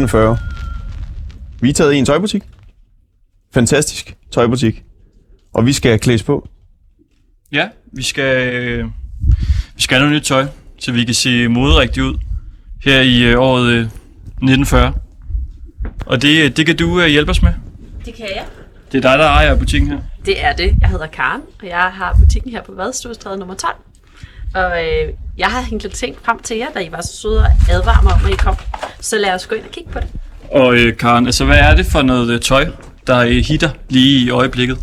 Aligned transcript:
af 0.00 0.04
1940. 0.04 0.38
Vi 1.60 1.68
er 1.68 1.72
taget 1.72 1.94
i 1.94 1.96
en 1.98 2.04
tøjbutik. 2.04 2.42
Fantastisk 3.54 4.16
tøjbutik. 4.32 4.84
Og 5.54 5.66
vi 5.66 5.72
skal 5.72 5.98
klædes 6.00 6.22
på. 6.22 6.48
Ja, 7.52 7.68
vi 7.92 8.02
skal, 8.02 8.54
øh, 8.54 8.84
vi 9.76 9.82
skal 9.82 9.96
have 9.96 10.08
noget 10.08 10.20
nyt 10.20 10.26
tøj, 10.26 10.46
så 10.78 10.92
vi 10.92 11.04
kan 11.04 11.14
se 11.14 11.48
moderigtigt 11.48 12.04
ud 12.06 12.18
her 12.84 13.00
i 13.00 13.22
øh, 13.22 13.40
året 13.40 13.70
øh, 13.72 13.80
1940. 13.80 14.94
Og 16.06 16.22
det, 16.22 16.56
det 16.56 16.66
kan 16.66 16.76
du 16.76 17.00
øh, 17.00 17.06
hjælpe 17.06 17.30
os 17.30 17.42
med. 17.42 17.52
Det 18.04 18.14
kan 18.14 18.26
jeg. 18.34 18.44
Det 18.92 19.04
er 19.04 19.10
dig, 19.10 19.18
der 19.18 19.26
ejer 19.26 19.56
butikken 19.58 19.90
her. 19.90 19.98
Det 20.26 20.44
er 20.44 20.52
det. 20.52 20.76
Jeg 20.80 20.88
hedder 20.88 21.06
Karen, 21.06 21.42
og 21.62 21.66
jeg 21.66 21.92
har 21.92 22.16
butikken 22.20 22.50
her 22.50 22.62
på 22.62 22.72
Vadstuestræde 22.72 23.38
nummer 23.38 23.54
12. 23.54 23.74
Og 24.56 24.84
øh, 24.84 25.12
jeg 25.38 25.46
har 25.46 25.66
lidt 25.70 25.92
ting 25.92 26.16
frem 26.22 26.38
til 26.38 26.56
jer, 26.56 26.66
da 26.74 26.78
I 26.80 26.92
var 26.92 27.00
så 27.00 27.16
søde 27.16 27.38
og 27.38 27.46
advare 27.70 28.02
mig 28.02 28.12
om, 28.12 28.20
at 28.26 28.32
I 28.32 28.36
kom. 28.36 28.56
Så 29.00 29.18
lad 29.18 29.34
os 29.34 29.46
gå 29.46 29.54
ind 29.54 29.64
og 29.64 29.70
kigge 29.70 29.90
på 29.90 30.00
det. 30.00 30.08
Og 30.50 30.74
øh, 30.74 30.96
Karen, 30.96 31.26
altså 31.26 31.44
hvad 31.44 31.58
er 31.58 31.74
det 31.74 31.86
for 31.86 32.02
noget 32.02 32.30
øh, 32.30 32.40
tøj, 32.40 32.66
der 33.06 33.18
øh, 33.18 33.30
hitter 33.30 33.70
lige 33.88 34.26
i 34.26 34.30
øjeblikket? 34.30 34.78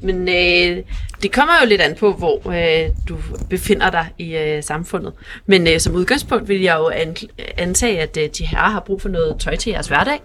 Men 0.00 0.28
øh, 0.28 0.82
det 1.22 1.32
kommer 1.32 1.52
jo 1.62 1.68
lidt 1.68 1.80
an 1.80 1.96
på, 2.00 2.12
hvor 2.12 2.50
øh, 2.50 2.90
du 3.08 3.18
befinder 3.50 3.90
dig 3.90 4.06
i 4.18 4.36
øh, 4.36 4.62
samfundet. 4.62 5.12
Men 5.46 5.66
øh, 5.66 5.80
som 5.80 5.94
udgangspunkt 5.94 6.48
vil 6.48 6.60
jeg 6.60 6.76
jo 6.78 6.88
an- 6.88 7.28
antage, 7.58 8.00
at 8.00 8.16
øh, 8.16 8.28
de 8.38 8.46
her 8.46 8.58
har 8.58 8.80
brug 8.80 9.02
for 9.02 9.08
noget 9.08 9.36
tøj 9.40 9.56
til 9.56 9.70
jeres 9.70 9.88
hverdag. 9.88 10.22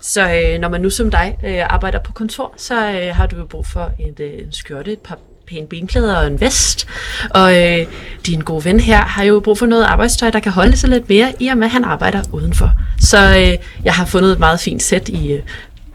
Så 0.00 0.22
øh, 0.22 0.60
når 0.60 0.68
man 0.68 0.80
nu 0.80 0.90
som 0.90 1.10
dig 1.10 1.38
øh, 1.44 1.62
arbejder 1.74 1.98
på 1.98 2.12
kontor, 2.12 2.54
så 2.56 2.74
øh, 2.74 3.14
har 3.14 3.26
du 3.26 3.36
jo 3.36 3.44
brug 3.44 3.66
for 3.72 3.92
et, 4.00 4.20
øh, 4.20 4.32
en 4.32 4.52
skjorte, 4.52 4.92
et 4.92 4.98
par 4.98 5.18
pæne 5.52 5.66
benklæder 5.66 6.16
og 6.16 6.26
en 6.26 6.40
vest. 6.40 6.86
Og 7.30 7.56
øh, 7.58 7.86
din 8.26 8.40
gode 8.40 8.64
ven 8.64 8.80
her 8.80 9.00
har 9.00 9.22
jo 9.22 9.40
brug 9.40 9.58
for 9.58 9.66
noget 9.66 9.84
arbejdstøj, 9.84 10.30
der 10.30 10.40
kan 10.40 10.52
holde 10.52 10.76
sig 10.76 10.90
lidt 10.90 11.08
mere, 11.08 11.32
i 11.40 11.48
og 11.48 11.58
med 11.58 11.66
at 11.66 11.70
han 11.70 11.84
arbejder 11.84 12.22
udenfor. 12.32 12.72
Så 13.00 13.18
øh, 13.38 13.54
jeg 13.84 13.94
har 13.94 14.04
fundet 14.04 14.32
et 14.32 14.38
meget 14.38 14.60
fint 14.60 14.82
sæt 14.82 15.08
i 15.08 15.32
øh, 15.32 15.42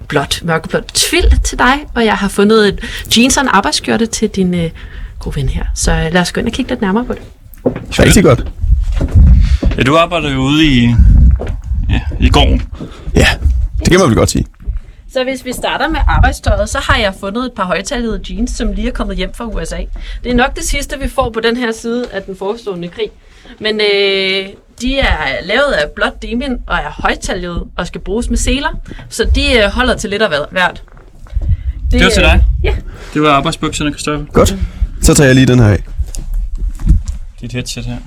blåt, 0.08 0.42
mørkeblåt 0.44 0.84
tvil 0.94 1.40
til 1.44 1.58
dig, 1.60 1.74
og 1.96 2.06
jeg 2.06 2.14
har 2.14 2.28
fundet 2.28 2.68
et 2.68 2.80
jeans 3.18 3.38
og 3.38 3.44
en 3.44 3.50
arbejdsskjorte 3.50 4.06
til 4.06 4.30
din 4.30 4.54
øh, 4.54 4.70
gode 5.20 5.36
ven 5.36 5.50
her. 5.50 5.66
Så 5.76 5.92
øh, 5.92 6.14
lad 6.14 6.22
os 6.22 6.32
gå 6.32 6.40
ind 6.40 6.48
og 6.48 6.54
kigge 6.54 6.72
lidt 6.72 6.82
nærmere 6.82 7.06
på 7.06 7.14
det. 7.14 7.22
Rigtig 8.00 8.24
godt. 8.24 8.44
Ja, 9.78 9.84
du 9.84 9.98
arbejder 9.98 10.34
jo 10.34 10.40
ude 10.40 10.66
i, 10.66 10.96
ja, 11.90 12.02
i 12.20 12.30
gården. 12.30 12.62
Ja, 13.16 13.28
det 13.80 13.90
kan 13.90 14.00
man 14.00 14.08
vel 14.08 14.16
godt 14.16 14.30
sige. 14.30 14.46
Så 15.18 15.24
hvis 15.24 15.46
vi 15.46 15.54
starter 15.54 15.88
med 15.88 16.00
arbejdstøjet, 16.08 16.70
så 16.70 16.80
har 16.80 16.98
jeg 16.98 17.14
fundet 17.20 17.46
et 17.46 17.52
par 17.56 17.64
højtalede 17.64 18.22
jeans, 18.30 18.52
som 18.52 18.72
lige 18.72 18.88
er 18.88 18.92
kommet 18.92 19.18
hjem 19.18 19.34
fra 19.34 19.46
USA. 19.46 19.78
Det 20.24 20.32
er 20.32 20.36
nok 20.36 20.56
det 20.56 20.64
sidste, 20.64 21.00
vi 21.00 21.08
får 21.10 21.30
på 21.30 21.40
den 21.40 21.58
her 21.58 21.72
side 21.72 22.06
af 22.12 22.24
den 22.24 22.38
forestående 22.38 22.88
krig. 22.88 23.10
Men 23.60 23.76
øh, 23.82 24.48
de 24.82 25.00
er 25.00 25.18
lavet 25.44 25.72
af 25.72 25.90
blåt 25.96 26.22
denim 26.22 26.58
og 26.68 26.78
er 26.78 27.02
højtalede 27.02 27.66
og 27.78 27.88
skal 27.88 28.02
bruges 28.02 28.30
med 28.30 28.38
seler, 28.38 28.70
så 29.10 29.24
de 29.36 29.58
øh, 29.58 29.64
holder 29.72 29.96
til 29.98 30.10
lidt 30.10 30.22
af 30.22 30.30
hver- 30.30 30.52
hvert. 30.52 30.84
Det 31.92 32.04
var 32.04 32.10
til 32.10 32.24
dig. 32.24 32.44
Ja. 32.64 32.76
Det 33.14 33.22
var 33.22 33.32
arbejdsbukserne, 33.34 33.94
Kristoffer. 33.94 34.26
Godt. 34.34 34.56
Så 35.02 35.14
tager 35.14 35.28
jeg 35.28 35.36
lige 35.36 35.48
den 35.48 35.60
her 35.60 35.68
af. 35.68 35.84
Dit 37.42 37.52
headset 37.54 37.86
her. 37.86 37.98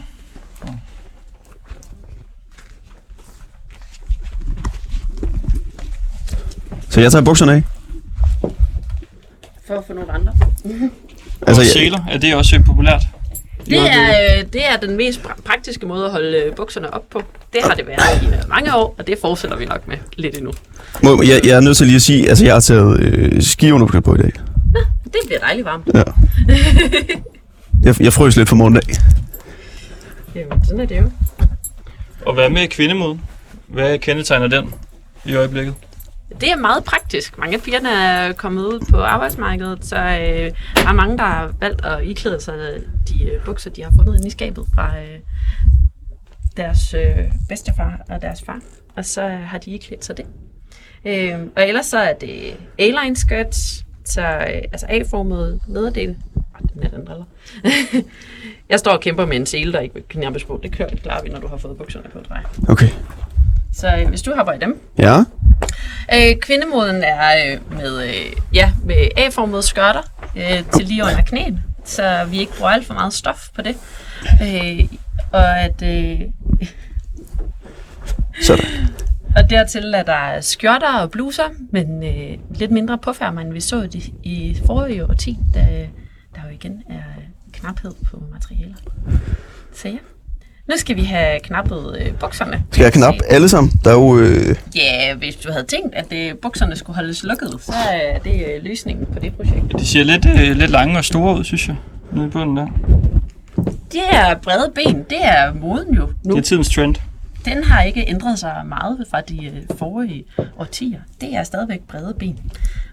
Så 6.90 7.00
jeg 7.00 7.12
tager 7.12 7.24
bukserne 7.24 7.52
af. 7.52 7.62
For 9.66 9.74
at 9.78 9.84
få 9.86 9.92
nogle 9.92 10.12
andre. 10.12 10.32
Altså, 10.42 10.88
Altså, 11.46 11.60
og 11.60 11.66
jeg, 11.66 11.72
seler, 11.72 11.98
er 12.10 12.18
det 12.18 12.34
også 12.34 12.56
øh, 12.56 12.64
populært? 12.64 13.02
Det 13.66 13.78
er, 13.78 14.10
øh, 14.10 14.44
det 14.52 14.62
er 14.70 14.76
den 14.86 14.96
mest 14.96 15.20
pra- 15.20 15.42
praktiske 15.42 15.86
måde 15.86 16.04
at 16.04 16.10
holde 16.10 16.38
øh, 16.38 16.54
bukserne 16.54 16.94
op 16.94 17.02
på. 17.10 17.22
Det 17.52 17.60
har 17.64 17.74
det 17.74 17.86
været 17.86 18.22
i 18.22 18.26
mange 18.48 18.74
år, 18.76 18.94
og 18.98 19.06
det 19.06 19.18
fortsætter 19.20 19.56
vi 19.56 19.64
nok 19.64 19.88
med 19.88 19.96
lidt 20.16 20.36
endnu. 20.36 20.52
må, 21.02 21.22
jeg, 21.22 21.40
jeg 21.44 21.56
er 21.56 21.60
nødt 21.60 21.76
til 21.76 21.86
lige 21.86 21.96
at 21.96 22.02
sige, 22.02 22.28
altså 22.28 22.44
jeg 22.44 22.54
har 22.54 22.60
taget 22.60 23.00
øh, 23.00 23.42
skiunderklæder 23.42 24.00
på 24.02 24.14
i 24.14 24.18
dag. 24.18 24.32
Det 25.04 25.16
bliver 25.26 25.40
dejligt 25.40 25.64
varmt. 25.64 25.84
Ja. 25.94 26.02
Jeg, 27.82 28.00
jeg 28.00 28.12
frøs 28.12 28.36
lidt 28.36 28.48
for 28.48 28.56
morgenen 28.56 28.76
af. 28.88 28.94
Jamen, 30.34 30.64
sådan 30.64 30.80
er 30.80 30.86
det 30.86 30.98
jo. 30.98 31.10
Og 32.26 32.34
hvad 32.34 32.50
med 32.50 32.68
kvindemoden? 32.68 33.20
Hvad 33.66 33.98
kendetegner 33.98 34.46
den 34.48 34.74
i 35.24 35.34
øjeblikket? 35.34 35.74
Det 36.40 36.50
er 36.50 36.56
meget 36.56 36.84
praktisk. 36.84 37.38
Mange 37.38 37.56
af 37.56 37.62
pigerne 37.62 37.88
er 37.88 38.32
kommet 38.32 38.64
ud 38.64 38.80
på 38.90 38.96
arbejdsmarkedet, 38.96 39.84
så 39.84 39.96
øh, 39.96 40.50
der 40.76 40.88
er 40.88 40.92
mange, 40.92 41.18
der 41.18 41.24
har 41.24 41.54
valgt 41.60 41.84
at 41.84 42.04
iklæde 42.04 42.40
sig 42.40 42.54
de 43.08 43.24
øh, 43.24 43.44
bukser, 43.44 43.70
de 43.70 43.82
har 43.82 43.92
fundet 43.96 44.14
inde 44.14 44.26
i 44.26 44.30
skabet 44.30 44.64
fra 44.74 44.98
øh, 44.98 45.18
deres 46.56 46.94
øh, 46.94 47.32
bedstefar 47.48 48.00
og 48.08 48.22
deres 48.22 48.42
far. 48.42 48.60
Og 48.96 49.04
så 49.04 49.22
øh, 49.22 49.40
har 49.40 49.58
de 49.58 49.70
iklædt 49.70 50.04
sig 50.04 50.16
det. 50.16 50.26
Øh, 51.04 51.40
og 51.56 51.68
ellers 51.68 51.86
så 51.86 51.98
er 51.98 52.12
det 52.12 52.56
A-line 52.78 53.16
skirts, 53.16 53.84
så 54.04 54.22
øh, 54.22 54.62
altså 54.72 54.86
A-formede 54.88 55.60
nederdel. 55.66 56.16
Oh, 56.36 56.68
den 56.74 56.82
er 56.82 56.88
den 56.88 57.06
driller. 57.06 57.24
Jeg 58.70 58.78
står 58.78 58.90
og 58.92 59.00
kæmper 59.00 59.26
med 59.26 59.36
en 59.36 59.46
sele, 59.46 59.72
der 59.72 59.80
ikke 59.80 59.94
vil 59.94 60.04
knappes 60.08 60.44
på. 60.44 60.60
Det 60.62 60.72
kører, 60.72 60.96
klarer 60.96 61.22
vi, 61.22 61.28
når 61.28 61.40
du 61.40 61.46
har 61.46 61.56
fået 61.56 61.78
bukserne 61.78 62.08
på, 62.12 62.18
dig. 62.28 62.42
Okay. 62.68 62.88
Så 63.74 63.96
øh, 63.96 64.08
hvis 64.08 64.22
du 64.22 64.32
hopper 64.36 64.52
i 64.52 64.58
dem, 64.58 64.80
Ja. 64.98 65.18
Øh, 66.14 66.36
kvindemoden 66.40 67.02
er 67.04 67.52
øh, 67.52 67.76
med, 67.76 68.02
øh, 68.08 68.32
ja, 68.54 68.72
med 68.84 68.96
A-formede 69.16 69.62
skørter 69.62 70.02
øh, 70.36 70.62
til 70.74 70.84
lige 70.86 71.02
under 71.02 71.22
knæen, 71.22 71.60
så 71.84 72.24
vi 72.30 72.38
ikke 72.38 72.52
bruger 72.56 72.70
alt 72.70 72.86
for 72.86 72.94
meget 72.94 73.12
stof 73.12 73.48
på 73.54 73.62
det. 73.62 73.76
Øh, 74.42 74.84
og 75.32 75.60
at 75.60 75.82
øh, 75.82 76.20
Sådan. 78.46 78.64
og 79.36 79.50
dertil 79.50 79.94
er 79.94 80.02
der 80.02 80.40
skjorter 80.40 80.98
og 80.98 81.10
bluser, 81.10 81.42
men 81.72 82.02
øh, 82.02 82.38
lidt 82.58 82.70
mindre 82.70 82.98
påfærmer, 82.98 83.40
end 83.40 83.52
vi 83.52 83.60
så 83.60 83.82
det 83.82 84.04
i 84.22 84.60
forrige 84.66 85.04
årti, 85.06 85.38
da 85.54 85.60
der 86.34 86.40
jo 86.44 86.48
igen 86.52 86.82
er 86.90 87.02
knaphed 87.52 87.92
på 88.10 88.22
materialer. 88.32 88.74
Så 89.74 89.88
ja. 89.88 89.96
Nu 90.70 90.76
skal 90.76 90.96
vi 90.96 91.02
have 91.04 91.40
knappet 91.40 91.96
øh, 92.00 92.12
bukserne. 92.20 92.62
Skal 92.72 92.82
jeg 92.82 92.92
knappe 92.92 93.18
alle 93.28 93.48
sammen? 93.48 93.72
Der 93.84 93.90
er 93.90 93.94
jo... 93.94 94.18
Øh, 94.18 94.56
Ja, 94.76 95.14
hvis 95.14 95.36
du 95.36 95.52
havde 95.52 95.64
tænkt, 95.66 95.94
at 95.94 96.12
øh, 96.12 96.34
bukserne 96.42 96.76
skulle 96.76 96.94
holdes 96.96 97.22
lukket, 97.24 97.50
så 97.60 97.72
er 97.92 98.18
det 98.18 98.32
øh, 98.54 98.62
løsningen 98.64 99.06
på 99.06 99.18
det 99.18 99.34
projekt. 99.34 99.78
De 99.78 99.86
ser 99.86 100.02
lidt, 100.04 100.26
øh, 100.26 100.56
lidt 100.56 100.70
lange 100.70 100.98
og 100.98 101.04
store 101.04 101.38
ud, 101.38 101.44
synes 101.44 101.68
jeg. 101.68 101.76
Nede 102.12 102.26
i 102.26 102.30
bunden 102.30 102.56
der. 102.56 102.66
Det 103.92 104.00
er 104.12 104.34
brede 104.34 104.72
ben, 104.74 104.96
det 105.10 105.18
er 105.24 105.52
moden 105.54 105.94
jo 105.94 106.08
nu. 106.24 106.32
Det 106.34 106.38
er 106.38 106.42
tidens 106.42 106.74
trend. 106.74 106.94
Den 107.44 107.64
har 107.64 107.82
ikke 107.82 108.04
ændret 108.08 108.38
sig 108.38 108.54
meget 108.68 109.04
fra 109.10 109.20
de 109.20 109.46
øh, 109.46 109.78
forrige 109.78 110.24
årtier. 110.58 111.00
Det 111.20 111.34
er 111.34 111.42
stadigvæk 111.42 111.80
brede 111.88 112.14
ben. 112.18 112.38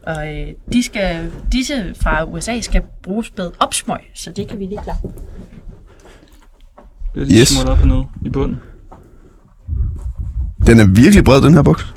Og 0.04 0.28
øh, 0.36 0.48
de 0.74 0.84
skal, 0.84 1.32
disse 1.52 1.94
fra 2.02 2.24
USA 2.24 2.62
skal 2.62 2.82
bruges 3.04 3.32
med 3.38 3.52
opsmøg, 3.60 4.00
så 4.16 4.32
det 4.32 4.48
kan 4.48 4.60
vi 4.60 4.66
lige 4.66 4.80
klare. 4.84 4.98
Det 7.18 7.24
er 7.24 7.28
lige 7.28 7.40
Yes. 7.42 7.52
yes. 7.52 7.64
op 7.66 7.86
ned 7.86 8.04
i 8.26 8.30
bunden. 8.30 8.58
den 10.68 10.80
er 10.80 10.88
virkelig 10.88 11.24
bred, 11.24 11.42
den 11.42 11.54
her 11.54 11.62
buks. 11.64 11.94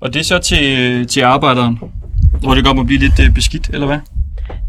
Og 0.00 0.14
det 0.14 0.20
er 0.20 0.24
så 0.24 0.38
til, 0.38 1.06
til 1.06 1.20
arbejderen, 1.20 1.78
hvor 2.40 2.54
det 2.54 2.64
godt 2.64 2.76
må 2.76 2.82
blive 2.84 3.00
lidt 3.00 3.20
øh, 3.20 3.34
beskidt, 3.34 3.70
eller 3.72 3.86
hvad? 3.86 3.98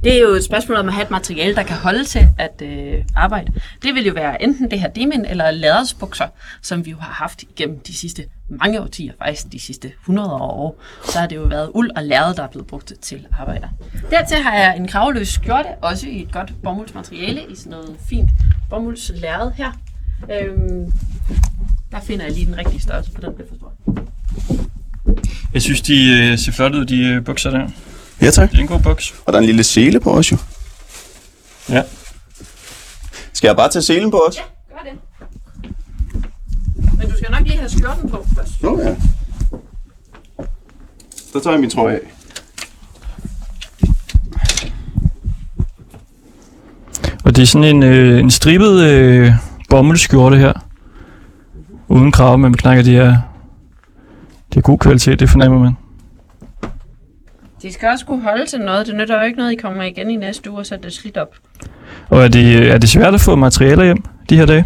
Det 0.04 0.16
er 0.16 0.20
jo 0.20 0.28
et 0.28 0.44
spørgsmål 0.44 0.78
om 0.78 0.88
at 0.88 0.94
have 0.94 1.04
et 1.04 1.12
materiale, 1.12 1.56
der 1.56 1.64
kan 1.64 1.76
holde 1.76 2.04
til 2.04 2.28
at 2.38 2.62
øh, 2.62 3.04
arbejde. 3.16 3.54
Det 3.82 3.96
vil 3.96 4.06
jo 4.06 4.14
være 4.14 4.44
enten 4.44 4.72
det 4.72 4.80
her 4.80 4.90
demin 4.90 5.26
eller 5.26 5.52
lædersbukser, 5.52 6.28
som 6.62 6.86
vi 6.86 6.92
jo 6.92 6.98
har 6.98 7.14
haft 7.14 7.44
igennem 7.44 7.80
de 7.80 7.94
sidste 7.94 8.24
mange 8.50 8.82
årtier, 8.82 9.14
faktisk 9.18 9.52
de 9.52 9.60
sidste 9.60 9.92
100 10.02 10.34
år. 10.34 10.82
Så 11.06 11.20
har 11.20 11.28
det 11.28 11.36
jo 11.36 11.42
været 11.42 11.72
uld 11.74 11.92
og 11.96 12.04
lærred, 12.04 12.36
der 12.36 12.44
er 12.44 12.48
blevet 12.48 12.68
brugt 12.68 12.94
til 13.02 13.28
arbejder. 13.40 13.68
Dertil 14.10 14.38
har 14.38 14.56
jeg 14.56 14.78
en 14.78 14.88
kravløs 14.88 15.28
skjorte, 15.28 15.70
også 15.82 16.08
i 16.08 16.22
et 16.22 16.32
godt 16.32 16.54
bomuldsmateriale, 16.64 17.42
i 17.50 17.56
sådan 17.56 17.72
noget 17.72 17.96
fint 18.10 18.30
bomuldslærred 18.70 19.52
her. 19.52 19.72
Øhm, 20.32 20.92
der 21.92 22.00
finder 22.00 22.26
jeg 22.26 22.34
lige 22.34 22.46
den 22.46 22.58
rigtige 22.58 22.82
størrelse, 22.82 23.12
for 23.12 23.22
den 23.22 23.34
bliver 23.36 23.48
for 23.50 23.56
stor. 23.56 23.74
Jeg 25.54 25.62
synes, 25.62 25.82
de 25.82 26.30
øh, 26.32 26.38
ser 26.38 26.52
flot 26.52 26.76
ud, 26.76 26.86
de 26.86 27.04
øh, 27.04 27.26
bukser 27.26 27.50
der. 27.50 27.68
Ja, 28.22 28.32
tak. 28.32 28.52
Det 28.52 28.58
er 28.58 28.62
en 28.62 28.68
god 28.68 28.80
buks. 28.80 29.14
Og 29.26 29.34
der 29.34 29.40
er 29.40 29.42
en 29.42 29.46
lille 29.46 29.64
sele 29.64 30.00
på 30.00 30.12
os 30.12 30.32
jo. 30.32 30.38
Ja. 31.70 31.84
Skal 33.34 33.48
jeg 33.48 33.56
bare 33.56 33.70
tage 33.70 33.84
selen 33.84 34.12
på 34.12 34.24
os? 34.28 34.38
Ja, 34.38 34.42
gør 34.70 34.92
det. 34.92 35.00
Men 36.98 37.10
du 37.10 37.18
skal 37.18 37.32
nok 37.32 37.42
lige 37.42 37.58
have 37.58 37.70
skjorten 37.70 38.10
på 38.10 38.26
først. 38.36 38.64
Nå 38.64 38.80
ja. 38.82 38.96
Så 41.34 41.40
tager 41.40 41.52
jeg 41.54 41.62
min 41.62 41.70
trøje 41.70 41.96
af. 41.96 42.00
Og 47.24 47.36
det 47.36 47.42
er 47.42 47.46
sådan 47.46 47.76
en, 47.76 47.84
øh, 47.84 48.20
en 48.20 48.32
stribet 48.32 48.82
øh, 48.82 49.32
bommelskjorte 49.70 50.38
her. 50.38 50.54
Uden 51.88 52.12
krav, 52.12 52.38
men 52.38 52.58
knækker 52.58 52.84
de 52.84 52.98
er, 52.98 53.18
det 54.50 54.58
er 54.58 54.62
god 54.62 54.78
kvalitet, 54.78 55.20
det 55.20 55.30
fornemmer 55.30 55.60
man. 55.60 55.76
De 57.62 57.74
skal 57.74 57.90
også 57.90 58.06
kunne 58.06 58.22
holde 58.22 58.46
til 58.46 58.60
noget. 58.60 58.88
Det 58.88 58.96
nytter 58.96 59.20
jo 59.20 59.26
ikke 59.26 59.38
noget, 59.38 59.52
I 59.52 59.56
kommer 59.56 59.84
igen 59.84 60.10
i 60.10 60.16
næste 60.16 60.52
uge, 60.52 60.60
og 60.60 60.66
så 60.66 60.76
er 60.76 60.80
det 60.80 60.94
slidt 60.94 61.18
op. 61.18 61.36
Og 62.10 62.24
er 62.24 62.28
det, 62.28 62.72
er 62.72 62.78
det 62.78 62.90
svært 62.90 63.14
at 63.14 63.22
få 63.22 63.36
materialer 63.36 63.84
hjem 63.84 64.04
de 64.30 64.38
her 64.38 64.46
dage? 64.46 64.66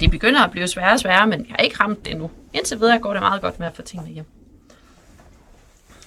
Det 0.00 0.10
begynder 0.10 0.44
at 0.44 0.50
blive 0.50 0.68
sværere 0.68 0.92
og 0.92 1.00
sværere, 1.00 1.26
men 1.26 1.38
jeg 1.40 1.46
har 1.48 1.56
ikke 1.56 1.76
ramt 1.80 2.04
det 2.04 2.12
endnu. 2.12 2.30
Indtil 2.54 2.80
videre 2.80 2.98
går 2.98 3.12
det 3.12 3.22
meget 3.22 3.42
godt 3.42 3.58
med 3.58 3.66
at 3.66 3.72
få 3.76 3.82
tingene 3.82 4.10
hjem. 4.12 4.24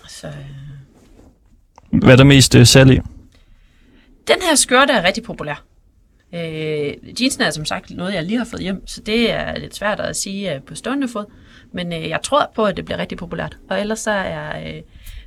Så 0.07 0.27
øh, 0.27 0.33
Hvad 1.99 2.11
er 2.11 2.15
der 2.17 2.23
mest 2.23 2.55
uh, 2.55 2.63
salg 2.63 2.91
i? 2.91 2.99
den 4.27 4.35
her 4.49 4.55
skørte 4.55 4.93
er 4.93 5.03
rigtig 5.03 5.23
populær. 5.23 5.63
Øh, 6.33 6.93
jeansen 7.21 7.41
er 7.41 7.49
som 7.49 7.65
sagt 7.65 7.91
noget, 7.91 8.13
jeg 8.13 8.23
lige 8.23 8.37
har 8.37 8.45
fået 8.45 8.61
hjem, 8.61 8.87
så 8.87 9.01
det 9.01 9.31
er 9.31 9.57
lidt 9.57 9.75
svært 9.75 9.99
at 9.99 10.15
sige 10.15 10.55
øh, 10.55 10.61
på 10.61 10.75
stående 10.75 11.07
fod. 11.07 11.25
Men 11.73 11.93
øh, 11.93 12.09
jeg 12.09 12.19
tror 12.23 12.51
på, 12.55 12.65
at 12.65 12.77
det 12.77 12.85
bliver 12.85 12.97
rigtig 12.97 13.17
populært. 13.17 13.57
Og 13.69 13.79
ellers 13.79 13.99
så 13.99 14.11
er 14.11 14.67
øh, 14.67 14.81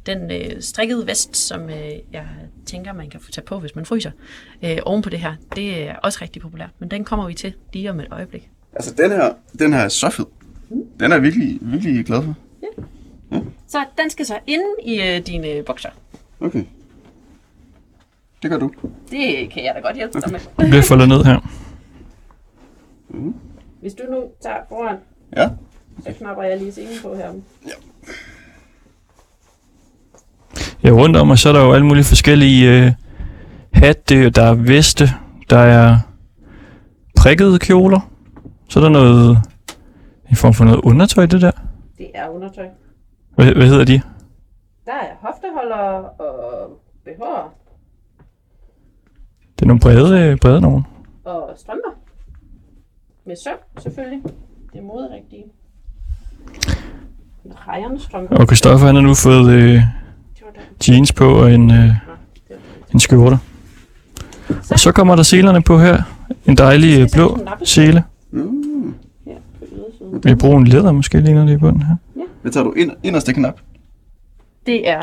den 0.06 0.30
øh, 0.30 0.62
strikkede 0.62 1.06
vest, 1.06 1.36
som 1.36 1.60
øh, 1.70 1.90
jeg 2.12 2.26
tænker, 2.66 2.92
man 2.92 3.10
kan 3.10 3.20
få 3.20 3.30
tage 3.30 3.44
på, 3.44 3.58
hvis 3.58 3.74
man 3.76 3.86
fryser, 3.86 4.10
øh, 4.64 4.78
oven 4.82 5.02
på 5.02 5.10
det 5.10 5.18
her, 5.18 5.34
det 5.56 5.88
er 5.88 5.96
også 5.96 6.18
rigtig 6.22 6.42
populært. 6.42 6.70
Men 6.78 6.90
den 6.90 7.04
kommer 7.04 7.26
vi 7.26 7.34
til 7.34 7.54
lige 7.72 7.90
om 7.90 8.00
et 8.00 8.06
øjeblik. 8.10 8.50
Altså, 8.72 8.94
den 8.94 9.10
her, 9.10 9.34
den 9.58 9.72
her 9.72 9.80
er 9.80 9.88
så 9.88 10.10
fed. 10.10 10.26
Den 11.00 11.10
er 11.12 11.16
jeg 11.16 11.22
virkelig, 11.22 11.58
virkelig 11.62 12.04
glad 12.06 12.22
for. 12.22 12.34
Så 13.68 13.84
den 14.02 14.10
skal 14.10 14.26
så 14.26 14.38
ind 14.46 14.62
i 14.84 15.00
øh, 15.02 15.26
dine 15.26 15.62
bukser. 15.62 15.88
Okay. 16.40 16.64
Det 18.42 18.50
gør 18.50 18.58
du. 18.58 18.72
Det 19.10 19.50
kan 19.50 19.64
jeg 19.64 19.72
da 19.74 19.80
godt 19.80 19.96
hjælpe 19.96 20.20
dig 20.20 20.32
med. 20.32 20.40
Det 20.40 20.68
bliver 20.68 20.82
foldet 20.82 21.08
ned 21.08 21.24
her. 21.24 21.40
Hvis 23.80 23.94
du 23.94 24.02
nu 24.10 24.22
tager 24.42 24.56
foran, 24.68 24.96
Ja. 25.36 25.48
så 26.04 26.12
knapper 26.18 26.42
jeg 26.42 26.58
lige 26.58 26.72
scenen 26.72 26.94
på 27.02 27.14
her. 27.16 27.32
Ja, 27.66 27.70
rundt 30.84 31.16
om, 31.16 31.30
og 31.30 31.38
så 31.38 31.48
er 31.48 31.52
der 31.52 31.64
jo 31.64 31.72
alle 31.72 31.86
mulige 31.86 32.04
forskellige 32.04 32.84
øh, 32.86 32.92
hatte, 33.72 34.30
der 34.30 34.42
er 34.42 34.54
veste, 34.54 35.04
der 35.50 35.58
er 35.58 35.98
prikkede 37.16 37.58
kjoler. 37.58 38.00
Så 38.68 38.78
er 38.80 38.82
der 38.82 38.90
noget, 38.90 39.38
i 40.30 40.34
form 40.34 40.54
for 40.54 40.64
noget 40.64 40.80
undertøj, 40.80 41.26
det 41.26 41.40
der. 41.40 41.50
Det 41.98 42.06
er 42.14 42.28
undertøj. 42.28 42.64
Hvad, 43.34 43.52
hvad 43.54 43.66
hedder 43.66 43.84
de? 43.84 44.00
Der 44.86 44.92
er 44.92 45.14
hofteholdere 45.20 46.08
og 46.08 46.80
BH'er 47.06 47.48
Det 49.56 49.62
er 49.62 49.66
nogle 49.66 49.80
brede, 49.80 50.20
øh, 50.20 50.38
brede 50.38 50.60
nogen. 50.60 50.86
og 51.24 51.50
strømper. 51.56 51.90
Med 53.26 53.36
søm, 53.44 53.56
selvfølgelig. 53.82 54.22
Det 54.72 54.78
er 54.78 54.82
moderigtige. 54.82 55.44
Rejernestrømper. 57.68 58.36
Og 58.36 58.46
Christoffer 58.46 58.86
han 58.86 58.94
har 58.94 59.02
nu 59.02 59.14
fået 59.14 59.52
øh. 59.52 59.82
Jeans 60.88 61.12
på 61.12 61.24
og 61.32 61.52
en, 61.54 61.70
øh, 61.70 61.90
en 62.94 63.00
skjorte. 63.00 63.38
Og 64.70 64.78
så 64.78 64.92
kommer 64.92 65.16
der 65.16 65.22
selerne 65.22 65.62
på 65.62 65.78
her. 65.78 66.02
En 66.46 66.56
dejlig 66.56 67.00
øh, 67.00 67.08
blå 67.12 67.38
sele. 67.64 68.04
Mm. 68.30 68.94
Ja, 69.26 69.32
på 69.58 69.64
ydersiden. 69.72 70.20
Med 70.24 70.36
brun 70.36 70.64
læder 70.66 70.92
måske 70.92 71.20
ligner 71.20 71.46
det 71.46 71.52
i 71.52 71.56
bunden 71.56 71.82
her. 71.82 71.96
Hvad 72.42 72.52
tager 72.52 72.64
du 72.64 72.72
ind, 72.72 72.90
inderste 73.02 73.32
knap? 73.32 73.60
Det 74.66 74.88
er 74.88 75.00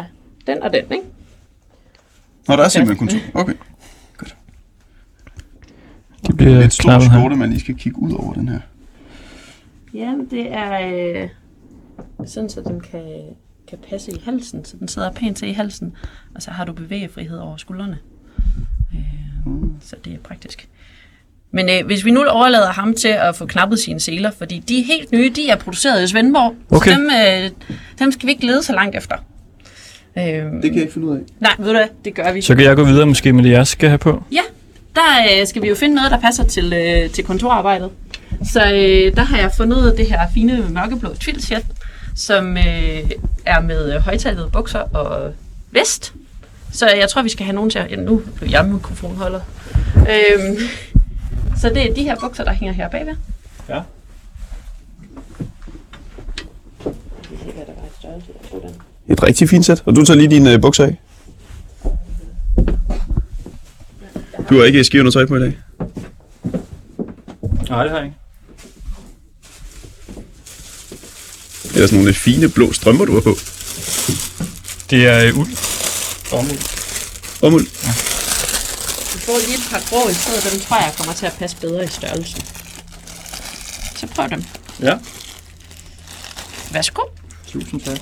den 0.47 0.63
og 0.63 0.74
den, 0.74 0.81
ikke? 0.81 1.03
Nå, 2.47 2.56
der 2.56 2.63
er 2.63 2.68
simpelthen 2.69 3.07
kun 3.07 3.19
to. 3.19 3.39
Okay. 3.39 3.53
De 6.27 6.33
bliver 6.33 6.59
Lidt 6.62 6.74
stor 6.74 6.83
knappet 6.83 7.12
her. 7.12 7.19
skjorte, 7.19 7.35
man 7.35 7.50
lige 7.50 7.59
skal 7.59 7.75
kigge 7.75 8.00
ud 8.01 8.12
over 8.12 8.33
den 8.33 8.50
her. 8.50 8.59
Ja, 9.94 10.13
det 10.31 10.53
er 10.53 10.88
øh, 10.88 11.29
sådan, 12.25 12.50
så 12.50 12.62
den 12.62 12.79
kan, 12.79 13.01
kan 13.69 13.78
passe 13.90 14.12
i 14.12 14.22
halsen, 14.25 14.66
så 14.66 14.78
den 14.80 14.88
sidder 14.88 15.12
pænt 15.12 15.38
til 15.38 15.48
i 15.48 15.52
halsen, 15.52 15.94
og 16.36 16.42
så 16.42 16.52
har 16.52 16.66
du 16.66 16.74
bevægefrihed 16.74 17.38
over 17.38 17.58
skuldrene. 17.58 17.98
Øh, 18.94 19.54
Så 19.81 19.96
det 20.06 20.14
er 20.14 20.18
praktisk. 20.24 20.68
Men 21.52 21.69
øh, 21.69 21.86
hvis 21.86 22.06
vi 22.06 22.12
nu 22.12 22.24
overlader 22.25 22.72
ham 22.72 22.94
til 22.94 23.08
at 23.08 23.36
få 23.36 23.46
knappet 23.46 23.80
sine 23.80 24.00
seler, 24.00 24.31
fordi 24.38 24.60
de 24.60 24.80
er 24.80 24.84
helt 24.86 25.12
nye, 25.12 25.31
de 25.36 25.50
er 25.50 25.56
produceret 25.56 26.04
i 26.04 26.08
Svendborg, 26.08 26.56
Okay. 26.72 26.92
så 26.92 26.98
dem, 26.98 27.10
øh, 27.46 27.50
dem 28.00 28.12
skal 28.12 28.28
vi 28.28 28.31
ikke 28.31 28.46
lede 28.46 28.64
så 28.64 28.74
langt 28.74 28.96
efter. 28.96 29.16
Øh, 30.18 30.24
Det 30.24 30.42
kan 30.62 30.74
jeg 30.74 30.81
ikke 30.81 30.94
finde 30.94 31.08
ud 31.08 31.16
af. 31.18 31.22
Nej, 31.40 31.52
ved 31.60 31.66
du 31.66 31.72
hvad, 31.74 31.88
det 32.06 32.13
gør 32.13 32.31
vi. 32.31 32.42
Så 32.42 32.56
kan 32.56 32.63
jeg 32.63 32.75
gå 32.75 32.84
videre 32.84 33.06
måske 33.06 33.34
med 33.34 33.44
det, 33.44 33.52
jeg 33.52 33.68
skal 33.68 33.90
have 33.90 33.98
på. 33.98 34.24
Ja, 34.31 34.42
der 34.96 35.40
øh, 35.42 35.48
skal 35.48 35.62
vi 35.62 35.68
jo 35.68 35.75
finde 35.75 35.96
noget, 35.96 36.12
der 36.12 36.20
passer 36.20 36.44
til, 36.44 36.74
øh, 36.74 37.10
til 37.10 37.24
kontorarbejdet. 37.24 37.90
Så 38.54 38.60
øh, 38.66 39.16
der 39.16 39.24
har 39.24 39.38
jeg 39.38 39.52
fundet 39.58 39.98
det 39.98 40.06
her 40.06 40.20
fine 40.34 40.66
mørkeblå 40.70 41.13
twilshirt, 41.16 41.63
som 42.18 42.58
øh, 42.58 43.12
er 43.46 43.62
med 43.62 43.94
øh, 43.94 44.02
højtalede 44.02 44.50
bukser 44.54 44.80
og 44.80 45.34
vest. 45.72 46.14
Så 46.72 46.90
jeg 46.90 47.10
tror, 47.10 47.22
vi 47.22 47.30
skal 47.30 47.46
have 47.46 47.56
nogen 47.56 47.69
til 47.69 47.80
at... 47.80 47.92
Ja, 47.92 47.96
nu 47.96 48.22
blev 48.36 48.50
jeg 48.50 48.66
mikrofonholder. 48.66 49.40
Øhm, 49.96 50.58
så 51.58 51.69
det 51.69 51.90
er 51.90 51.94
de 51.94 52.04
her 52.04 52.16
bukser, 52.19 52.44
der 52.44 52.54
hænger 52.54 52.74
her 52.74 52.90
bagved. 52.90 53.16
Ja. 53.69 53.81
I. 59.08 59.12
Et 59.12 59.24
rigtig 59.24 59.50
fint 59.50 59.66
sæt. 59.66 59.84
Og 59.86 59.96
du 59.96 60.06
tager 60.06 60.18
lige 60.18 60.30
dine 60.30 60.54
øh, 60.54 60.62
bukser 60.62 60.86
af. 60.86 60.98
Du 64.50 64.58
har 64.58 64.63
ikke 64.63 64.84
skivende 64.84 65.12
tøj 65.12 65.25
på 65.25 65.36
i 65.36 65.40
dag. 65.40 65.58
Nej, 67.70 67.84
det 67.84 67.92
har 67.92 67.98
jeg 67.98 68.06
ikke. 68.06 68.18
Det 71.74 71.84
er 71.84 71.88
sådan 71.88 72.00
nogle 72.00 72.14
fine 72.14 72.50
blå 72.50 72.74
strømper, 72.74 73.06
du 73.06 73.14
har 73.14 73.22
på. 73.22 73.38
Det 74.90 75.08
er 75.08 75.25
øh, 75.25 75.40
uld. 75.40 75.58
Bomuld. 76.30 76.60
Omuld. 77.42 77.66
Du 79.14 79.18
får 79.19 79.40
lige 79.46 79.54
et 79.58 79.68
par 79.72 79.81
grå 79.90 80.10
i 80.10 80.14
stedet, 80.14 80.52
dem 80.52 80.60
tror 80.60 80.78
jeg 80.78 80.94
kommer 80.98 81.14
til 81.14 81.25
at 81.25 81.34
passe 81.40 81.58
bedre 81.62 81.84
i 81.84 81.88
størrelsen. 81.88 82.42
Så 83.96 84.08
prøv 84.08 84.30
dem. 84.30 84.44
Ja. 84.81 84.98
Værsgo. 86.72 87.02
Tusind 87.52 87.81
tak. 87.81 88.00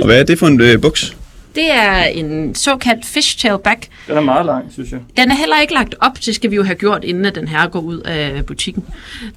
Og 0.00 0.06
hvad 0.06 0.18
er 0.18 0.22
det 0.24 0.38
for 0.38 0.46
en 0.46 0.60
øh, 0.60 0.80
buks? 0.80 1.16
Det 1.54 1.70
er 1.70 2.04
en 2.04 2.54
såkaldt 2.54 3.04
fishtail 3.06 3.58
bag. 3.64 3.80
Den 4.08 4.16
er 4.16 4.20
meget 4.20 4.46
lang, 4.46 4.72
synes 4.72 4.92
jeg. 4.92 5.00
Den 5.16 5.30
er 5.30 5.34
heller 5.34 5.60
ikke 5.60 5.74
lagt 5.74 5.94
op, 6.00 6.12
det 6.26 6.34
skal 6.34 6.50
vi 6.50 6.56
jo 6.56 6.62
have 6.62 6.74
gjort, 6.74 7.04
inden 7.04 7.24
at 7.24 7.34
den 7.34 7.48
her 7.48 7.68
går 7.68 7.80
ud 7.80 7.98
af 8.00 8.46
butikken. 8.46 8.84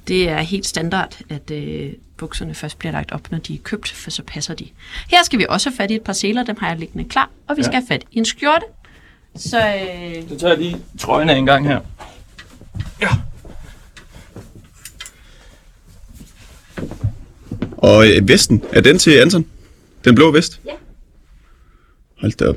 Det 0.08 0.28
er 0.28 0.38
helt 0.38 0.66
standard, 0.66 1.18
at 1.28 1.50
øh, 1.50 1.92
bukserne 2.16 2.54
først 2.54 2.78
bliver 2.78 2.92
lagt 2.92 3.12
op, 3.12 3.30
når 3.30 3.38
de 3.38 3.54
er 3.54 3.58
købt, 3.62 3.88
for 3.92 4.10
så 4.10 4.22
passer 4.22 4.54
de. 4.54 4.68
Her 5.10 5.24
skal 5.24 5.38
vi 5.38 5.46
også 5.48 5.70
have 5.70 5.76
fat 5.76 5.90
i 5.90 5.94
et 5.94 6.02
par 6.02 6.12
seler, 6.12 6.44
dem 6.44 6.56
har 6.60 6.68
jeg 6.68 6.78
liggende 6.78 7.08
klar, 7.08 7.30
og 7.48 7.56
vi 7.56 7.62
skal 7.62 7.72
Ja. 7.72 7.78
have 7.80 7.86
fat 7.88 8.02
i 8.12 8.18
en 8.18 8.24
skjorte. 8.24 8.64
Så 9.36 9.58
øh, 9.58 10.28
Så 10.28 10.38
tager 10.38 10.52
jeg 10.52 10.62
lige 10.62 10.76
trøjen 10.98 11.28
af 11.30 11.36
en 11.36 11.46
gang 11.46 11.66
her. 11.68 11.80
Ja. 13.00 13.08
Og 17.76 18.06
øh, 18.08 18.28
vesten, 18.28 18.62
er 18.72 18.80
den 18.80 18.98
til 18.98 19.10
Anton? 19.10 19.46
Den 20.04 20.14
blå 20.14 20.30
vest? 20.30 20.60
Ja. 20.66 20.70
Hold 22.20 22.32
da 22.36 22.48
op. 22.48 22.56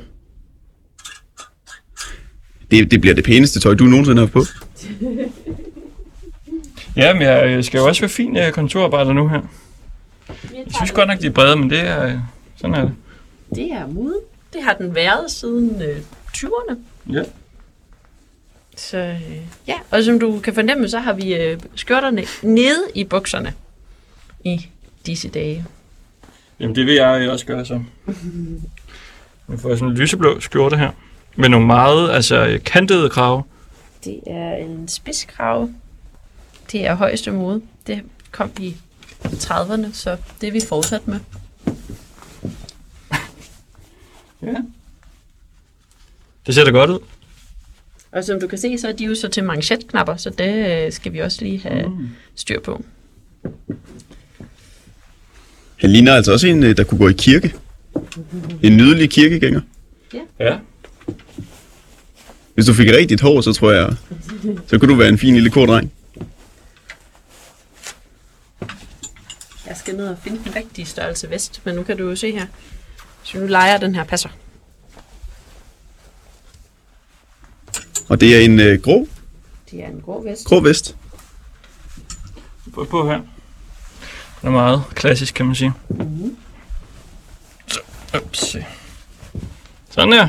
Det, 2.70 2.90
det 2.90 3.00
bliver 3.00 3.14
det 3.14 3.24
pæneste 3.24 3.60
tøj, 3.60 3.74
du 3.74 3.84
nogensinde 3.84 4.18
har 4.20 4.26
haft 4.26 4.32
på. 4.32 4.44
Ja, 6.96 7.12
men 7.12 7.22
jeg 7.22 7.64
skal 7.64 7.78
jo 7.78 7.86
også 7.86 8.00
være 8.00 8.08
fin 8.08 8.36
øh, 8.36 8.52
kontorarbejder 8.52 9.12
nu 9.12 9.28
her. 9.28 9.40
Jeg 10.42 10.64
synes 10.76 10.92
godt 10.92 11.08
nok, 11.08 11.20
de 11.20 11.26
er 11.26 11.30
brede, 11.30 11.56
men 11.56 11.70
det 11.70 11.80
er... 11.80 12.06
øh, 12.06 12.14
Sådan 12.56 12.74
er 12.74 12.80
det. 12.82 12.94
det 13.54 13.72
er 13.72 13.86
moden. 13.86 14.20
Det 14.52 14.62
har 14.62 14.74
den 14.74 14.94
været 14.94 15.30
siden 15.30 15.82
øh, 15.82 15.96
20'erne. 16.36 16.74
Ja. 17.12 17.22
Så 18.76 18.96
øh, 18.98 19.32
ja, 19.68 19.74
og 19.90 20.04
som 20.04 20.20
du 20.20 20.40
kan 20.40 20.54
fornemme, 20.54 20.88
så 20.88 20.98
har 20.98 21.12
vi 21.12 21.34
øh, 21.34 21.60
skjorterne 21.74 22.24
nede 22.42 22.82
i 22.94 23.04
bukserne 23.04 23.54
i 24.44 24.66
disse 25.06 25.28
dage. 25.28 25.64
Jamen, 26.60 26.76
det 26.76 26.86
vil 26.86 26.94
jeg 26.94 27.20
øh, 27.22 27.32
også 27.32 27.46
gøre 27.46 27.66
så. 27.66 27.82
Nu 29.50 29.56
får 29.56 29.74
sådan 29.74 29.88
en 29.88 29.94
lyseblå 29.94 30.40
skjorte 30.40 30.76
her. 30.76 30.90
Med 31.36 31.48
nogle 31.48 31.66
meget 31.66 32.10
altså, 32.10 32.46
øh, 32.46 32.64
kantede 32.64 33.10
krav. 33.10 33.46
Det 34.04 34.20
er 34.26 34.56
en 34.56 34.88
spidskrave. 34.88 35.74
Det 36.72 36.86
er 36.86 36.94
højeste 36.94 37.30
mode. 37.30 37.62
Det 37.86 38.02
kom 38.30 38.50
i 38.60 38.76
30'erne, 39.24 39.92
så 39.92 40.16
det 40.40 40.46
er 40.46 40.52
vi 40.52 40.60
fortsat 40.68 41.08
med. 41.08 41.18
Ja. 44.42 44.54
Det 46.46 46.54
ser 46.54 46.64
da 46.64 46.70
godt 46.70 46.90
ud. 46.90 46.98
Og 48.12 48.24
som 48.24 48.40
du 48.40 48.46
kan 48.46 48.58
se, 48.58 48.78
så 48.78 48.88
er 48.88 48.92
de 48.92 49.04
jo 49.04 49.14
så 49.14 49.28
til 49.28 49.44
manchetknapper, 49.44 50.16
så 50.16 50.30
det 50.30 50.84
øh, 50.86 50.92
skal 50.92 51.12
vi 51.12 51.18
også 51.18 51.44
lige 51.44 51.58
have 51.58 51.88
mm. 51.88 52.08
styr 52.34 52.60
på. 52.60 52.84
Han 55.76 55.90
ligner 55.90 56.14
altså 56.14 56.32
også 56.32 56.46
en, 56.46 56.62
øh, 56.62 56.76
der 56.76 56.84
kunne 56.84 56.98
gå 56.98 57.08
i 57.08 57.12
kirke. 57.12 57.54
En 58.62 58.76
nydelig 58.76 59.10
kirkegænger. 59.10 59.60
Ja. 60.40 60.58
Hvis 62.54 62.66
du 62.66 62.74
fik 62.74 62.88
rigtigt 62.90 63.20
hår, 63.20 63.40
så 63.40 63.52
tror 63.52 63.72
jeg, 63.72 63.96
så 64.66 64.78
kunne 64.78 64.92
du 64.92 64.98
være 64.98 65.08
en 65.08 65.18
fin 65.18 65.34
lille 65.34 65.50
kordreng. 65.50 65.92
Jeg 69.66 69.76
skal 69.76 69.96
ned 69.96 70.08
og 70.08 70.16
finde 70.24 70.40
den 70.44 70.56
rigtige 70.56 70.86
størrelse 70.86 71.30
vest, 71.30 71.60
men 71.64 71.74
nu 71.74 71.82
kan 71.82 71.96
du 71.96 72.08
jo 72.08 72.16
se 72.16 72.32
her. 72.32 72.46
Så 73.22 73.38
nu 73.38 73.46
leger 73.46 73.78
den 73.78 73.94
her 73.94 74.04
passer. 74.04 74.28
Og 78.08 78.20
det 78.20 78.36
er 78.36 78.40
en 78.40 78.60
øh, 78.60 78.82
grå, 78.82 79.08
Det 79.70 79.84
er 79.84 79.88
en 79.88 80.00
grå 80.00 80.22
vest. 80.22 80.44
grå 80.46 80.60
vest. 80.60 80.96
Prøv 82.74 82.86
på 82.86 83.08
her. 83.08 83.20
Den 84.40 84.48
er 84.48 84.50
meget 84.50 84.82
klassisk, 84.94 85.34
kan 85.34 85.46
man 85.46 85.54
sige. 85.54 85.72
Så, 85.88 85.94
ups. 88.16 88.56
Sådan 89.90 90.12
der. 90.12 90.28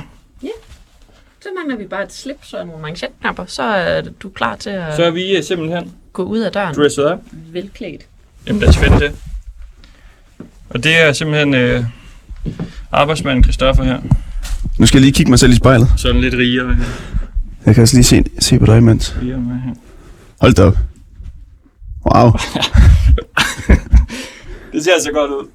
Så 1.41 1.47
mangler 1.57 1.77
vi 1.77 1.87
bare 1.87 2.03
et 2.03 2.13
slips 2.13 2.53
og 2.53 2.67
nogle 2.67 2.81
manchetknapper, 2.81 3.45
så 3.45 3.63
er 3.63 4.01
du 4.01 4.29
klar 4.29 4.55
til 4.55 4.69
at 4.69 4.95
Så 4.95 5.03
er 5.03 5.11
vi 5.11 5.37
øh, 5.37 5.43
simpelthen 5.43 5.91
gå 6.13 6.23
ud 6.23 6.39
af 6.39 6.51
døren 6.51 6.75
dresset 6.75 7.05
op. 7.05 7.19
velklædt. 7.31 8.01
Jamen, 8.47 8.59
lad 8.61 8.69
os 8.69 8.77
finde 8.77 8.99
det. 8.99 9.15
Og 10.69 10.83
det 10.83 11.01
er 11.01 11.13
simpelthen 11.13 11.53
øh, 11.53 11.83
arbejdsmanden 12.91 13.43
Christoffer 13.43 13.83
her. 13.83 14.01
Nu 14.79 14.85
skal 14.85 14.97
jeg 14.97 15.01
lige 15.01 15.13
kigge 15.13 15.29
mig 15.29 15.39
selv 15.39 15.51
i 15.51 15.55
spejlet. 15.55 15.87
Sådan 15.97 16.21
lidt 16.21 16.33
rigere, 16.33 16.75
her. 16.75 16.83
Jeg 17.65 17.75
kan 17.75 17.81
også 17.81 17.95
lige 17.95 18.03
se, 18.03 18.23
se 18.39 18.59
på 18.59 18.65
dig 18.65 18.77
imens. 18.77 19.15
rigere 19.21 19.39
med 19.39 19.55
her. 19.55 19.73
Hold 20.41 20.53
da 20.53 20.63
op. 20.63 20.77
Wow. 22.05 22.31
Det 24.73 24.83
ser 24.83 24.91
så 25.03 25.11
godt 25.13 25.31
ud. 25.31 25.47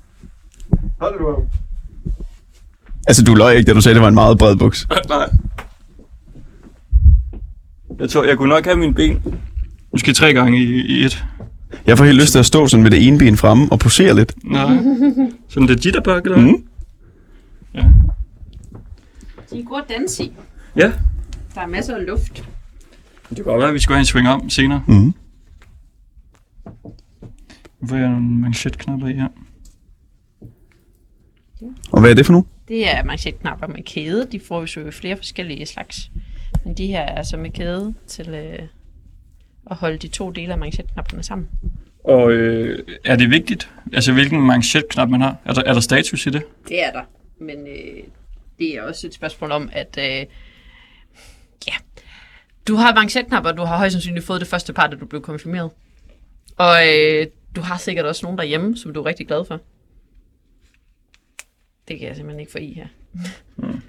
Hold 1.01 1.19
du 1.19 1.27
op. 1.27 1.43
Altså, 3.07 3.23
du 3.25 3.35
løj 3.35 3.53
ikke, 3.53 3.67
da 3.69 3.73
du 3.75 3.81
sagde, 3.81 3.95
det 3.95 4.03
var 4.03 4.09
en 4.09 4.15
meget 4.15 4.39
bred 4.39 4.57
buks. 4.57 4.87
Nej. 5.09 5.29
Jeg 7.99 8.11
tror, 8.11 8.25
jeg 8.25 8.37
kunne 8.37 8.49
nok 8.49 8.65
have 8.65 8.77
mine 8.77 8.95
ben. 8.95 9.23
Måske 9.93 10.13
tre 10.13 10.33
gange 10.35 10.59
i, 10.63 10.87
i 10.87 11.05
et. 11.05 11.25
Jeg 11.87 11.99
får 11.99 12.05
helt 12.05 12.19
lyst 12.21 12.33
til 12.33 12.39
at 12.39 12.47
stå 12.47 12.67
sådan 12.67 12.83
med 12.83 12.91
det 12.91 13.07
ene 13.07 13.19
ben 13.19 13.37
fremme 13.37 13.69
og 13.73 13.79
posere 13.79 14.15
lidt. 14.15 14.35
Nej. 14.45 14.77
Sådan 15.49 15.69
det 15.69 15.87
jitterbug, 15.87 16.13
eller 16.15 16.41
hvad? 16.41 16.53
Mm. 16.53 16.65
Ja. 17.75 17.85
De 19.51 19.61
er 19.61 19.65
gode 19.65 19.83
at 19.83 19.89
danse 19.89 20.25
i. 20.25 20.33
ja. 20.77 20.93
Der 21.55 21.61
er 21.61 21.67
masser 21.67 21.95
af 21.97 22.07
luft. 22.07 22.45
Det 23.29 23.37
kan 23.37 23.45
godt 23.45 23.59
være, 23.59 23.69
at 23.69 23.75
vi 23.75 23.79
skal 23.79 23.93
have 23.95 24.01
en 24.01 24.07
swing 24.07 24.29
om 24.29 24.51
senere. 24.51 24.83
Mm. 24.87 25.15
Nu 27.81 27.89
får 27.89 27.97
jeg 27.97 28.09
nogle 28.09 28.27
manchetknapper 28.41 29.09
i 29.09 29.13
her. 29.13 29.29
Og 31.93 32.01
hvad 32.01 32.11
er 32.11 32.15
det 32.15 32.27
for 32.27 32.33
nu? 32.33 32.47
Det 32.69 32.89
er 32.89 33.05
manchetknapper 33.05 33.67
med 33.67 33.83
kæde. 33.83 34.29
De 34.33 34.41
får 34.41 34.81
jo 34.85 34.91
flere 34.91 35.17
forskellige 35.17 35.67
slags. 35.67 36.11
Men 36.65 36.75
de 36.75 36.87
her 36.87 37.01
er 37.01 37.23
så 37.23 37.37
med 37.37 37.51
kæde 37.51 37.95
til 38.07 38.29
øh, 38.29 38.59
at 39.71 39.77
holde 39.77 39.99
de 39.99 40.09
to 40.09 40.31
dele 40.31 40.53
af 40.53 40.59
manchetknapperne 40.59 41.23
sammen. 41.23 41.49
Og 42.05 42.33
øh, 42.33 42.79
er 43.05 43.17
det 43.17 43.31
vigtigt, 43.31 43.71
altså 43.93 44.13
hvilken 44.13 44.41
manchetknap 44.41 45.09
man 45.09 45.21
har? 45.21 45.37
Er 45.45 45.53
der, 45.53 45.63
er 45.63 45.73
der 45.73 45.81
status 45.81 46.27
i 46.27 46.31
det? 46.31 46.43
Det 46.69 46.85
er 46.85 46.93
der. 46.93 47.03
Men 47.41 47.67
øh, 47.67 48.03
det 48.59 48.77
er 48.77 48.83
også 48.83 49.07
et 49.07 49.15
spørgsmål 49.15 49.51
om, 49.53 49.71
at 49.73 49.99
øh, 49.99 50.27
ja, 51.67 51.75
du 52.69 52.75
har 52.75 52.95
manchetknapper, 52.95 53.53
du 53.53 53.63
har 53.63 53.77
højst 53.77 53.93
sandsynligt 53.93 54.27
fået 54.27 54.41
det 54.41 54.49
første 54.49 54.73
par, 54.73 54.87
da 54.87 54.97
du 54.97 55.07
blev 55.07 55.23
konfirmeret. 55.23 55.71
Og 56.57 56.77
øh, 56.89 57.27
du 57.57 57.61
har 57.61 57.79
sikkert 57.79 58.07
også 58.07 58.27
nogen 58.27 58.39
derhjemme, 58.39 58.77
som 58.77 58.93
du 58.93 59.01
er 59.01 59.07
rigtig 59.07 59.27
glad 59.27 59.45
for. 59.45 59.61
Det 61.89 61.99
kan 61.99 62.09
jeg 62.09 62.17
simpelthen 62.17 62.41
ikke 62.41 62.53
få 62.53 62.59
i 62.59 62.73
her. 62.73 62.87
Mm. 63.57 63.81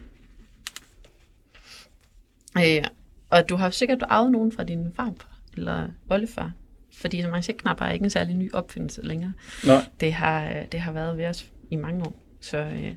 øh, 2.64 2.84
og 3.30 3.50
du 3.50 3.56
har 3.56 3.70
sikkert 3.70 4.04
arvet 4.10 4.32
nogen 4.32 4.52
fra 4.52 4.64
din 4.64 4.94
farfar 4.96 5.40
eller 5.54 5.88
oldefar. 6.10 6.52
Fordi 6.94 7.26
manchetknapper 7.26 7.86
er 7.86 7.92
ikke 7.92 8.04
en 8.04 8.10
særlig 8.10 8.36
ny 8.36 8.54
opfindelse 8.54 9.02
længere. 9.02 9.34
Nej. 9.66 9.86
Det 10.00 10.14
har, 10.14 10.50
øh, 10.50 10.66
det 10.72 10.80
har 10.80 10.92
været 10.92 11.18
ved 11.18 11.26
os 11.26 11.52
i 11.70 11.76
mange 11.76 12.06
år. 12.06 12.16
Så 12.42 12.58
øh, 12.58 12.96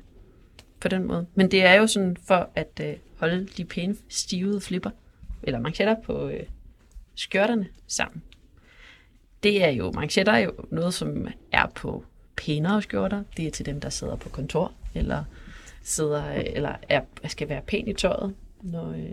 på 0.79 0.87
den 0.87 1.03
måde. 1.03 1.25
Men 1.35 1.51
det 1.51 1.65
er 1.65 1.73
jo 1.73 1.87
sådan 1.87 2.17
for 2.27 2.49
at 2.55 2.81
øh, 2.83 2.93
holde 3.17 3.47
de 3.57 3.65
pæne 3.65 3.95
stivede 4.09 4.61
flipper, 4.61 4.89
eller 5.43 5.59
manchetter 5.59 5.95
på 6.03 6.29
øh, 6.29 6.43
skørterne 7.15 7.67
sammen. 7.87 8.23
Det 9.43 9.63
er 9.63 9.69
jo, 9.69 9.91
manchetter 9.91 10.33
er 10.33 10.39
jo 10.39 10.53
noget, 10.71 10.93
som 10.93 11.27
er 11.51 11.65
på 11.75 12.05
pænere 12.35 12.81
skjorter. 12.81 13.23
Det 13.37 13.47
er 13.47 13.51
til 13.51 13.65
dem, 13.65 13.81
der 13.81 13.89
sidder 13.89 14.15
på 14.15 14.29
kontor, 14.29 14.73
eller 14.95 15.23
sidder, 15.83 16.35
øh, 16.35 16.43
eller 16.45 16.75
er, 16.89 17.01
skal 17.27 17.49
være 17.49 17.61
pæn 17.67 17.87
i 17.87 17.93
tøjet. 17.93 18.33
Når, 18.61 18.91
øh, 18.91 19.11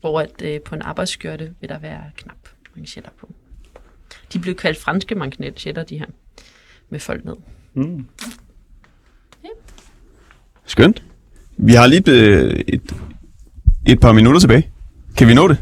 hvor 0.00 0.20
at, 0.20 0.42
øh, 0.42 0.60
på 0.60 0.74
en 0.74 0.82
arbejdsskjorte 0.82 1.54
vil 1.60 1.68
der 1.68 1.78
være 1.78 2.02
knap 2.16 2.48
manchetter 2.74 3.10
på. 3.20 3.30
De 4.32 4.38
blev 4.38 4.54
kaldt 4.54 4.78
franske 4.78 5.14
manchetter, 5.14 5.82
de 5.82 5.98
her, 5.98 6.06
med 6.88 7.00
folk 7.00 7.24
ned. 7.24 7.36
Mm. 7.74 8.06
Skønt. 10.64 11.02
Vi 11.56 11.72
har 11.72 11.86
lige 11.86 11.98
et, 11.98 12.08
et, 12.74 12.94
et 13.86 14.00
par 14.00 14.12
minutter 14.12 14.40
tilbage. 14.40 14.70
Kan 15.16 15.28
vi 15.28 15.34
nå 15.34 15.48
det? 15.48 15.58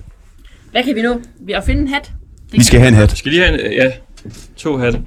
Hvad 0.71 0.85
kan 0.85 0.97
vi 0.97 1.03
nu? 1.03 1.23
Vi 1.41 1.53
har 1.53 1.61
fundet 1.61 1.83
en 1.83 1.89
hat. 1.89 2.13
Vi 2.53 2.65
skal 2.65 2.81
have 2.81 2.89
en 2.89 2.95
hat. 2.95 3.11
Skal 3.11 3.33
lige 3.33 3.45
have 3.45 3.67
en, 3.67 3.73
ja, 3.73 3.93
to 4.57 4.77
hatte. 4.77 5.03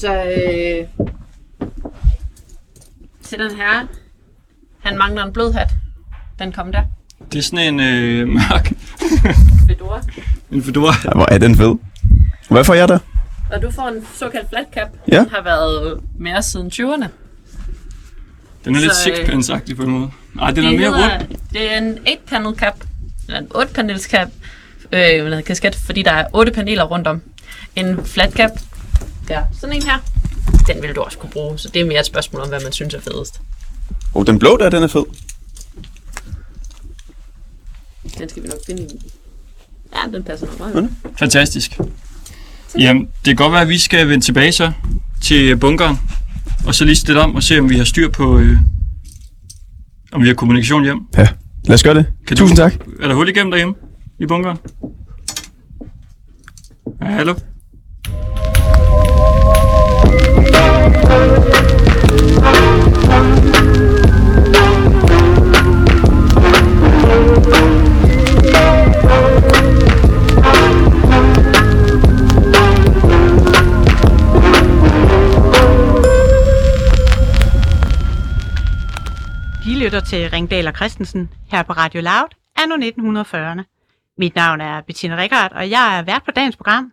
Så 0.00 0.24
øh, 0.24 1.08
til 3.24 3.38
den 3.38 3.56
her, 3.56 3.86
han 4.82 4.98
mangler 4.98 5.24
en 5.24 5.32
blød 5.32 5.52
hat. 5.52 5.68
Den 6.38 6.52
kom 6.52 6.72
der. 6.72 6.82
Det 7.32 7.38
er 7.38 7.42
sådan 7.42 7.74
en 7.74 7.80
øh, 7.80 8.28
mørk, 8.38 8.72
Fedora. 9.68 10.02
en 10.50 10.62
fedora. 10.62 10.94
Ja, 11.04 11.10
hvor 11.10 11.28
er 11.32 11.38
den 11.38 11.56
fed. 11.56 11.74
Hvad 12.50 12.64
får 12.64 12.74
jeg 12.74 12.88
der? 12.88 12.98
Og 13.52 13.62
du 13.62 13.70
får 13.70 13.88
en 13.88 14.06
såkaldt 14.14 14.48
flat 14.48 14.66
cap. 14.74 14.88
Ja. 15.12 15.18
Den 15.18 15.28
har 15.30 15.42
været 15.42 16.00
med 16.18 16.34
os 16.36 16.44
siden 16.44 16.66
20'erne. 16.74 17.06
Den 18.64 18.74
er 18.76 18.80
lidt 18.80 18.94
Så, 18.94 19.10
øh, 19.10 19.16
sixpence-agtig 19.16 19.76
på 19.76 19.82
en 19.82 19.90
måde. 19.90 20.10
Nej, 20.34 20.50
den 20.50 20.64
er 20.64 20.70
Det, 20.70 20.78
mere 20.80 20.92
hedder, 20.94 21.18
rund. 21.18 21.28
det 21.52 21.72
er 21.74 21.78
en 21.78 21.98
8-panel 21.98 22.54
cap. 22.58 22.74
Eller 23.28 23.40
en 23.40 23.46
8-panels 23.54 24.10
cap. 24.10 24.28
Øh, 24.92 25.44
kasket, 25.44 25.74
fordi 25.74 26.02
der 26.02 26.10
er 26.12 26.26
8 26.32 26.52
paneler 26.52 26.84
rundt 26.84 27.06
om. 27.06 27.22
En 27.76 28.04
flat 28.04 28.32
cap. 28.32 28.50
Ja, 29.30 29.42
sådan 29.60 29.76
en 29.76 29.82
her. 29.82 29.98
Den 30.66 30.82
vil 30.82 30.94
du 30.94 31.00
også 31.00 31.18
kunne 31.18 31.30
bruge. 31.30 31.58
Så 31.58 31.68
det 31.68 31.82
er 31.82 31.86
mere 31.86 32.00
et 32.00 32.06
spørgsmål 32.06 32.42
om, 32.42 32.48
hvad 32.48 32.60
man 32.62 32.72
synes 32.72 32.94
er 32.94 33.00
fedest. 33.00 33.40
Oh, 34.14 34.26
den 34.26 34.38
blå 34.38 34.56
der, 34.60 34.70
den 34.70 34.82
er 34.82 34.86
fed. 34.86 35.04
Den 38.18 38.28
skal 38.28 38.42
vi 38.42 38.48
nok 38.48 38.58
finde. 38.66 38.88
Ja, 39.94 40.10
den 40.16 40.24
passer 40.24 40.46
nok 40.46 40.58
meget. 40.58 40.74
godt. 40.74 41.18
Fantastisk. 41.18 41.80
Jamen, 42.78 43.02
det 43.02 43.24
kan 43.24 43.36
godt 43.36 43.52
være, 43.52 43.62
at 43.62 43.68
vi 43.68 43.78
skal 43.78 44.08
vende 44.08 44.24
tilbage 44.24 44.52
så 44.52 44.72
til 45.22 45.56
bunkeren. 45.56 45.98
Og 46.66 46.74
så 46.74 46.84
lige 46.84 46.96
stille 46.96 47.20
om 47.20 47.34
og 47.34 47.42
se, 47.42 47.58
om 47.58 47.70
vi 47.70 47.76
har 47.76 47.84
styr 47.84 48.08
på, 48.08 48.38
øh, 48.38 48.56
om 50.12 50.22
vi 50.22 50.26
har 50.26 50.34
kommunikation 50.34 50.84
hjem. 50.84 50.98
Ja, 51.16 51.28
lad 51.64 51.74
os 51.74 51.82
gøre 51.82 51.94
det. 51.94 52.06
Kan 52.26 52.36
Tusind 52.36 52.56
du, 52.56 52.62
tak. 52.62 52.74
Er 53.02 53.08
der 53.08 53.14
hul 53.14 53.28
igennem 53.28 53.50
derhjemme 53.50 53.74
i 54.20 54.26
bunkeren? 54.26 54.58
Ja, 57.02 57.06
hallo? 57.06 57.34
Lytter 79.84 80.00
til 80.00 80.30
Ringdal 80.30 80.66
og 80.66 80.74
Christensen 80.76 81.30
her 81.50 81.62
på 81.62 81.72
Radio 81.72 82.00
Loud 82.00 82.28
anno 82.56 82.76
1940'erne. 82.76 83.62
Mit 84.18 84.34
navn 84.34 84.60
er 84.60 84.80
Bettina 84.80 85.16
Rikard, 85.16 85.52
og 85.52 85.70
jeg 85.70 85.98
er 85.98 86.02
vært 86.02 86.22
på 86.24 86.30
dagens 86.30 86.56
program. 86.56 86.92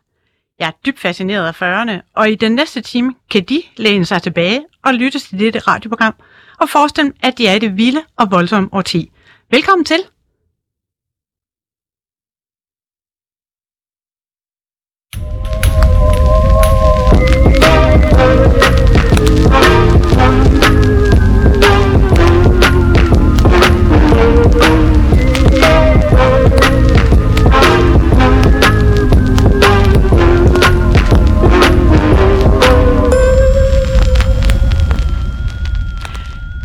Jeg 0.60 0.67
er 0.67 0.71
dybt 0.86 1.00
fascineret 1.00 1.48
af 1.48 1.62
40'erne, 1.62 2.12
og 2.15 2.31
i 2.31 2.36
den 2.36 2.51
næste 2.51 2.81
time 2.81 3.13
kan 3.29 3.43
de 3.43 3.63
læne 3.77 4.05
sig 4.05 4.21
tilbage 4.21 4.65
og 4.83 4.93
lytte 4.93 5.19
til 5.19 5.39
dette 5.39 5.60
radioprogram 5.60 6.13
og 6.60 6.69
forestille, 6.69 7.13
at 7.24 7.38
de 7.38 7.48
er 7.48 7.53
i 7.53 7.60
det 7.60 7.77
vilde 7.77 8.01
og 8.17 8.31
voldsomme 8.31 8.69
årti. 8.71 9.12
Velkommen 9.51 9.86
til. 9.86 10.00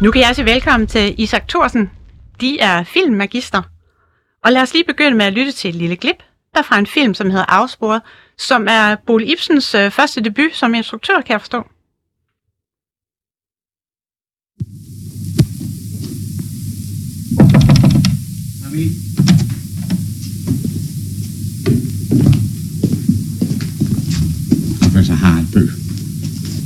Nu 0.02 0.10
kan 0.10 0.22
jeg 0.22 0.34
sige 0.34 0.44
velkommen 0.44 0.86
til 0.86 1.14
Isak 1.18 1.48
Thorsen. 1.48 1.90
De 2.40 2.58
er 2.60 2.84
filmmagister. 2.84 3.62
Og 4.44 4.52
lad 4.52 4.62
os 4.62 4.72
lige 4.72 4.84
begynde 4.84 5.16
med 5.16 5.26
at 5.26 5.32
lytte 5.32 5.52
til 5.52 5.68
et 5.68 5.74
lille 5.74 5.96
klip, 5.96 6.16
der 6.54 6.62
fra 6.62 6.78
en 6.78 6.86
film, 6.86 7.14
som 7.14 7.30
hedder 7.30 7.44
Afsporet, 7.44 8.02
som 8.38 8.66
er 8.70 8.96
Bol 9.06 9.22
Ibsens 9.22 9.74
øh, 9.74 9.90
første 9.90 10.20
debut 10.20 10.54
som 10.54 10.74
instruktør, 10.74 11.20
kan 11.20 11.32
jeg 11.32 11.40
forstå. 11.40 11.62
Mami. 18.64 18.84
Professor 24.82 25.14
Harald 25.14 25.52
Bøh. 25.52 25.72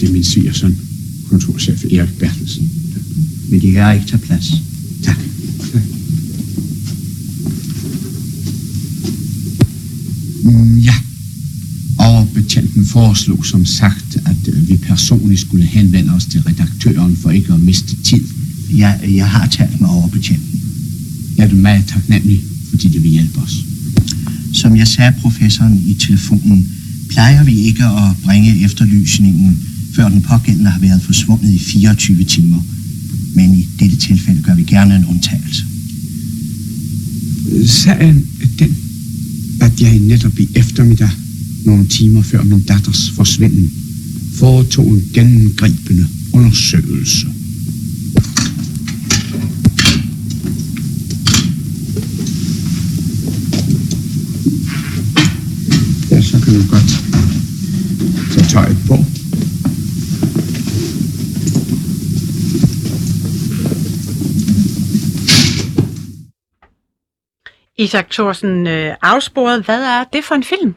Det 0.01 0.09
er 0.09 0.13
min 0.13 0.25
svigersøn, 0.25 0.77
kontorchef 1.31 1.85
Erik 1.85 2.19
Bertelsen. 2.19 2.80
Vil 3.51 3.63
de 3.63 3.71
her 3.71 3.93
ikke 3.93 4.07
tage 4.07 4.19
plads? 4.23 4.53
Tak. 5.03 5.17
Mm, 10.45 10.79
Ja. 10.79 10.95
Overbetjenten 11.99 12.87
foreslog 12.87 13.47
som 13.47 13.65
sagt, 13.65 14.17
at 14.27 14.49
øh, 14.55 14.69
vi 14.69 14.77
personligt 14.77 15.41
skulle 15.41 15.65
henvende 15.65 16.13
os 16.13 16.27
til 16.27 16.41
redaktøren 16.43 17.17
for 17.17 17.31
ikke 17.31 17.53
at 17.53 17.61
miste 17.61 17.97
tid. 18.05 18.25
Jeg, 18.73 19.01
jeg 19.15 19.29
har 19.29 19.47
talt 19.47 19.81
med 19.81 19.89
overbetjenten. 19.89 20.61
Jeg 21.37 21.51
er 21.51 21.55
meget 21.55 21.85
taknemmelig, 21.87 22.43
fordi 22.71 22.89
det 22.89 23.03
vil 23.03 23.11
hjælpe 23.11 23.41
os. 23.41 23.65
Som 24.53 24.77
jeg 24.77 24.89
sagde 24.89 25.13
professoren 25.21 25.83
i 25.87 25.95
telefonen, 25.95 26.73
plejer 27.09 27.45
vi 27.45 27.55
ikke 27.61 27.85
at 27.85 28.17
bringe 28.25 28.65
efterlysningen, 28.65 29.59
før 29.95 30.09
den 30.09 30.23
pågældende 30.23 30.71
har 30.71 30.81
været 30.81 31.03
forsvundet 31.03 31.55
i 31.55 31.59
24 31.59 32.25
timer. 32.25 32.63
Men 33.35 33.55
i 33.55 33.69
dette 33.79 33.97
tilfælde 33.97 34.43
gør 34.43 34.55
vi 34.55 34.63
gerne 34.63 34.97
en 34.97 35.05
undtagelse. 35.05 35.65
Sagen 37.67 38.27
er 38.43 38.47
den, 38.59 38.77
at 39.61 39.81
jeg 39.81 39.99
netop 39.99 40.39
i 40.39 40.49
eftermiddag, 40.55 41.11
nogle 41.65 41.87
timer 41.87 42.23
før 42.23 42.45
min 42.45 42.61
datters 42.61 43.11
forsvinden, 43.11 43.73
foretog 44.35 44.95
en 44.95 45.03
gennemgribende 45.13 46.07
undersøgelse. 46.33 47.27
Ja, 56.11 56.23
så 56.23 56.41
kan 56.41 56.55
du 56.55 56.63
godt 56.71 57.03
tage 58.33 58.47
tøjet 58.49 58.77
på. 58.87 59.05
Isak 67.81 68.11
Thorsen, 68.11 68.67
øh, 68.67 68.95
afsporet, 69.03 69.65
hvad 69.65 69.83
er 69.83 70.05
det 70.13 70.25
for 70.25 70.35
en 70.35 70.45
film? 70.45 70.75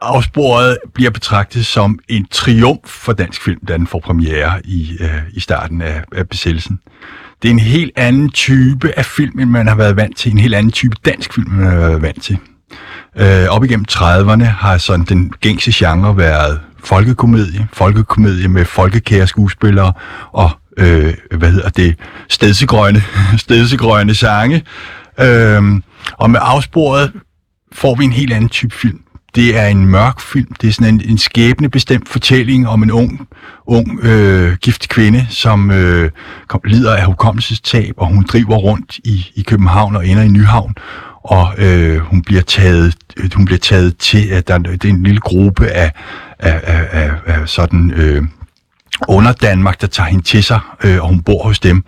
Afsporet 0.00 0.78
bliver 0.94 1.10
betragtet 1.10 1.66
som 1.66 1.98
en 2.08 2.26
triumf 2.30 2.88
for 2.88 3.12
dansk 3.12 3.42
film, 3.42 3.66
da 3.66 3.72
den 3.72 3.86
får 3.86 4.00
premiere 4.00 4.60
i, 4.64 4.96
øh, 5.00 5.22
i 5.32 5.40
starten 5.40 5.82
af, 5.82 6.04
af 6.12 6.28
besættelsen. 6.28 6.78
Det 7.42 7.48
er 7.48 7.52
en 7.52 7.58
helt 7.58 7.92
anden 7.96 8.30
type 8.30 8.98
af 8.98 9.04
film, 9.04 9.38
end 9.40 9.50
man 9.50 9.68
har 9.68 9.74
været 9.74 9.96
vant 9.96 10.16
til. 10.16 10.32
En 10.32 10.38
helt 10.38 10.54
anden 10.54 10.72
type 10.72 10.96
dansk 11.04 11.34
film, 11.34 11.52
end 11.52 11.60
man 11.60 11.72
har 11.72 11.78
været 11.78 12.02
vant 12.02 12.22
til. 12.22 12.38
Øh, 13.16 13.46
op 13.48 13.64
igennem 13.64 13.86
30'erne 13.90 14.44
har 14.44 14.78
sådan 14.78 15.04
den 15.04 15.32
gængse 15.40 15.72
genre 15.74 16.16
været 16.16 16.60
folkekomedie. 16.84 17.68
Folkekomedie 17.72 18.48
med 18.48 18.64
folkekære 18.64 19.26
skuespillere 19.26 19.92
og, 20.32 20.50
øh, 20.76 21.14
hvad 21.30 21.50
hedder 21.50 21.68
det, 21.68 21.94
stedsegrønne, 22.28 23.02
stedsegrønne 23.44 24.14
sange. 24.14 24.64
Øh, 25.22 25.80
og 26.12 26.30
med 26.30 26.40
afsporet 26.42 27.12
får 27.72 27.94
vi 27.94 28.04
en 28.04 28.12
helt 28.12 28.32
anden 28.32 28.48
type 28.48 28.74
film. 28.74 29.00
Det 29.34 29.58
er 29.58 29.66
en 29.66 29.86
mørk 29.86 30.20
film. 30.20 30.54
Det 30.60 30.68
er 30.68 30.72
sådan 30.72 30.94
en, 30.94 31.02
en 31.04 31.18
skæbnebestemt 31.18 32.08
fortælling 32.08 32.68
om 32.68 32.82
en 32.82 32.90
ung, 32.90 33.28
ung 33.66 34.00
øh, 34.02 34.56
gift 34.56 34.88
kvinde, 34.88 35.26
som 35.28 35.70
øh, 35.70 36.10
kom, 36.48 36.60
lider 36.64 36.96
af 36.96 37.04
hukommelsestab, 37.04 37.94
og 37.96 38.06
hun 38.06 38.24
driver 38.24 38.56
rundt 38.56 38.98
i, 39.04 39.26
i 39.34 39.42
København 39.42 39.96
og 39.96 40.06
ender 40.06 40.22
i 40.22 40.28
Nyhavn. 40.28 40.74
Og 41.22 41.54
øh, 41.58 41.98
hun 41.98 42.22
bliver 42.22 42.42
taget, 42.42 42.96
øh, 43.16 43.30
hun 43.34 43.44
bliver 43.44 43.58
taget 43.58 43.96
til, 43.96 44.28
at 44.28 44.48
der, 44.48 44.58
det 44.58 44.84
er 44.84 44.88
en 44.88 45.02
lille 45.02 45.20
gruppe 45.20 45.66
af, 45.66 45.92
af, 46.38 46.60
af, 46.62 46.88
af, 46.92 47.10
af 47.26 47.48
sådan 47.48 47.90
øh, 47.90 48.22
under 49.08 49.32
Danmark, 49.32 49.80
der 49.80 49.86
tager 49.86 50.08
hende 50.08 50.24
til 50.24 50.44
sig, 50.44 50.60
øh, 50.84 51.02
og 51.02 51.08
hun 51.08 51.22
bor 51.22 51.42
hos 51.42 51.60
dem. 51.60 51.84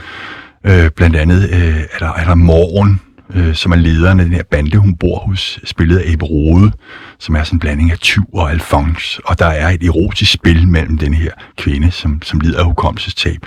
Øh, 0.67 0.91
blandt 0.91 1.17
andet 1.17 1.51
øh, 1.51 1.81
er, 1.93 1.99
der, 1.99 2.13
er 2.13 2.25
der 2.25 2.35
Morgen, 2.35 3.01
øh, 3.35 3.55
som 3.55 3.73
er 3.73 3.77
lederen 3.77 4.21
af 4.21 4.27
den 4.27 4.35
her 4.35 4.43
bande, 4.51 4.77
hun 4.77 4.97
bor 4.97 5.19
hos, 5.19 5.61
spillet 5.65 5.99
af 5.99 6.03
Ebbe 6.07 6.25
Rode, 6.25 6.73
som 7.19 7.37
er 7.37 7.45
sådan 7.45 7.57
en 7.57 7.61
blanding 7.61 7.91
af 7.91 7.99
tyv 7.99 8.25
og 8.35 8.51
alfons. 8.51 9.21
Og 9.25 9.39
der 9.39 9.47
er 9.47 9.69
et 9.69 9.83
erotisk 9.83 10.33
spil 10.33 10.69
mellem 10.69 10.99
den 10.99 11.15
her 11.15 11.31
kvinde, 11.57 11.91
som, 11.91 12.23
som 12.23 12.41
lider 12.41 12.59
af 12.59 12.65
hukommelsestab, 12.65 13.39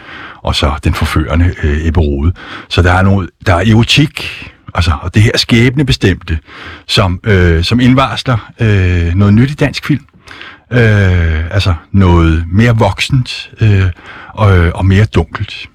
og 0.41 0.55
så 0.55 0.79
den 0.83 0.93
forførende 0.93 1.53
øh, 1.63 1.87
Ebbe 1.87 1.99
Rode. 1.99 2.33
Så 2.69 2.81
der 2.81 2.91
er, 2.91 3.01
noget, 3.01 3.29
der 3.45 3.53
er 3.53 3.71
erotik, 3.71 4.51
altså, 4.73 4.91
og 5.01 5.13
det 5.13 5.21
her 5.21 5.37
skæbnebestemte, 5.37 6.39
som, 6.87 7.19
øh, 7.23 7.63
som 7.63 7.79
indvarsler 7.79 8.51
øh, 8.59 9.15
noget 9.15 9.33
nyt 9.33 9.51
i 9.51 9.55
dansk 9.55 9.85
film. 9.85 10.05
Øh, 10.71 11.53
altså 11.53 11.73
noget 11.91 12.45
mere 12.51 12.77
voksent 12.77 13.51
øh, 13.61 13.91
og, 14.33 14.57
øh, 14.57 14.71
og 14.75 14.85
mere 14.85 15.05
dunkelt. 15.05 15.69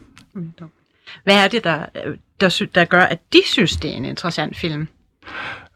Hvad 1.24 1.44
er 1.44 1.48
det, 1.48 1.64
der, 1.64 1.78
øh, 2.06 2.16
der, 2.40 2.48
sy- 2.48 2.62
der 2.74 2.84
gør, 2.84 3.02
at 3.02 3.18
de 3.32 3.42
synes, 3.46 3.76
det 3.76 3.90
er 3.90 3.94
en 3.94 4.04
interessant 4.04 4.56
film? 4.56 4.88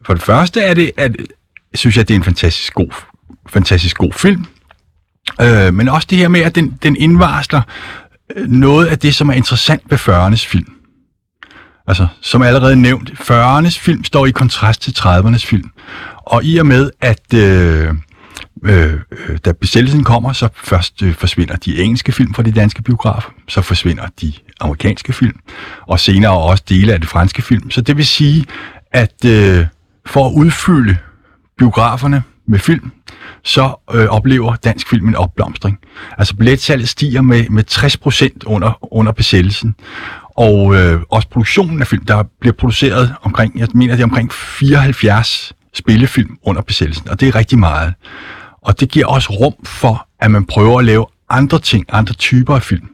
For 0.06 0.14
det 0.14 0.22
første 0.22 0.60
er 0.60 0.74
det, 0.74 0.90
at 0.96 1.16
synes 1.74 1.96
jeg, 1.96 2.08
det 2.08 2.14
er 2.14 2.18
en 2.18 2.24
fantastisk 2.24 2.74
god, 2.74 2.90
fantastisk 3.48 3.96
god 3.96 4.12
film. 4.12 4.44
Øh, 5.40 5.74
men 5.74 5.88
også 5.88 6.06
det 6.10 6.18
her 6.18 6.28
med, 6.28 6.40
at 6.40 6.54
den, 6.54 6.78
den 6.82 6.96
indvarsler 6.96 7.62
øh, 8.36 8.48
noget 8.48 8.86
af 8.86 8.98
det, 8.98 9.14
som 9.14 9.28
er 9.28 9.32
interessant 9.32 9.82
ved 9.90 9.98
40'ernes 9.98 10.48
film. 10.48 10.72
Altså, 11.86 12.06
som 12.20 12.42
allerede 12.42 12.76
nævnt, 12.76 13.10
40'ernes 13.10 13.80
film 13.80 14.04
står 14.04 14.26
i 14.26 14.30
kontrast 14.30 14.82
til 14.82 14.94
30'ernes 14.98 15.46
film. 15.46 15.70
Og 16.16 16.44
i 16.44 16.58
og 16.58 16.66
med, 16.66 16.90
at 17.00 17.34
øh, 17.34 17.94
Øh, 18.64 19.00
øh, 19.28 19.38
da 19.44 19.52
besættelsen 19.52 20.04
kommer, 20.04 20.32
så 20.32 20.48
først 20.54 21.02
øh, 21.02 21.14
forsvinder 21.14 21.56
de 21.56 21.82
engelske 21.82 22.12
film 22.12 22.34
fra 22.34 22.42
de 22.42 22.52
danske 22.52 22.82
biografer, 22.82 23.30
så 23.48 23.62
forsvinder 23.62 24.06
de 24.20 24.32
amerikanske 24.60 25.12
film, 25.12 25.38
og 25.86 26.00
senere 26.00 26.32
også 26.32 26.64
dele 26.68 26.92
af 26.92 27.00
det 27.00 27.08
franske 27.08 27.42
film. 27.42 27.70
Så 27.70 27.80
det 27.80 27.96
vil 27.96 28.06
sige, 28.06 28.46
at 28.92 29.24
øh, 29.26 29.66
for 30.06 30.26
at 30.26 30.32
udfylde 30.32 30.96
biograferne 31.58 32.22
med 32.46 32.58
film, 32.58 32.92
så 33.44 33.74
øh, 33.94 34.06
oplever 34.06 34.56
dansk 34.56 34.88
film 34.88 35.08
en 35.08 35.14
opblomstring. 35.14 35.78
Altså 36.18 36.36
billetsalget 36.36 36.88
stiger 36.88 37.22
med, 37.22 37.48
med 37.48 37.64
60% 37.70 38.38
under, 38.46 38.94
under 38.94 39.12
besættelsen. 39.12 39.74
Og 40.36 40.74
øh, 40.74 41.00
også 41.10 41.28
produktionen 41.28 41.80
af 41.80 41.86
film, 41.86 42.04
der 42.04 42.22
bliver 42.40 42.54
produceret 42.54 43.14
omkring, 43.22 43.58
jeg 43.58 43.68
mener 43.74 43.94
det 43.94 44.00
er 44.00 44.06
omkring 44.06 44.32
74 44.32 45.52
spillefilm 45.74 46.38
under 46.42 46.62
besættelsen, 46.62 47.08
og 47.08 47.20
det 47.20 47.28
er 47.28 47.34
rigtig 47.34 47.58
meget. 47.58 47.94
Og 48.64 48.80
det 48.80 48.90
giver 48.90 49.06
også 49.06 49.32
rum 49.32 49.54
for, 49.64 50.06
at 50.20 50.30
man 50.30 50.44
prøver 50.44 50.78
at 50.78 50.84
lave 50.84 51.06
andre 51.30 51.58
ting, 51.58 51.84
andre 51.88 52.14
typer 52.14 52.54
af 52.54 52.62
film. 52.62 52.88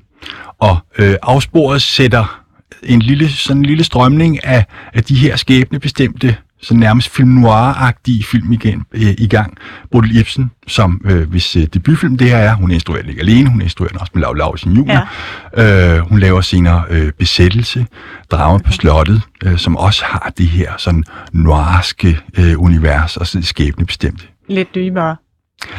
Og 0.58 0.78
øh, 0.98 1.14
afsporet 1.22 1.82
sætter 1.82 2.42
en 2.82 3.02
lille, 3.02 3.28
sådan 3.28 3.60
en 3.60 3.66
lille 3.66 3.84
strømning 3.84 4.44
af, 4.44 4.64
af 4.94 5.04
de 5.04 5.14
her 5.14 5.36
skæbnebestemte 5.36 6.36
så 6.62 6.74
nærmest 6.74 7.08
film 7.08 7.28
noir-agtige 7.28 8.24
film 8.24 8.52
igen, 8.52 8.84
øh, 8.92 9.14
i 9.18 9.26
gang. 9.26 9.56
Bodil 9.90 10.16
Ibsen, 10.16 10.50
som 10.66 11.00
øh, 11.04 11.30
hvis 11.30 11.56
øh, 11.56 11.66
debutfilm 11.74 12.18
det 12.18 12.28
her 12.28 12.36
er, 12.36 12.54
hun 12.54 12.70
instruerer 12.70 13.08
ikke 13.08 13.20
alene, 13.20 13.50
hun 13.50 13.62
instruerer 13.62 13.98
også 13.98 14.10
med 14.14 14.22
Lav 14.22 14.34
Lausen 14.34 14.72
Junior. 14.72 15.08
Ja. 15.56 15.96
Øh, 15.96 16.08
hun 16.08 16.18
laver 16.18 16.40
senere 16.40 16.84
øh, 16.90 17.12
Besættelse, 17.12 17.86
Drama 18.30 18.58
på 18.58 18.72
slottet, 18.72 19.22
øh, 19.44 19.58
som 19.58 19.76
også 19.76 20.04
har 20.04 20.32
det 20.38 20.48
her 20.48 20.72
sådan 20.78 21.04
noirske 21.32 22.18
øh, 22.38 22.62
univers 22.62 23.16
og 23.16 23.26
skæbnebestemte. 23.26 24.24
Lidt 24.48 24.74
dybere. 24.74 25.16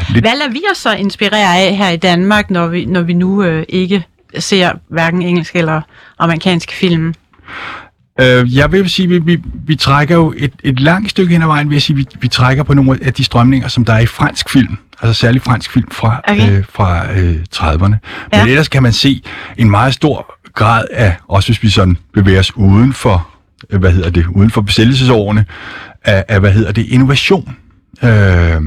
Lidt- 0.09 0.23
Hvad 0.25 0.31
lader 0.39 0.51
vi 0.51 0.61
os 0.71 0.77
så 0.77 0.93
inspirere 0.93 1.57
af 1.57 1.75
her 1.75 1.89
i 1.89 1.97
Danmark, 1.97 2.49
når 2.51 2.67
vi, 2.67 2.85
når 2.85 3.01
vi 3.01 3.13
nu 3.13 3.43
øh, 3.43 3.63
ikke 3.69 4.03
ser 4.39 4.71
hverken 4.89 5.21
engelsk 5.21 5.55
eller 5.55 5.81
amerikansk 6.19 6.71
film? 6.71 7.13
Øh, 8.21 8.55
jeg 8.57 8.71
vil 8.71 8.89
sige, 8.89 9.05
at 9.05 9.09
vi, 9.09 9.19
vi, 9.35 9.41
vi 9.65 9.75
trækker 9.75 10.15
jo 10.15 10.33
et, 10.37 10.53
et 10.63 10.79
langt 10.79 11.09
stykke 11.09 11.31
hen 11.33 11.41
ad 11.41 11.47
vejen, 11.47 11.69
vil 11.69 11.75
jeg 11.75 11.81
sige, 11.81 11.95
vi, 11.95 12.05
vi 12.19 12.27
trækker 12.27 12.63
på 12.63 12.73
nogle 12.73 12.99
af 13.01 13.13
de 13.13 13.23
strømninger, 13.23 13.67
som 13.67 13.85
der 13.85 13.93
er 13.93 13.99
i 13.99 14.05
fransk 14.05 14.49
film. 14.49 14.77
Altså 15.01 15.19
særligt 15.21 15.43
fransk 15.43 15.71
film 15.71 15.91
fra, 15.91 16.21
Okay. 16.27 16.57
øh, 16.57 16.63
fra 16.69 17.11
øh, 17.11 17.35
30'erne. 17.55 17.87
Men 17.87 17.99
Ja. 18.33 18.45
ellers 18.45 18.67
kan 18.67 18.83
man 18.83 18.93
se 18.93 19.21
en 19.57 19.69
meget 19.69 19.93
stor 19.93 20.33
grad 20.53 20.85
af, 20.91 21.15
også 21.27 21.49
hvis 21.49 21.63
vi 21.63 21.69
sådan 21.69 21.97
bevæger 22.13 22.39
os 22.39 22.55
uden 22.57 22.93
for, 22.93 23.27
øh, 23.69 23.79
hvad 23.79 23.91
hedder 23.91 24.09
det, 24.09 24.25
uden 24.27 24.49
for 24.51 24.61
besættelsesårene, 24.61 25.45
af, 26.03 26.25
af 26.27 26.39
hvad 26.39 26.51
hedder 26.51 26.71
det, 26.71 26.85
innovation. 26.85 27.55
Øh, 28.03 28.61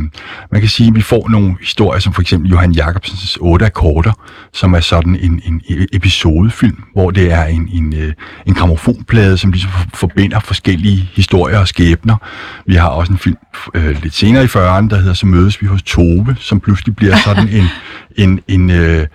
man 0.53 0.61
kan 0.61 0.69
sige, 0.69 0.89
at 0.89 0.95
vi 0.95 1.01
får 1.03 1.29
nogle 1.29 1.57
historier, 1.61 2.01
som 2.01 2.13
for 2.13 2.21
eksempel 2.23 2.51
Johan 2.51 2.73
Jacobsens 2.73 3.39
Otte 3.41 3.67
Akkorder, 3.67 4.13
som 4.53 4.75
er 4.75 4.81
sådan 4.81 5.17
en, 5.17 5.43
en 5.45 5.63
episodefilm, 5.93 6.83
hvor 6.93 7.11
det 7.11 7.33
er 7.33 7.45
en, 7.45 7.69
en, 7.73 7.95
øh, 7.97 8.13
en 8.47 8.55
gramofonplade, 8.55 9.39
som 9.39 9.53
ligesom 9.53 9.71
for- 9.71 9.87
forbinder 9.95 10.41
forskellige 10.41 11.11
historier 11.15 11.59
og 11.59 11.69
skæbner. 11.69 12.17
Vi 12.67 12.75
har 12.75 12.89
også 12.89 13.13
en 13.13 13.19
film 13.19 13.37
øh, 13.75 14.03
lidt 14.03 14.15
senere 14.15 14.45
i 14.45 14.47
40'erne, 14.47 14.89
der 14.89 14.97
hedder 14.97 15.15
Så 15.15 15.27
mødes 15.27 15.63
vi 15.63 15.67
hos 15.67 15.83
Tove, 15.83 16.37
som 16.41 16.61
pludselig 16.61 16.97
bliver 16.97 17.17
sådan 17.17 17.49
en, 17.59 17.65
en, 18.17 18.41
en, 18.49 18.71
øh, 18.71 19.07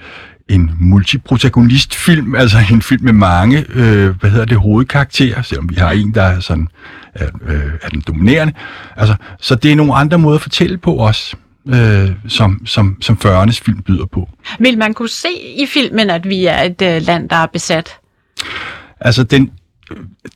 en 0.50 0.72
multiprotagonistfilm, 0.80 2.36
altså 2.36 2.58
en 2.72 2.82
film 2.82 3.04
med 3.06 3.14
mange, 3.14 3.66
øh, 3.70 4.20
hvad 4.20 4.30
hedder 4.30 4.46
det, 4.46 4.58
hovedkarakterer, 4.58 5.42
selvom 5.42 5.70
vi 5.70 5.76
har 5.76 5.92
en, 5.92 6.14
der 6.14 6.24
er 6.24 6.40
sådan, 6.40 6.68
er, 7.14 7.28
øh, 7.48 7.72
er 7.82 7.90
den 7.90 8.04
dominerende. 8.08 8.54
Altså, 8.96 9.16
så 9.40 9.56
det 9.56 9.72
er 9.72 9.76
nogle 9.76 9.94
andre 9.94 10.18
måder 10.18 10.36
at 10.36 10.42
fortælle 10.42 10.78
på 10.78 11.00
os. 11.00 11.36
øh, 11.74 12.12
som, 12.28 12.62
som, 12.66 12.98
som 13.02 13.18
40'ernes 13.26 13.62
film 13.66 13.82
byder 13.82 14.06
på. 14.06 14.30
Vil 14.60 14.78
man 14.78 14.94
kunne 14.94 15.10
se 15.10 15.30
i 15.58 15.66
filmen, 15.66 16.10
at 16.10 16.30
vi 16.30 16.46
er 16.46 16.62
et 16.62 16.82
øh, 16.82 17.02
land, 17.02 17.30
der 17.30 17.36
er 17.36 17.46
besat? 17.46 17.98
Altså, 19.00 19.24
den, 19.24 19.52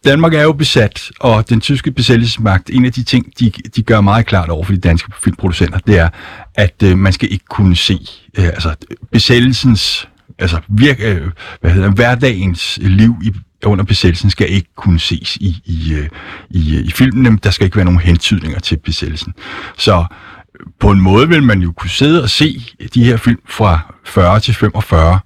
Danmark 0.05 0.33
er 0.33 0.41
jo 0.41 0.53
besat, 0.53 1.11
og 1.19 1.49
den 1.49 1.61
tyske 1.61 1.91
besættelsesmagt, 1.91 2.69
en 2.69 2.85
af 2.85 2.93
de 2.93 3.03
ting, 3.03 3.39
de, 3.39 3.51
de 3.75 3.83
gør 3.83 4.01
meget 4.01 4.25
klart 4.25 4.49
over 4.49 4.63
for 4.63 4.73
de 4.73 4.79
danske 4.79 5.11
filmproducenter, 5.23 5.79
det 5.79 5.99
er, 5.99 6.09
at 6.55 6.83
øh, 6.83 6.97
man 6.97 7.13
skal 7.13 7.31
ikke 7.31 7.45
kunne 7.49 7.75
se 7.75 7.99
øh, 8.37 8.45
altså, 8.45 8.75
besættelsens, 9.11 10.09
altså 10.39 10.59
virk, 10.69 10.99
øh, 11.03 11.21
hvad 11.61 11.71
hedder, 11.71 11.87
det, 11.87 11.97
hverdagens 11.97 12.79
liv 12.81 13.15
i, 13.23 13.33
under 13.65 13.85
besættelsen 13.85 14.29
skal 14.29 14.49
ikke 14.49 14.69
kunne 14.75 14.99
ses 14.99 15.35
i, 15.35 15.61
i, 15.65 15.93
øh, 15.93 16.09
i, 16.49 16.77
øh, 16.77 16.85
i 16.85 16.91
filmene. 16.91 17.37
Der 17.43 17.51
skal 17.51 17.65
ikke 17.65 17.75
være 17.75 17.85
nogen 17.85 17.99
hentydninger 17.99 18.59
til 18.59 18.77
besættelsen. 18.77 19.33
Så 19.77 19.95
øh, 19.95 20.65
på 20.79 20.91
en 20.91 21.01
måde 21.01 21.29
vil 21.29 21.43
man 21.43 21.61
jo 21.61 21.71
kunne 21.71 21.89
sidde 21.89 22.23
og 22.23 22.29
se 22.29 22.65
de 22.93 23.03
her 23.03 23.17
film 23.17 23.39
fra 23.49 23.93
40 24.05 24.39
til 24.39 24.53
45, 24.53 25.19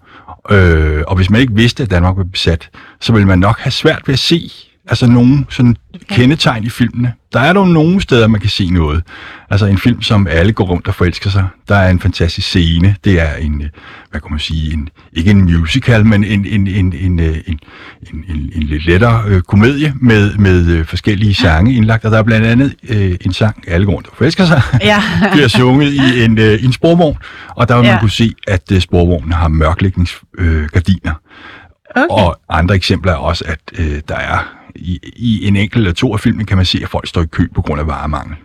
Øh, 0.52 1.04
og 1.08 1.16
hvis 1.16 1.30
man 1.30 1.42
ikke 1.42 1.56
vidste, 1.56 1.84
at 1.84 1.92
Danmark 1.92 2.18
var 2.18 2.24
besat, 2.24 2.70
så 3.02 3.14
ville 3.14 3.28
man 3.28 3.40
nok 3.40 3.60
have 3.60 3.72
svært 3.72 4.02
ved 4.06 4.14
at 4.14 4.20
se 4.20 4.52
altså 4.90 5.08
nogle 5.08 5.46
sådan 5.50 5.76
kendetegn 6.10 6.64
i 6.64 6.70
filmene. 6.70 7.14
Der 7.34 7.40
er 7.40 7.54
dog 7.54 7.68
nogle 7.68 8.02
steder, 8.02 8.28
man 8.28 8.42
kan 8.42 8.50
se 8.50 8.70
noget. 8.70 9.04
Altså 9.50 9.66
en 9.66 9.78
film, 9.78 10.02
som 10.02 10.28
alle 10.30 10.54
går 10.54 10.66
rundt 10.66 10.88
og 10.88 10.96
forelsker 10.96 11.30
sig. 11.30 11.48
Der 11.68 11.76
er 11.76 11.90
en 11.90 12.00
fantastisk 12.00 12.48
scene. 12.48 12.96
Det 13.04 13.20
er 13.22 13.36
en, 13.36 13.62
øh, 13.62 13.70
hvad 14.12 14.22
kan 14.22 14.32
man 14.32 14.40
sige, 14.40 14.74
en, 14.74 14.90
ikke 15.14 15.32
en 15.32 15.42
musical, 15.60 16.06
men 16.06 16.24
en, 16.24 16.46
en, 16.46 16.68
en, 16.68 16.94
en, 16.94 17.20
øh, 17.20 17.38
en, 17.48 17.60
en, 18.14 18.26
en, 18.30 18.50
en 18.56 18.64
lidt 18.64 18.86
lettere 18.86 19.24
øh, 19.28 19.42
komedie 19.42 19.94
med, 20.02 20.36
med 20.38 20.68
øh, 20.68 20.86
forskellige 20.86 21.34
sange 21.34 21.74
indlagt. 21.74 22.06
Og 22.06 22.12
der 22.12 22.18
er 22.18 22.24
blandt 22.24 22.48
andet 22.48 22.76
øh, 22.90 23.16
en 23.22 23.34
sang, 23.34 23.64
alle 23.68 23.86
går 23.86 23.94
rundt 23.94 24.08
og 24.08 24.14
forelsker 24.18 24.46
sig, 24.46 24.62
Ja. 24.82 25.02
bliver 25.34 25.48
sunget 25.48 25.94
i 25.94 26.24
en, 26.24 26.38
øh, 26.38 26.64
en 26.64 26.74
sporvogn. 26.74 27.18
Og 27.50 27.68
der 27.70 27.76
vil 27.76 27.84
man 27.84 27.94
Ja. 27.94 28.00
kunne 28.00 28.12
se, 28.12 28.34
at 28.48 28.72
øh, 28.72 28.82
sporvognen 28.82 29.32
har 29.34 29.48
mørklægningsgardiner. 29.48 30.62
Øh, 30.64 30.70
gardiner. 30.70 31.14
Okay. 31.98 32.24
Og 32.24 32.40
andre 32.50 32.76
eksempler 32.76 33.12
er 33.12 33.16
også, 33.16 33.44
at 33.48 33.60
øh, 33.80 34.02
der 34.08 34.16
er 34.16 34.54
i, 34.76 35.00
i 35.16 35.48
en 35.48 35.56
enkelt 35.56 35.80
eller 35.82 35.94
to 35.94 36.14
af 36.14 36.20
filmene, 36.20 36.46
kan 36.46 36.58
man 36.58 36.66
se, 36.66 36.80
at 36.84 36.90
folk 36.90 37.08
står 37.08 37.22
i 37.22 37.26
kø 37.26 37.48
på 37.56 37.62
grund 37.62 37.80
af 37.82 37.88
varemangel. 37.88 38.36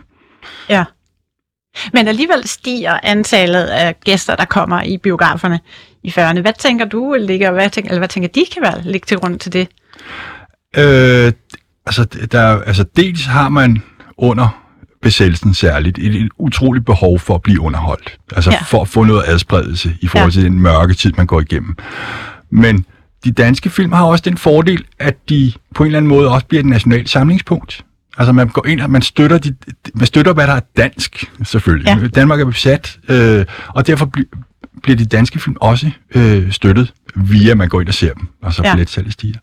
Ja. 0.69 0.85
Men 1.93 2.09
alligevel 2.09 2.49
stiger 2.49 2.99
antallet 3.03 3.65
af 3.65 4.01
gæster, 4.01 4.37
der 4.37 4.45
kommer 4.45 4.83
i 4.83 4.99
biograferne 4.99 5.61
i 6.03 6.09
40'erne. 6.11 6.41
Hvad 6.41 6.53
tænker 6.59 6.85
du 6.85 7.17
ligger, 7.21 7.51
hvad 7.51 7.71
tænker, 7.71 7.91
eller 7.91 8.01
hvad 8.01 8.09
tænker 8.09 8.29
de 8.29 8.45
kan 8.53 8.63
være 8.63 8.83
ligge 8.83 9.07
til 9.07 9.17
grund 9.19 9.39
til 9.39 9.53
det? 9.53 9.69
Øh, 10.77 11.33
altså, 11.87 12.05
der, 12.33 12.63
altså, 12.63 12.85
dels 12.97 13.25
har 13.27 13.49
man 13.49 13.83
under 14.17 14.59
besættelsen 15.03 15.55
særligt 15.55 15.99
et, 15.99 16.15
et 16.23 16.29
utroligt 16.39 16.87
behov 16.87 17.19
for 17.19 17.35
at 17.35 17.43
blive 17.43 17.61
underholdt. 17.61 18.19
Altså 18.37 18.51
Ja. 18.51 18.59
for 18.63 18.83
at 18.83 18.89
få 18.89 19.05
noget 19.05 19.25
adspredelse 19.27 19.97
i 20.01 20.07
forhold 20.07 20.31
Ja. 20.33 20.35
til 20.41 20.45
den 20.45 20.61
mørke 20.61 20.95
tid, 20.95 21.13
man 21.17 21.27
går 21.27 21.41
igennem. 21.41 21.77
Men 22.51 22.87
de 23.25 23.33
danske 23.33 23.71
film 23.71 23.93
har 23.93 24.05
også 24.05 24.23
den 24.23 24.39
fordel, 24.39 24.85
at 24.99 25.29
de 25.29 25.53
på 25.75 25.83
en 25.83 25.87
eller 25.87 25.99
anden 25.99 26.09
måde 26.09 26.31
også 26.31 26.47
bliver 26.47 26.61
et 26.63 26.67
nationalt 26.69 27.11
samlingspunkt. 27.11 27.85
Altså 28.19 28.33
man 28.33 28.49
går 28.49 28.67
ind 28.67 28.81
og 28.81 28.91
man 28.91 29.03
støtter, 29.03 29.39
de, 29.39 29.55
man 29.95 30.07
støtter 30.07 30.33
hvad 30.33 30.47
der 30.47 30.53
er 30.53 30.61
dansk, 30.77 31.31
selvfølgelig. 31.45 31.87
Ja. 32.03 32.09
Danmark 32.09 32.41
er 32.41 32.45
besat, 32.45 32.99
øh, 33.09 33.45
og 33.69 33.87
derfor 33.87 34.11
bl- 34.19 34.39
bliver 34.83 34.97
de 34.97 35.07
danske 35.07 35.39
film 35.39 35.57
også 35.61 35.91
øh, 36.15 36.53
støttet, 36.53 36.93
via 37.17 37.51
at 37.51 37.57
man 37.57 37.69
går 37.69 37.81
ind 37.81 37.89
og 37.89 37.95
ser 37.95 38.15
dem, 38.15 38.27
og 38.43 38.53
så 38.55 38.63
Ja. 38.63 38.69
ja. 38.69 38.75
billetsalget 38.75 39.13
stiger. 39.13 39.39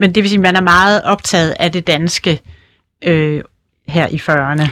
Men 0.00 0.14
det 0.14 0.22
vil 0.22 0.30
sige, 0.30 0.38
at 0.38 0.42
man 0.42 0.56
er 0.56 0.60
meget 0.60 1.02
optaget 1.02 1.54
af 1.60 1.72
det 1.72 1.86
danske 1.86 2.40
øh, 3.04 3.42
her 3.88 4.06
i 4.08 4.16
40'erne. 4.16 4.68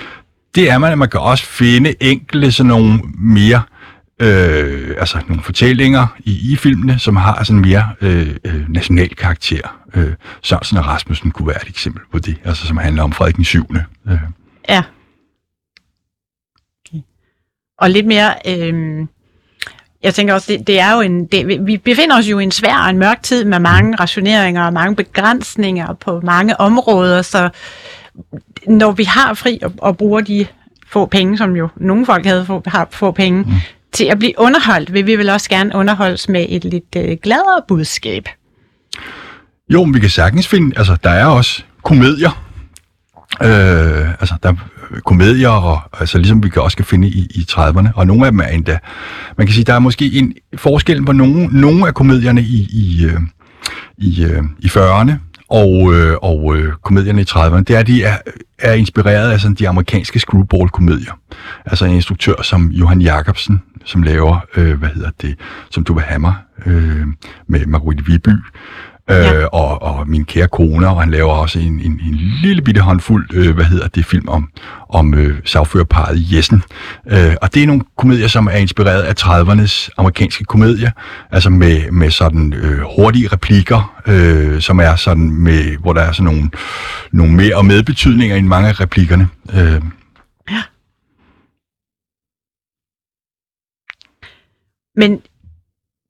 det 0.54 0.70
er 0.70 0.78
man, 0.78 0.92
at 0.92 0.98
man 0.98 1.08
kan 1.08 1.20
også 1.20 1.44
finde 1.46 1.94
enkelte 2.00 2.52
sådan 2.52 2.68
nogle 2.68 3.00
mere, 3.18 3.62
øh, 4.20 4.94
altså 4.98 5.18
nogle 5.28 5.42
fortællinger 5.42 6.06
i, 6.18 6.52
i 6.52 6.56
filmene, 6.56 6.98
som 6.98 7.16
har 7.16 7.44
sådan 7.44 7.60
mere 7.60 7.88
øh, 8.00 8.36
øh, 8.44 8.68
national 8.68 9.14
karakter. 9.14 9.80
Øh, 9.94 10.12
Sørensen 10.42 10.76
og 10.76 10.86
Rasmussen 10.86 11.30
kunne 11.30 11.48
være 11.48 11.62
et 11.62 11.68
eksempel 11.68 12.02
på 12.12 12.18
det, 12.18 12.36
altså 12.44 12.66
som 12.66 12.76
handler 12.76 13.02
om 13.02 13.12
Frederik 13.12 13.36
den 13.36 13.44
7. 13.44 13.66
Øh. 14.10 14.18
Ja. 14.68 14.82
Okay. 16.86 17.02
Og 17.78 17.90
lidt 17.90 18.06
mere, 18.06 18.34
øh, 18.46 19.06
jeg 20.02 20.14
tænker 20.14 20.34
også, 20.34 20.52
det, 20.52 20.66
det 20.66 20.80
er 20.80 20.94
jo 20.94 21.00
en, 21.00 21.26
det, 21.26 21.66
vi 21.66 21.76
befinder 21.76 22.18
os 22.18 22.26
jo 22.26 22.38
i 22.38 22.42
en 22.42 22.50
svær 22.50 22.76
og 22.76 22.90
en 22.90 22.98
mørk 22.98 23.22
tid 23.22 23.44
med 23.44 23.58
mange 23.58 23.96
rationeringer 23.96 24.64
og 24.64 24.72
mange 24.72 24.96
begrænsninger 24.96 25.94
på 25.94 26.20
mange 26.20 26.60
områder, 26.60 27.22
så 27.22 27.50
når 28.66 28.92
vi 28.92 29.04
har 29.04 29.34
fri 29.34 29.58
og, 29.62 29.72
og 29.78 29.96
bruger 29.96 30.20
de 30.20 30.46
få 30.86 31.06
penge, 31.06 31.38
som 31.38 31.56
jo 31.56 31.68
nogle 31.76 32.06
folk 32.06 32.26
havde 32.26 32.46
få, 32.46 32.62
har 32.66 32.88
få 32.90 33.10
penge, 33.10 33.42
mm 33.42 33.52
til 33.94 34.04
at 34.04 34.18
blive 34.18 34.32
underholdt, 34.38 34.92
vil 34.92 35.06
vi 35.06 35.16
vel 35.16 35.30
også 35.30 35.48
gerne 35.48 35.70
underholdes 35.74 36.28
med 36.28 36.46
et 36.48 36.64
lidt 36.64 36.96
øh, 36.96 37.16
gladere 37.22 37.62
budskab. 37.68 38.28
Jo, 39.68 39.84
men 39.84 39.94
vi 39.94 40.00
kan 40.00 40.10
sagtens 40.10 40.48
finde, 40.48 40.78
altså 40.78 40.96
der 41.04 41.10
er 41.10 41.26
også 41.26 41.62
komedier, 41.82 42.44
øh, 43.42 44.10
altså 44.10 44.34
der 44.42 44.48
er 44.48 44.54
komedier, 45.04 45.48
og, 45.48 45.80
altså 46.00 46.18
ligesom 46.18 46.44
vi 46.44 46.48
kan 46.48 46.62
også 46.62 46.76
kan 46.76 46.86
finde 46.86 47.08
i, 47.08 47.26
i 47.34 47.46
30'erne, 47.50 47.88
og 47.94 48.06
nogle 48.06 48.26
af 48.26 48.32
dem 48.32 48.40
er 48.40 48.46
endda, 48.46 48.78
man 49.38 49.46
kan 49.46 49.54
sige, 49.54 49.64
der 49.64 49.74
er 49.74 49.78
måske 49.78 50.12
en 50.12 50.34
forskel 50.56 51.04
på 51.04 51.12
nogle, 51.12 51.46
nogle 51.46 51.86
af 51.86 51.94
komedierne 51.94 52.40
i, 52.40 52.68
i, 52.72 53.04
øh, 53.04 53.20
i, 53.98 54.24
øh, 54.24 54.42
i 54.58 54.66
40'erne, 54.66 55.12
og, 55.48 55.94
øh, 55.94 56.16
og 56.22 56.56
øh, 56.56 56.72
komedierne 56.82 57.20
i 57.20 57.24
30'erne, 57.24 57.62
det 57.62 57.70
er, 57.70 57.78
at 57.78 57.86
de 57.86 58.04
er, 58.04 58.16
er 58.58 58.72
inspireret 58.72 59.32
af 59.32 59.40
sådan 59.40 59.54
de 59.54 59.68
amerikanske 59.68 60.18
screwball-komedier. 60.18 61.12
Altså 61.64 61.84
en 61.84 61.94
instruktør 61.94 62.42
som 62.42 62.68
Johan 62.68 63.00
Jacobsen, 63.00 63.62
som 63.84 64.02
laver, 64.02 64.38
øh, 64.56 64.78
hvad 64.78 64.88
hedder 64.88 65.10
det, 65.20 65.38
som 65.70 65.84
du 65.84 65.94
vil 65.94 66.02
hammer, 66.02 66.32
øh, 66.66 67.06
med 67.46 67.66
Marguerite 67.66 68.04
Viby, 68.06 68.30
øh, 69.10 69.16
Ja. 69.16 69.44
og, 69.46 69.82
og 69.82 70.08
min 70.08 70.24
kære 70.24 70.48
kone, 70.48 70.88
og 70.88 71.00
han 71.00 71.10
laver 71.10 71.32
også 71.32 71.58
en, 71.58 71.80
en, 71.80 72.00
en 72.06 72.14
lille 72.42 72.62
bitte 72.62 72.80
håndfuld, 72.80 73.26
øh, 73.34 73.54
hvad 73.54 73.64
hedder 73.64 73.88
det, 73.88 74.06
film 74.06 74.28
om, 74.28 74.48
om 74.88 75.14
øh, 75.14 75.38
sagførerparet 75.44 76.32
Jessen. 76.36 76.62
Øh, 77.10 77.34
og 77.42 77.54
det 77.54 77.62
er 77.62 77.66
nogle 77.66 77.82
komedier, 77.96 78.28
som 78.28 78.46
er 78.46 78.50
inspireret 78.56 79.02
af 79.02 79.14
30'ernes 79.20 79.88
amerikanske 79.96 80.44
komedier, 80.44 80.90
altså 81.30 81.50
med, 81.50 81.90
med 81.90 82.10
sådan 82.10 82.52
øh, 82.52 82.80
hurtige 82.96 83.28
replikker, 83.28 84.00
øh, 84.06 84.60
som 84.60 84.80
er 84.80 84.96
sådan 84.96 85.30
med, 85.30 85.76
hvor 85.76 85.92
der 85.92 86.00
er 86.00 86.12
sådan 86.12 86.24
nogle, 86.34 86.50
nogle 87.12 87.32
mere 87.32 87.56
og 87.56 87.64
medbetydninger 87.66 88.36
end 88.36 88.46
mange 88.46 88.68
af 88.68 88.80
replikkerne. 88.80 89.28
Øh, 89.54 89.82
Men 94.96 95.20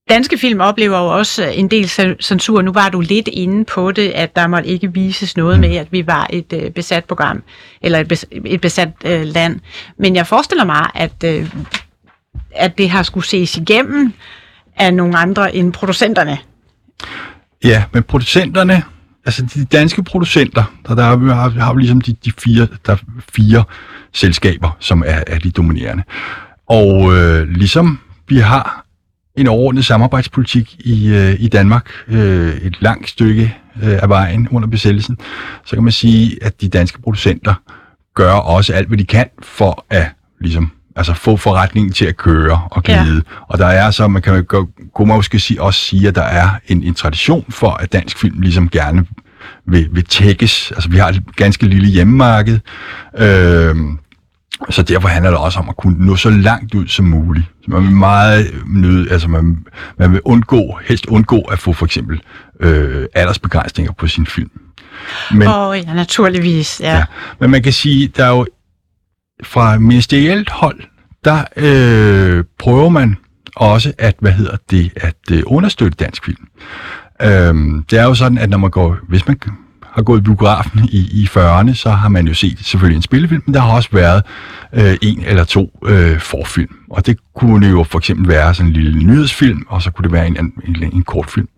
danske 0.08 0.38
film 0.38 0.60
oplever 0.60 0.98
jo 0.98 1.06
også 1.06 1.46
øh, 1.46 1.58
en 1.58 1.68
del 1.70 1.88
censur. 2.22 2.62
Nu 2.62 2.72
var 2.72 2.88
du 2.88 3.00
lidt 3.00 3.28
inde 3.32 3.64
på 3.64 3.92
det, 3.92 4.08
at 4.10 4.36
der 4.36 4.46
måtte 4.46 4.68
ikke 4.68 4.92
vises 4.92 5.36
noget 5.36 5.60
med, 5.60 5.76
at 5.76 5.92
vi 5.92 6.06
var 6.06 6.26
et 6.30 6.52
øh, 6.52 6.70
besat 6.70 7.04
program, 7.04 7.42
eller 7.82 7.98
et, 7.98 8.12
bes- 8.12 8.40
et 8.44 8.60
besat 8.60 8.88
øh, 9.04 9.22
land. 9.24 9.60
Men 9.98 10.16
jeg 10.16 10.26
forestiller 10.26 10.64
mig, 10.64 10.90
at, 10.94 11.24
øh, 11.24 11.50
at 12.54 12.78
det 12.78 12.90
har 12.90 13.02
skulle 13.02 13.26
ses 13.26 13.56
igennem 13.56 14.12
af 14.76 14.94
nogle 14.94 15.18
andre 15.18 15.54
end 15.56 15.72
producenterne. 15.72 16.38
Ja, 17.64 17.84
men 17.92 18.02
producenterne, 18.02 18.82
altså 19.26 19.42
de 19.54 19.64
danske 19.64 20.02
producenter, 20.02 20.64
der, 20.88 20.94
der 20.94 21.02
har, 21.02 21.16
vi- 21.16 21.30
har, 21.30 21.48
har 21.48 21.74
vi 21.74 21.80
ligesom 21.80 22.00
de, 22.00 22.12
de 22.24 22.32
fire, 22.38 22.66
der 22.86 22.92
er 22.92 22.96
fire 23.34 23.64
selskaber, 24.12 24.76
som 24.80 25.02
er, 25.06 25.22
er 25.26 25.38
de 25.38 25.50
dominerende. 25.50 26.02
Og 26.68 27.16
øh, 27.16 27.48
ligesom 27.48 28.00
vi 28.28 28.38
har 28.38 28.83
en 29.36 29.46
overordnet 29.46 29.84
samarbejdspolitik 29.84 30.76
i, 30.78 31.08
øh, 31.08 31.36
i 31.38 31.48
Danmark, 31.48 31.90
øh, 32.08 32.56
et 32.56 32.76
langt 32.80 33.08
stykke 33.08 33.56
øh, 33.82 33.98
af 34.02 34.08
vejen 34.08 34.48
under 34.50 34.68
besættelsen, 34.68 35.18
så 35.64 35.76
kan 35.76 35.82
man 35.82 35.92
sige, 35.92 36.38
at 36.42 36.60
de 36.60 36.68
danske 36.68 37.02
producenter 37.02 37.54
gør 38.14 38.32
også 38.32 38.72
alt, 38.72 38.88
hvad 38.88 38.98
de 38.98 39.04
kan 39.04 39.26
for 39.42 39.84
at 39.90 40.06
ligesom, 40.40 40.70
altså 40.96 41.14
få 41.14 41.36
forretningen 41.36 41.92
til 41.92 42.04
at 42.04 42.16
køre 42.16 42.60
og 42.70 42.82
glide. 42.82 43.14
Ja. 43.14 43.20
Og 43.48 43.58
der 43.58 43.66
er 43.66 43.90
så, 43.90 44.08
man 44.08 44.22
kan 44.22 44.46
jo 44.52 44.68
kunne 44.94 45.08
måske 45.08 45.38
sige, 45.38 45.62
også 45.62 45.80
sige, 45.80 46.08
at 46.08 46.14
der 46.14 46.22
er 46.22 46.48
en, 46.68 46.82
en 46.82 46.94
tradition 46.94 47.44
for, 47.48 47.70
at 47.70 47.92
dansk 47.92 48.18
film 48.18 48.40
ligesom 48.40 48.68
gerne 48.68 49.06
vil, 49.66 49.88
vil 49.92 50.04
tækkes. 50.04 50.72
Altså 50.72 50.90
vi 50.90 50.96
har 50.96 51.08
et 51.08 51.22
ganske 51.36 51.66
lille 51.66 51.88
hjemmemarked, 51.88 52.58
øh, 53.18 53.76
så 54.70 54.82
derfor 54.82 55.08
handler 55.08 55.30
det 55.30 55.40
også 55.40 55.58
om 55.58 55.68
at 55.68 55.76
kunne 55.76 56.06
nå 56.06 56.16
så 56.16 56.30
langt 56.30 56.74
ud 56.74 56.86
som 56.86 57.04
muligt. 57.04 57.46
Så 57.64 57.70
man 57.70 57.82
vil 57.82 57.90
meget 57.90 58.54
nød, 58.66 59.10
altså 59.10 59.28
man, 59.28 59.66
man 59.98 60.12
vil 60.12 60.20
undgå, 60.24 60.78
helst 60.84 61.06
undgå 61.06 61.40
at 61.40 61.58
få 61.58 61.72
for 61.72 61.86
eksempel 61.86 62.20
øh, 62.60 63.06
aldersbegrænsninger 63.14 63.92
på 63.92 64.06
sin 64.06 64.26
film. 64.26 64.50
Men, 65.30 65.48
oh, 65.48 65.78
ja, 65.78 65.94
naturligvis. 65.94 66.80
Ja. 66.80 66.90
Ja. 66.90 66.96
ja. 66.96 67.04
Men 67.40 67.50
man 67.50 67.62
kan 67.62 67.72
sige, 67.72 68.08
der 68.08 68.24
er 68.24 68.30
jo 68.30 68.46
fra 69.44 69.78
ministerielt 69.78 70.50
hold, 70.50 70.80
der 71.24 71.44
øh, 71.56 72.44
prøver 72.58 72.88
man 72.88 73.16
også 73.56 73.92
at, 73.98 74.14
hvad 74.20 74.32
hedder 74.32 74.56
det, 74.70 74.92
at 74.96 75.16
øh, 75.32 75.42
understøtte 75.46 75.96
dansk 76.04 76.24
film. 76.24 76.46
Øhm, 77.22 77.84
det 77.90 77.98
er 77.98 78.04
jo 78.04 78.14
sådan, 78.14 78.38
at 78.38 78.50
når 78.50 78.58
man 78.58 78.70
går, 78.70 78.96
hvis 79.08 79.26
man 79.26 79.36
har 79.94 80.02
gået 80.02 80.18
i 80.18 80.22
biografen 80.22 80.88
i, 80.92 80.98
i 81.22 81.28
40'erne, 81.30 81.74
så 81.74 81.90
har 81.90 82.08
man 82.08 82.26
jo 82.26 82.34
set 82.34 82.58
selvfølgelig 82.62 82.96
en 82.96 83.02
spillefilm, 83.02 83.42
men 83.46 83.54
der 83.54 83.60
har 83.60 83.72
også 83.72 83.88
været 83.92 84.22
øh, 84.72 84.96
en 85.02 85.24
eller 85.26 85.44
to 85.44 85.80
øh, 85.86 86.20
forfilm. 86.20 86.76
Og 86.90 87.06
det 87.06 87.18
kunne 87.34 87.68
jo 87.68 87.84
for 87.84 87.98
eksempel 87.98 88.28
være 88.28 88.54
sådan 88.54 88.70
en 88.70 88.72
lille 88.72 89.04
nyhedsfilm, 89.04 89.66
og 89.68 89.82
så 89.82 89.90
kunne 89.90 90.02
det 90.02 90.12
være 90.12 90.26
en, 90.26 90.36
en, 90.36 90.52
en, 90.68 90.92
en 90.92 91.02
kortfilm. 91.02 91.48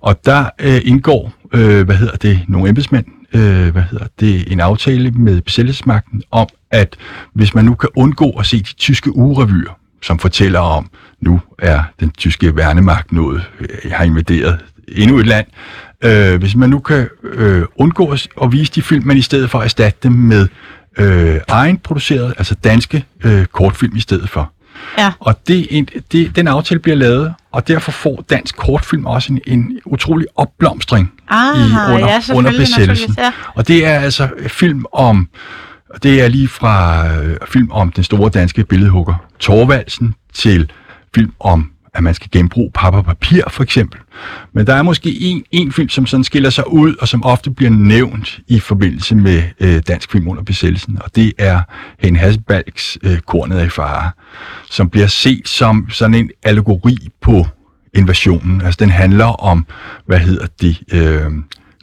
Og 0.00 0.24
der 0.24 0.50
øh, 0.60 0.80
indgår, 0.84 1.32
øh, 1.52 1.84
hvad 1.84 1.96
hedder 1.96 2.16
det, 2.16 2.40
nogle 2.48 2.68
embedsmænd, 2.68 3.04
øh, 3.32 3.72
hvad 3.72 3.82
hedder 3.82 4.06
det, 4.20 4.52
en 4.52 4.60
aftale 4.60 5.10
med 5.10 5.40
besættelsesmagten 5.40 6.22
om, 6.30 6.46
at 6.70 6.96
hvis 7.32 7.54
man 7.54 7.64
nu 7.64 7.74
kan 7.74 7.88
undgå 7.96 8.30
at 8.30 8.46
se 8.46 8.58
de 8.58 8.72
tyske 8.72 9.16
ugerevyer, 9.16 9.78
som 10.02 10.18
fortæller 10.18 10.60
om, 10.60 10.90
nu 11.20 11.40
er 11.58 11.82
den 12.00 12.10
tyske 12.10 12.56
værnemagt 12.56 13.12
nået, 13.12 13.50
øh, 13.60 13.90
har 13.92 14.04
invaderet 14.04 14.58
endnu 14.88 15.18
et 15.18 15.26
land. 15.26 15.46
Øh, 16.04 16.38
hvis 16.38 16.56
man 16.56 16.70
nu 16.70 16.78
kan 16.78 17.08
øh, 17.22 17.62
undgå 17.76 18.06
at 18.10 18.28
at 18.42 18.52
vise 18.52 18.72
de 18.72 18.82
film, 18.82 19.06
men 19.06 19.16
i 19.16 19.22
stedet 19.22 19.50
for 19.50 19.58
at 19.58 19.64
erstatte 19.64 19.98
dem 20.02 20.12
med 20.12 20.48
øh, 20.98 21.40
egenproduceret, 21.48 22.34
altså 22.38 22.54
danske 22.54 23.04
øh, 23.24 23.46
kortfilm 23.46 23.96
i 23.96 24.00
stedet 24.00 24.30
for. 24.30 24.52
Ja. 24.98 25.12
Og 25.20 25.48
det, 25.48 25.66
en, 25.70 25.88
det, 26.12 26.36
den 26.36 26.48
aftale 26.48 26.80
bliver 26.80 26.96
lavet, 26.96 27.34
og 27.52 27.68
derfor 27.68 27.92
får 27.92 28.24
dansk 28.30 28.56
kortfilm 28.56 29.06
også 29.06 29.32
en, 29.32 29.40
en 29.46 29.78
utrolig 29.84 30.26
opblomstring 30.36 31.12
Ah, 31.28 31.58
i, 31.58 31.62
under, 31.94 32.08
ja, 32.08 32.20
under 32.34 32.50
besættelsen. 32.50 33.14
ja. 33.18 33.32
Og 33.54 33.68
det 33.68 33.86
er 33.86 33.98
altså 34.00 34.28
film 34.46 34.84
om, 34.92 35.28
det 36.02 36.20
er 36.24 36.28
lige 36.28 36.48
fra 36.48 37.06
øh, 37.16 37.36
film 37.48 37.70
om 37.70 37.92
den 37.92 38.04
store 38.04 38.30
danske 38.30 38.64
billedhugger 38.64 39.14
Torvaldsen 39.38 40.14
til 40.34 40.72
film 41.14 41.32
om, 41.40 41.70
at 41.96 42.02
man 42.02 42.14
skal 42.14 42.30
genbruge 42.32 42.70
papir 42.74 42.98
og 42.98 43.04
papir, 43.04 43.42
for 43.48 43.62
eksempel. 43.62 44.00
Men 44.52 44.66
der 44.66 44.74
er 44.74 44.82
måske 44.82 45.20
en, 45.20 45.42
en 45.52 45.72
film, 45.72 45.88
som 45.88 46.06
sådan 46.06 46.24
skiller 46.24 46.50
sig 46.50 46.72
ud, 46.72 46.94
og 47.00 47.08
som 47.08 47.24
ofte 47.24 47.50
bliver 47.50 47.70
nævnt 47.70 48.40
i 48.48 48.60
forbindelse 48.60 49.14
med 49.14 49.42
øh, 49.60 49.82
dansk 49.88 50.12
film 50.12 50.28
under 50.28 50.42
besættelsen, 50.42 50.98
og 51.00 51.16
det 51.16 51.32
er 51.38 51.60
Hen 51.98 52.16
Hasselbalgs 52.16 52.98
øh, 53.02 53.18
Kornet 53.18 53.58
af 53.58 53.66
i 53.66 53.68
fare, 53.68 54.10
som 54.70 54.88
bliver 54.90 55.06
set 55.06 55.48
som 55.48 55.86
sådan 55.90 56.14
en 56.14 56.30
allegori 56.42 56.96
på 57.22 57.46
invasionen. 57.94 58.62
Altså 58.62 58.78
den 58.80 58.90
handler 58.90 59.24
om, 59.24 59.66
hvad 60.06 60.18
hedder 60.18 60.46
det, 60.60 60.82
øh, 60.92 61.30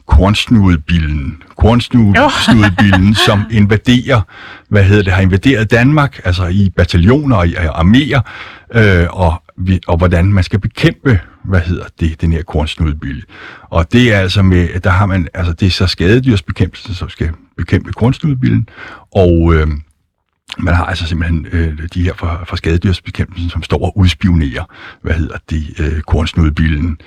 kornsnudebillen. 0.06 1.42
Kornsnudebillen, 1.56 3.14
som 3.26 3.44
invaderer, 3.50 4.20
hvad 4.68 4.84
hedder 4.84 5.02
det, 5.02 5.12
har 5.12 5.22
invaderet 5.22 5.70
Danmark, 5.70 6.20
altså 6.24 6.46
i 6.46 6.70
bataljoner 6.76 7.36
og 7.36 7.48
i 7.48 7.54
arméer, 7.54 8.20
øh, 8.74 9.06
og, 9.10 9.42
og 9.86 9.96
hvordan 9.96 10.32
man 10.32 10.44
skal 10.44 10.58
bekæmpe, 10.58 11.20
hvad 11.44 11.60
hedder 11.60 11.84
det, 12.00 12.20
den 12.20 12.32
her 12.32 12.42
kornsnudebille. 12.42 13.22
Og 13.62 13.92
det 13.92 14.14
er 14.14 14.18
altså 14.18 14.42
med, 14.42 14.80
der 14.80 14.90
har 14.90 15.06
man, 15.06 15.28
altså 15.34 15.52
det 15.52 15.66
er 15.66 15.70
så 15.70 15.86
skadedyrsbekæmpelsen, 15.86 16.94
som 16.94 17.08
skal 17.08 17.30
bekæmpe 17.56 17.92
kornsnudebillen, 17.92 18.68
og 19.14 19.54
øh, 19.54 19.68
man 20.58 20.74
har 20.74 20.84
altså 20.84 21.06
simpelthen 21.06 21.46
øh, 21.52 21.78
de 21.94 22.02
her 22.02 22.14
fra, 22.14 22.44
fra 22.44 22.56
skadedyrsbekæmpelsen, 22.56 23.50
som 23.50 23.62
står 23.62 23.84
og 23.84 23.98
udspionerer, 23.98 24.64
hvad 25.02 25.14
hedder 25.14 25.36
det, 25.50 25.74
øh, 25.78 26.00
kornsnudebillen. 26.00 26.98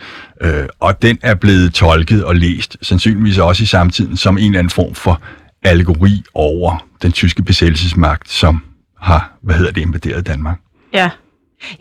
Øh, 0.41 0.67
og 0.79 1.01
den 1.01 1.17
er 1.21 1.35
blevet 1.35 1.73
tolket 1.73 2.23
og 2.25 2.35
læst, 2.35 2.77
sandsynligvis 2.81 3.37
også 3.37 3.63
i 3.63 3.65
samtiden, 3.65 4.17
som 4.17 4.37
en 4.37 4.43
eller 4.43 4.59
anden 4.59 4.71
form 4.71 4.95
for 4.95 5.21
allegori 5.63 6.23
over 6.33 6.85
den 7.01 7.11
tyske 7.11 7.43
besættelsesmagt, 7.43 8.29
som 8.29 8.63
har, 9.01 9.37
hvad 9.41 9.55
hedder 9.55 9.71
det, 9.71 9.81
invaderet 9.81 10.27
Danmark. 10.27 10.59
Ja. 10.93 11.09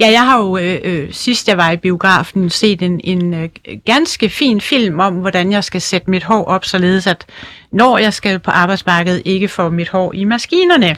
Ja, 0.01 0.11
jeg 0.11 0.25
har 0.27 0.39
jo 0.39 0.57
øh, 0.59 0.79
øh, 0.85 1.12
sidst 1.12 1.49
jeg 1.49 1.57
var 1.57 1.71
i 1.71 1.77
biografen 1.77 2.51
set 2.51 2.83
en, 2.83 3.01
en 3.05 3.35
øh, 3.35 3.49
ganske 3.85 4.29
fin 4.29 4.61
film 4.61 5.01
om, 5.01 5.15
hvordan 5.15 5.53
jeg 5.53 5.65
skal 5.65 5.81
sætte 5.81 6.11
mit 6.11 6.25
hår 6.25 6.45
op, 6.45 6.65
således 6.65 7.07
at 7.07 7.27
når 7.73 7.99
jeg 7.99 8.12
skal 8.15 8.39
på 8.39 8.51
arbejdsmarkedet, 8.51 9.23
ikke 9.25 9.49
få 9.49 9.71
mit 9.71 9.89
hår 9.89 10.12
i 10.12 10.25
maskinerne. 10.25 10.97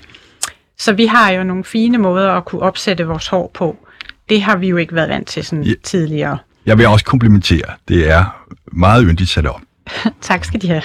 Så 0.79 0.93
vi 0.93 1.07
har 1.07 1.31
jo 1.31 1.45
nogle 1.45 1.65
fine 1.65 1.99
måder 1.99 2.33
at 2.33 2.45
kunne 2.45 2.63
opsætte 2.63 3.07
vores 3.07 3.27
hår 3.29 3.51
på. 3.55 3.77
Det 4.29 4.43
har 4.43 4.57
vi 4.57 4.69
jo 4.69 4.77
ikke 4.77 4.95
været 4.95 5.09
vant 5.09 5.29
til 5.29 5.45
sådan 5.45 5.65
Ja. 5.65 5.73
tidligere. 5.85 6.39
Jeg 6.67 6.79
vil 6.79 6.87
også 6.87 7.05
komplimentere. 7.05 7.75
Det 7.89 8.11
er 8.11 8.47
meget 8.73 9.05
yndigt 9.09 9.31
sat 9.31 9.47
op. 9.47 9.61
Tak 10.21 10.45
skal 10.45 10.63
de 10.63 10.69
have. 10.69 10.83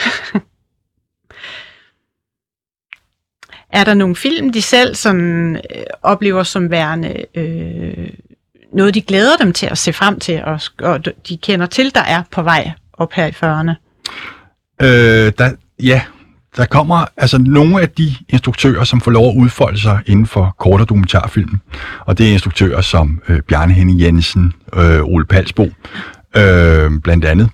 Er 3.73 3.83
der 3.83 3.93
nogle 3.93 4.15
film, 4.15 4.51
de 4.51 4.61
selv 4.61 4.95
sådan, 4.95 5.55
øh, 5.55 5.83
oplever 6.03 6.43
som 6.43 6.71
værende 6.71 7.25
øh, 7.35 8.09
noget, 8.73 8.93
de 8.93 9.01
glæder 9.01 9.37
dem 9.37 9.53
til 9.53 9.65
at 9.65 9.77
se 9.77 9.93
frem 9.93 10.19
til, 10.19 10.43
og, 10.43 10.59
og 10.81 11.05
de 11.29 11.37
kender 11.37 11.65
til, 11.65 11.95
der 11.95 12.01
er 12.01 12.23
på 12.31 12.41
vej 12.41 12.71
op 12.93 13.13
her 13.13 13.25
i 13.25 13.29
40'erne? 13.29 13.73
Øh, 14.81 15.31
der, 15.37 15.51
ja, 15.83 16.01
der 16.57 16.65
kommer 16.65 17.05
altså 17.17 17.37
nogle 17.37 17.81
af 17.81 17.89
de 17.89 18.15
instruktører, 18.29 18.83
som 18.83 19.01
får 19.01 19.11
lov 19.11 19.29
at 19.29 19.35
udfolde 19.35 19.81
sig 19.81 19.99
inden 20.05 20.25
for 20.25 20.55
kort- 20.59 20.81
og 20.81 20.89
dokumentarfilm. 20.89 21.59
Og 21.99 22.17
det 22.17 22.27
er 22.27 22.31
instruktører 22.31 22.81
som 22.81 23.21
øh, 23.27 23.41
Bjarne 23.41 23.73
Henning 23.73 24.01
Jensen, 24.01 24.53
øh, 24.73 25.03
Ole 25.03 25.25
Palsbo, 25.25 25.63
øh, 26.37 26.91
blandt 27.03 27.25
andet. 27.25 27.49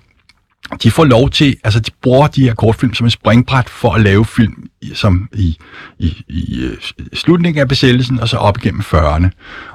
De 0.82 0.90
får 0.90 1.04
lov 1.04 1.30
til, 1.30 1.56
altså 1.64 1.80
de 1.80 1.90
bruger 2.02 2.26
de 2.26 2.42
her 2.42 2.54
kortfilm 2.54 2.94
som 2.94 3.06
et 3.06 3.12
springbræt 3.12 3.68
for 3.68 3.94
at 3.94 4.00
lave 4.00 4.24
film 4.24 4.70
som 4.94 5.28
i, 5.32 5.58
i, 5.98 6.24
i 6.28 6.64
øh, 6.64 6.76
slutningen 7.14 7.60
af 7.60 7.68
besættelsen 7.68 8.20
og 8.20 8.28
så 8.28 8.36
op 8.36 8.58
igennem 8.58 8.80
40'erne. 8.80 9.28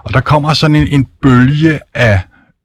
Og 0.04 0.14
der 0.14 0.22
kommer 0.22 0.54
sådan 0.54 0.76
en, 0.76 0.88
en 0.88 1.08
bølge 1.22 1.80
af 1.94 2.20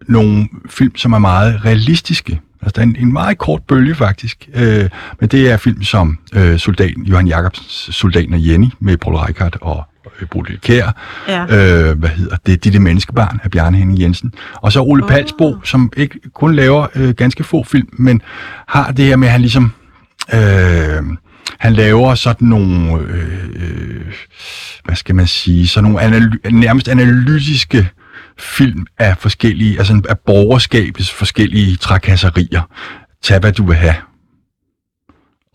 nogle 0.09 0.49
film, 0.69 0.97
som 0.97 1.13
er 1.13 1.19
meget 1.19 1.65
realistiske. 1.65 2.41
Altså, 2.63 2.73
der 2.77 2.81
er 2.81 2.87
en, 2.87 2.97
en 2.97 3.13
meget 3.13 3.39
kort 3.39 3.63
bølge, 3.63 3.95
faktisk. 3.95 4.49
Øh, 4.55 4.89
men 5.21 5.29
det 5.29 5.51
er 5.51 5.57
film 5.57 5.83
som 5.83 6.19
øh, 6.35 6.59
Soldaten, 6.59 7.05
Johan 7.05 7.27
Jacobsens 7.27 7.97
Soldaten 7.97 8.35
og 8.35 8.47
Jenny 8.47 8.67
med 8.81 8.97
Paul 8.97 9.17
Reichhardt 9.17 9.57
og 9.61 9.85
Bodil 10.27 10.61
Kjær. 10.61 10.91
Ja. 11.29 11.43
Øh, 11.43 11.99
hvad 11.99 12.09
hedder 12.09 12.37
det? 12.47 12.65
Det 12.65 12.71
er 12.71 12.73
det 12.73 12.83
menneskebarn 12.83 13.41
af 13.43 13.51
Bjarne 13.51 13.77
Henning 13.77 14.01
Jensen. 14.01 14.33
Og 14.55 14.73
så 14.73 14.81
Ole 14.81 15.05
Åh. 15.05 15.09
Palsbo, 15.09 15.57
som 15.65 15.93
ikke 15.97 16.19
kun 16.35 16.55
laver 16.55 16.87
øh, 16.95 17.15
ganske 17.15 17.45
få 17.45 17.65
film, 17.65 17.89
men 17.93 18.23
har 18.69 18.93
det 18.93 19.05
her 19.05 19.17
med, 19.17 19.29
at 19.29 19.33
han 19.33 19.41
ligesom... 19.41 19.73
Øh, 20.35 21.03
han 21.59 21.73
laver 21.73 22.15
sådan 22.15 22.49
nogle, 22.49 23.01
øh, 23.01 24.13
hvad 24.85 24.97
skal 24.97 25.15
man 25.15 25.27
sige, 25.27 25.69
sådan 25.69 25.91
nogle 25.91 26.07
analy- 26.07 26.51
nærmest 26.51 26.89
analytiske 26.89 27.89
film 28.39 28.87
af 28.99 29.17
forskellige, 29.19 29.79
altså 29.79 30.03
af 30.09 30.19
borgerskabets 30.19 31.11
forskellige 31.13 31.77
trakasserier. 31.77 32.63
Tag, 33.23 33.39
hvad 33.39 33.53
du 33.53 33.67
vil 33.67 33.77
have. 33.77 33.95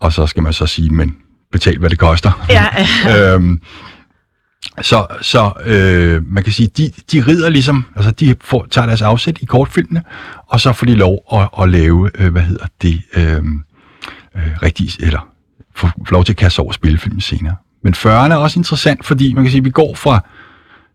Og 0.00 0.12
så 0.12 0.26
skal 0.26 0.42
man 0.42 0.52
så 0.52 0.66
sige, 0.66 0.90
men 0.90 1.16
betal, 1.52 1.78
hvad 1.78 1.90
det 1.90 1.98
koster. 1.98 2.46
Ja, 2.48 2.66
øhm, 3.34 3.60
så 4.82 5.06
så 5.20 5.52
øh, 5.64 6.32
man 6.32 6.44
kan 6.44 6.52
sige, 6.52 6.68
de, 6.76 6.92
de 7.12 7.24
rider 7.26 7.48
ligesom, 7.48 7.84
altså 7.96 8.10
de 8.10 8.34
får, 8.40 8.66
tager 8.70 8.86
deres 8.86 9.02
afsæt 9.02 9.38
i 9.40 9.44
kortfilmene, 9.44 10.02
og 10.46 10.60
så 10.60 10.72
får 10.72 10.86
de 10.86 10.94
lov 10.94 11.18
at, 11.32 11.48
at 11.62 11.68
lave, 11.68 12.10
øh, 12.14 12.32
hvad 12.32 12.42
hedder 12.42 12.66
det, 12.82 13.02
øh, 13.16 13.42
øh, 14.36 14.62
rigtig, 14.62 14.90
eller 15.00 15.28
får 15.74 15.90
lov 16.10 16.24
til 16.24 16.32
at 16.32 16.36
kaste 16.36 16.60
over 16.60 16.72
spillefilmen 16.72 17.20
senere. 17.20 17.56
Men 17.82 17.94
40'erne 17.94 18.32
er 18.32 18.36
også 18.36 18.60
interessant, 18.60 19.06
fordi 19.06 19.34
man 19.34 19.44
kan 19.44 19.50
sige, 19.50 19.58
at 19.58 19.64
vi 19.64 19.70
går 19.70 19.94
fra 19.94 20.24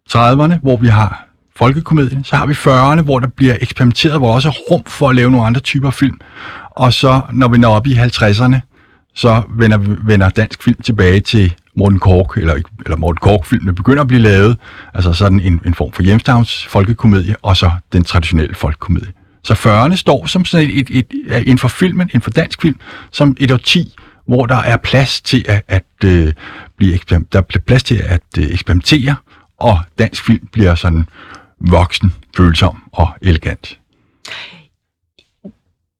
30'erne, 0.10 0.60
hvor 0.62 0.78
vi 0.78 0.88
har 0.88 1.28
folkekomedien, 1.56 2.24
så 2.24 2.36
har 2.36 2.46
vi 2.46 2.54
40'erne, 2.54 3.02
hvor 3.02 3.20
der 3.20 3.28
bliver 3.28 3.58
eksperimenteret, 3.62 4.18
hvor 4.18 4.28
der 4.28 4.34
også 4.34 4.50
er 4.50 4.54
rum 4.72 4.84
for 4.88 5.10
at 5.10 5.16
lave 5.16 5.32
nogle 5.32 5.46
andre 5.46 5.62
typer 5.62 5.92
film. 5.92 6.20
Og 6.72 6.94
så, 6.94 7.22
når 7.34 7.48
vi 7.48 7.58
når 7.58 7.76
op 7.76 7.88
i 7.88 7.94
50'erne, 7.94 8.60
så 9.16 9.42
vender, 9.50 9.78
vender 10.06 10.30
dansk 10.30 10.64
film 10.64 10.82
tilbage 10.82 11.20
til 11.20 11.56
Morten 11.76 12.00
Kork, 12.00 12.38
eller, 12.38 12.56
eller 12.86 12.98
Morten 12.98 13.20
Kork-filmene 13.22 13.76
begynder 13.76 14.02
at 14.02 14.08
blive 14.08 14.22
lavet, 14.22 14.58
altså 14.94 15.14
sådan 15.14 15.40
en, 15.40 15.62
en 15.66 15.74
form 15.74 15.92
for 15.92 16.04
hjemstavns 16.04 16.66
folkekomedie, 16.66 17.36
og 17.42 17.58
så 17.58 17.72
den 17.94 18.04
traditionelle 18.04 18.56
folkekomedie. 18.56 19.12
Så 19.44 19.54
40'erne 19.54 19.96
står 19.96 20.26
som 20.26 20.46
sådan 20.46 20.70
et, 20.70 20.80
et, 20.80 20.90
et, 20.90 21.06
et 21.28 21.42
inden 21.42 21.58
for 21.58 21.68
filmen, 21.68 22.08
inden 22.08 22.22
for 22.22 22.32
dansk 22.32 22.62
film, 22.62 22.80
som 23.12 23.36
et 23.40 23.52
årti, 23.52 23.96
hvor 24.28 24.46
der 24.46 24.56
er 24.56 24.78
plads 24.78 25.22
til 25.22 25.46
at, 25.48 25.64
at 25.68 25.84
øh, 26.06 26.34
blive 26.78 27.00
der 27.34 27.42
bliver 27.42 27.62
plads 27.66 27.84
til 27.84 27.96
at 27.96 28.22
øh, 28.40 28.44
eksperimentere, 28.44 29.16
og 29.58 29.80
dansk 30.00 30.26
film 30.26 30.48
bliver 30.48 30.76
sådan 30.76 31.06
voksen, 31.60 32.14
følsom 32.38 32.84
og 32.92 33.10
elegant. 33.22 33.78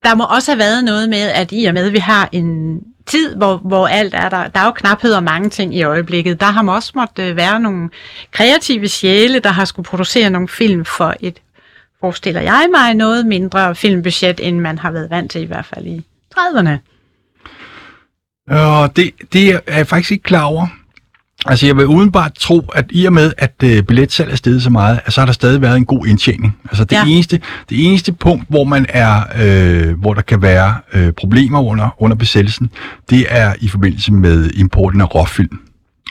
Der 0.04 0.16
må 0.16 0.24
også 0.24 0.52
have 0.52 0.60
været 0.60 0.84
noget 0.84 1.10
med, 1.10 1.22
at 1.22 1.50
i 1.52 1.66
og 1.66 1.74
med, 1.74 1.88
at 1.88 1.94
vi 1.94 1.98
har 1.98 2.30
en 2.32 2.80
tid, 3.12 3.36
hvor, 3.36 3.58
hvor 3.58 3.88
alt 3.88 4.14
er 4.14 4.30
der, 4.30 4.48
der 4.48 4.60
er 4.60 4.66
jo 4.66 4.72
knaphed 4.72 5.14
og 5.14 5.24
mange 5.24 5.50
ting 5.50 5.76
i 5.76 5.84
øjeblikket, 5.84 6.40
der 6.40 6.46
har 6.46 6.62
man 6.62 6.76
også 6.76 6.92
måtte 6.96 7.30
øh, 7.30 7.36
være 7.36 7.60
nogle 7.60 7.90
kreative 8.32 8.88
sjæle, 8.88 9.40
der 9.40 9.50
har 9.50 9.66
skulle 9.66 9.86
producere 9.86 10.30
nogle 10.30 10.48
film 10.48 10.86
for 10.86 11.16
et, 11.20 11.42
forestiller 12.00 12.42
jeg 12.42 12.68
mig, 12.72 12.94
noget 12.94 13.26
mindre 13.26 13.76
filmbudget, 13.76 14.40
end 14.48 14.60
man 14.60 14.78
har 14.78 14.92
været 14.92 15.10
vant 15.10 15.32
til 15.32 15.42
i 15.42 15.46
hvert 15.46 15.66
fald 15.66 15.86
i 15.86 16.06
30'erne. 16.38 16.78
Øh, 18.52 18.90
det, 18.96 19.12
det 19.34 19.62
er 19.68 19.78
jeg 19.78 19.88
faktisk 19.88 20.12
ikke 20.12 20.24
klar 20.24 20.44
over. 20.44 20.68
Altså, 21.46 21.66
jeg 21.66 21.78
vil 21.78 21.86
udenbart 21.86 22.34
tro, 22.40 22.60
at 22.76 22.86
i 22.90 23.06
og 23.06 23.14
med, 23.14 23.34
at 23.38 23.54
øh, 23.64 23.84
billetsalg 23.84 24.32
er 24.32 24.36
steget 24.36 24.64
så 24.64 24.70
meget, 24.70 25.00
så 25.10 25.22
har 25.22 25.26
der 25.26 25.34
stadig 25.34 25.62
været 25.62 25.78
en 25.78 25.86
god 25.86 26.06
indtjening. 26.08 26.58
Altså, 26.66 26.84
det, 26.84 26.92
Ja. 26.96 27.04
ja. 27.06 27.12
eneste, 27.12 27.40
det 27.70 27.88
eneste 27.88 28.14
punkt, 28.14 28.46
hvor 28.50 28.64
man 28.64 28.86
er, 28.90 29.22
øh, 29.44 30.00
hvor 30.00 30.14
der 30.14 30.22
kan 30.22 30.42
være 30.42 30.76
øh, 30.94 31.12
problemer 31.12 31.62
under, 31.62 31.90
under 31.98 32.16
besættelsen, 32.16 32.70
det 33.10 33.26
er 33.30 33.54
i 33.62 33.68
forbindelse 33.68 34.14
med 34.14 34.50
importen 34.54 35.02
af 35.02 35.16
råfilm. 35.16 35.60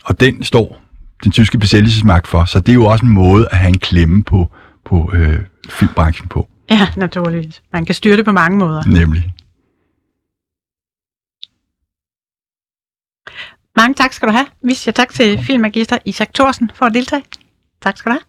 Og 0.05 0.21
den 0.21 0.43
står 0.43 0.81
den 1.25 1.33
tyske 1.33 1.59
besættelsesmagt 1.59 2.27
for, 2.29 2.45
så 2.45 2.61
det 2.61 2.69
er 2.69 2.75
jo 2.75 2.85
også 2.87 3.05
en 3.07 3.13
måde 3.13 3.49
at 3.51 3.59
have 3.59 3.69
en 3.69 3.79
klemme 3.79 4.23
på, 4.25 4.51
på 4.87 5.11
øh, 5.15 5.39
filmbranchen 5.71 6.29
på, 6.29 6.49
Ja, 6.71 6.89
naturligvis. 6.97 7.63
Man 7.73 7.85
kan 7.85 7.95
styre 7.95 8.17
det 8.17 8.25
på 8.25 8.33
mange 8.33 8.59
måder. 8.59 8.83
nemlig. 8.87 9.33
Mange 13.81 13.95
tak 13.95 14.13
skal 14.13 14.29
du 14.29 14.33
have. 14.33 14.47
Vi 14.63 14.75
siger 14.75 14.93
tak 14.93 15.15
til 15.15 15.45
filmmagister 15.47 15.99
Isak 16.05 16.35
Thorsen 16.35 16.71
for 16.75 16.87
at 16.87 16.95
deltage. 16.95 17.25
Tak 17.83 17.97
skal 17.97 18.13
du 18.13 18.17
have. 18.17 18.25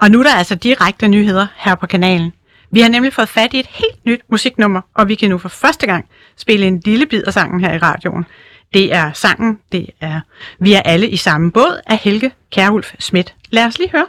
Og 0.00 0.10
nu 0.10 0.18
er 0.18 0.22
der 0.22 0.34
altså 0.34 0.54
direkte 0.54 1.08
nyheder 1.08 1.46
her 1.56 1.74
på 1.74 1.86
kanalen. 1.86 2.32
Vi 2.70 2.80
har 2.80 2.88
nemlig 2.88 3.12
fået 3.12 3.28
fat 3.28 3.54
i 3.54 3.60
et 3.60 3.66
helt 3.66 4.04
nyt 4.04 4.20
musiknummer, 4.30 4.80
og 4.94 5.08
vi 5.08 5.14
kan 5.14 5.30
nu 5.30 5.38
for 5.38 5.48
første 5.48 5.86
gang 5.86 6.08
spille 6.36 6.66
en 6.66 6.82
lille 6.84 7.06
bid 7.06 7.22
af 7.26 7.32
sangen 7.32 7.60
her 7.60 7.74
i 7.74 7.78
radioen. 7.78 8.24
Det 8.74 8.94
er 8.94 9.12
sangen, 9.12 9.58
det 9.72 9.86
er 10.00 10.20
Vi 10.60 10.72
er 10.72 10.82
alle 10.82 11.08
i 11.08 11.16
samme 11.16 11.52
båd 11.52 11.80
af 11.86 11.98
Helge 11.98 12.30
Kærulf 12.52 12.94
Schmidt. 12.98 13.34
Lad 13.50 13.64
os 13.64 13.78
lige 13.78 13.90
høre. 13.90 14.06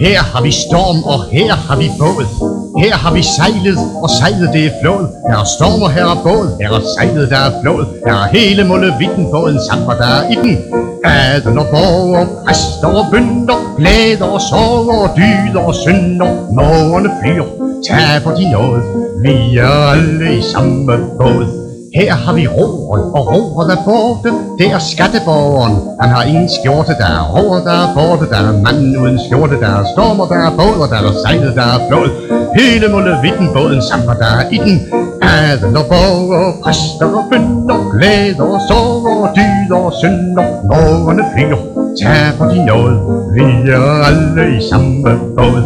Her 0.00 0.22
har 0.22 0.42
vi 0.42 0.50
storm, 0.50 1.02
og 1.02 1.24
her 1.32 1.54
har 1.54 1.76
vi 1.78 1.88
båd. 1.98 2.63
Her 2.82 2.94
har 2.94 3.12
vi 3.14 3.22
sejlet, 3.22 3.78
og 4.02 4.10
sejlet 4.18 4.48
det 4.52 4.66
er 4.66 4.74
flået. 4.82 5.08
Her 5.28 5.38
er 5.38 5.48
storm, 5.56 5.82
og 5.82 5.90
her 5.90 6.06
er 6.14 6.18
båd. 6.26 6.46
Her 6.60 6.70
er 6.78 6.84
sejlet, 6.96 7.30
der 7.30 7.40
er 7.48 7.52
flået. 7.62 7.86
Her 8.06 8.14
er 8.14 8.28
hele 8.38 8.64
mullevitten 8.64 9.24
på 9.34 9.40
en 9.50 9.58
hvad 9.86 9.96
der 10.02 10.10
er 10.18 10.22
i 10.34 10.34
den. 10.44 10.56
Aden 11.04 11.58
og 11.58 11.66
borger, 11.66 12.26
præster 12.46 12.88
og 13.00 13.06
bønder, 13.12 13.58
glæder 13.78 14.28
og 14.36 14.40
sorger, 14.40 14.98
og 15.06 15.10
dyder 15.16 15.60
og 15.60 15.74
synder. 15.74 16.30
Mågerne 16.58 17.10
flyr, 17.20 17.44
taber 17.88 18.36
din 18.36 18.50
noget. 18.50 18.82
Vi 19.22 19.56
er 19.56 19.90
alle 19.94 20.38
i 20.38 20.42
samme 20.52 20.96
båd. 21.18 21.63
Her 21.94 22.12
har 22.24 22.32
vi 22.32 22.46
roret, 22.48 23.04
og 23.16 23.22
roret 23.32 23.68
er 23.76 23.80
borte. 23.88 24.30
Det 24.58 24.68
er 24.76 24.78
skatteborgeren. 24.92 25.74
Han 26.00 26.10
har 26.16 26.22
ingen 26.30 26.48
skjorte, 26.56 26.92
der 27.02 27.08
er 27.18 27.24
roer, 27.34 27.60
der 27.68 27.76
er 27.84 27.88
borte. 27.96 28.24
Der 28.32 28.40
er 28.50 28.54
manden 28.64 28.96
uden 29.02 29.18
skjorte, 29.24 29.56
der 29.64 29.70
er 29.80 29.84
stormer, 29.92 30.26
der 30.32 30.38
er 30.46 30.52
båder, 30.60 30.86
der 30.92 30.98
er 31.08 31.14
sejlet, 31.24 31.52
der 31.60 31.66
er 31.74 31.80
flået. 31.88 32.12
Hele 32.58 32.86
mullevitten 32.94 33.48
båden 33.54 33.82
samler, 33.88 34.16
der 34.22 34.30
er 34.38 34.44
i 34.56 34.58
den. 34.66 34.76
Adel 35.22 35.76
og 35.80 35.86
borger, 35.92 36.44
præster 36.64 37.08
og 37.18 37.24
bønder, 37.30 37.78
glæder 37.92 38.46
og 38.56 38.60
sorger, 38.68 39.28
dyder 39.36 39.80
og 39.88 39.92
synder. 40.02 40.46
Morgerne 40.70 41.24
flyr, 41.32 41.56
taber 42.00 42.46
de 42.52 42.58
noget. 42.70 42.96
Vi 43.34 43.46
er 43.76 43.86
alle 44.08 44.42
i 44.58 44.60
samme 44.70 45.10
båd. 45.36 45.62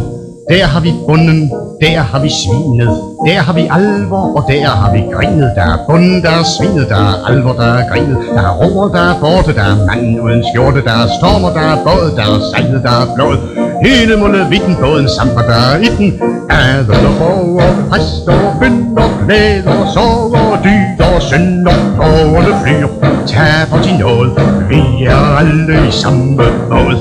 Der 0.49 0.65
har 0.71 0.81
vi 0.81 0.91
bunden, 1.07 1.51
der 1.81 1.99
har 1.99 2.19
vi 2.25 2.29
svinet, 2.41 2.91
der 3.27 3.39
har 3.45 3.53
vi 3.53 3.63
alvor, 3.77 4.25
og 4.37 4.43
der 4.51 4.67
har 4.79 4.91
vi 4.95 5.01
grinet. 5.13 5.49
Der 5.57 5.65
er 5.73 5.77
bund, 5.87 6.23
der 6.23 6.33
er 6.39 6.45
svinet, 6.55 6.85
der 6.89 7.01
er 7.09 7.15
alvor, 7.29 7.53
der 7.61 7.69
er 7.79 7.83
grinet. 7.89 8.17
Der 8.35 8.43
er 8.49 8.53
roer, 8.61 8.87
der 8.95 9.03
er 9.11 9.15
borte, 9.23 9.51
der 9.59 9.65
er 9.73 9.77
manden 9.87 10.19
uden 10.25 10.43
skjorte, 10.49 10.81
der 10.87 10.95
er 11.03 11.07
stormer, 11.17 11.51
der 11.57 11.65
er 11.73 11.77
båd, 11.87 12.05
der 12.17 12.25
er 12.33 12.39
sejlet, 12.51 12.81
der 12.87 12.93
er 13.01 13.07
flået. 13.15 13.39
Hele 13.85 14.13
mullevitten 14.21 14.75
båden 14.81 15.09
samper, 15.17 15.43
der 15.51 15.59
er 15.71 15.75
i 15.87 15.89
den. 15.99 16.11
Adel 16.49 17.05
og 17.09 17.15
borger, 17.21 17.69
præst 17.89 18.27
og 18.33 18.41
fynd 18.59 18.97
og 19.03 19.09
glæd 19.21 19.65
og 19.73 19.87
sorg 19.93 20.33
og 20.51 20.57
dyd 20.65 20.99
og 21.07 21.21
synder. 21.29 21.77
Borgerne 21.97 22.53
flyr, 22.61 22.87
Tag 23.31 23.67
for 23.69 23.79
din 23.85 23.97
nåd, 23.99 24.29
vi 24.69 24.81
er 25.05 25.23
alle 25.39 25.87
i 25.89 25.91
samme 25.91 26.43
båd. 26.69 26.97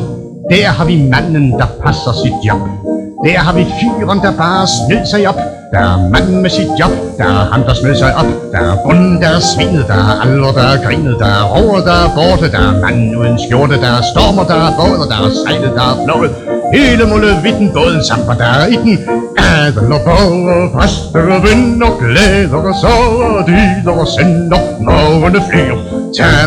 Der 0.51 0.67
har 0.77 0.85
vi 0.85 0.97
manden, 1.12 1.53
der 1.61 1.69
passer 1.83 2.12
sit 2.23 2.37
job. 2.47 2.98
Der 3.25 3.39
har 3.39 3.53
vi 3.59 3.65
fyren, 3.79 4.19
der 4.25 4.33
bare 4.45 4.67
snød 4.79 5.05
sig 5.13 5.29
op. 5.29 5.41
Der 5.73 5.83
er 5.93 6.09
manden 6.13 6.43
med 6.43 6.51
sit 6.51 6.71
job, 6.81 6.95
der 7.19 7.25
er 7.25 7.45
ham, 7.53 7.63
der 7.69 7.75
snød 7.75 7.97
sig 8.05 8.13
op. 8.21 8.31
Der 8.53 8.61
er 8.71 8.77
bunden, 8.85 9.15
der 9.23 9.31
er 9.37 9.43
svinet, 9.51 9.85
der 9.91 9.99
er 10.11 10.15
alvor, 10.25 10.53
der 10.59 10.67
er 10.73 10.79
grinet. 10.85 11.17
Der 11.23 11.31
er 11.41 11.45
roer, 11.55 11.81
der 11.89 11.97
er 12.05 12.09
borte, 12.19 12.47
der 12.55 12.63
er 12.71 12.75
manden 12.85 13.17
uden 13.21 13.39
skjorte. 13.45 13.75
Der 13.85 13.91
er 13.99 14.03
stormer, 14.13 14.45
der 14.53 14.59
er 14.67 14.71
båder, 14.79 15.07
der 15.13 15.19
er 15.27 15.31
sejlet, 15.43 15.73
der 15.79 15.87
er 15.93 15.97
flået. 16.05 16.33
Hele 16.77 17.03
mullevitten 17.11 17.69
båden 17.77 18.03
samper, 18.11 18.35
der 18.43 18.51
er 18.61 18.67
i 18.75 18.77
den. 18.85 18.97
Adel 19.51 19.93
og 19.97 20.03
borger, 20.09 20.61
præster 20.75 21.23
og 21.35 21.41
venner, 21.47 21.91
glæder 22.03 22.61
og 22.71 22.77
sorger, 22.83 23.43
dyder 23.49 23.95
og 24.03 24.09
synder. 24.17 24.63
Morgene 24.87 25.41
flyr, 25.49 25.75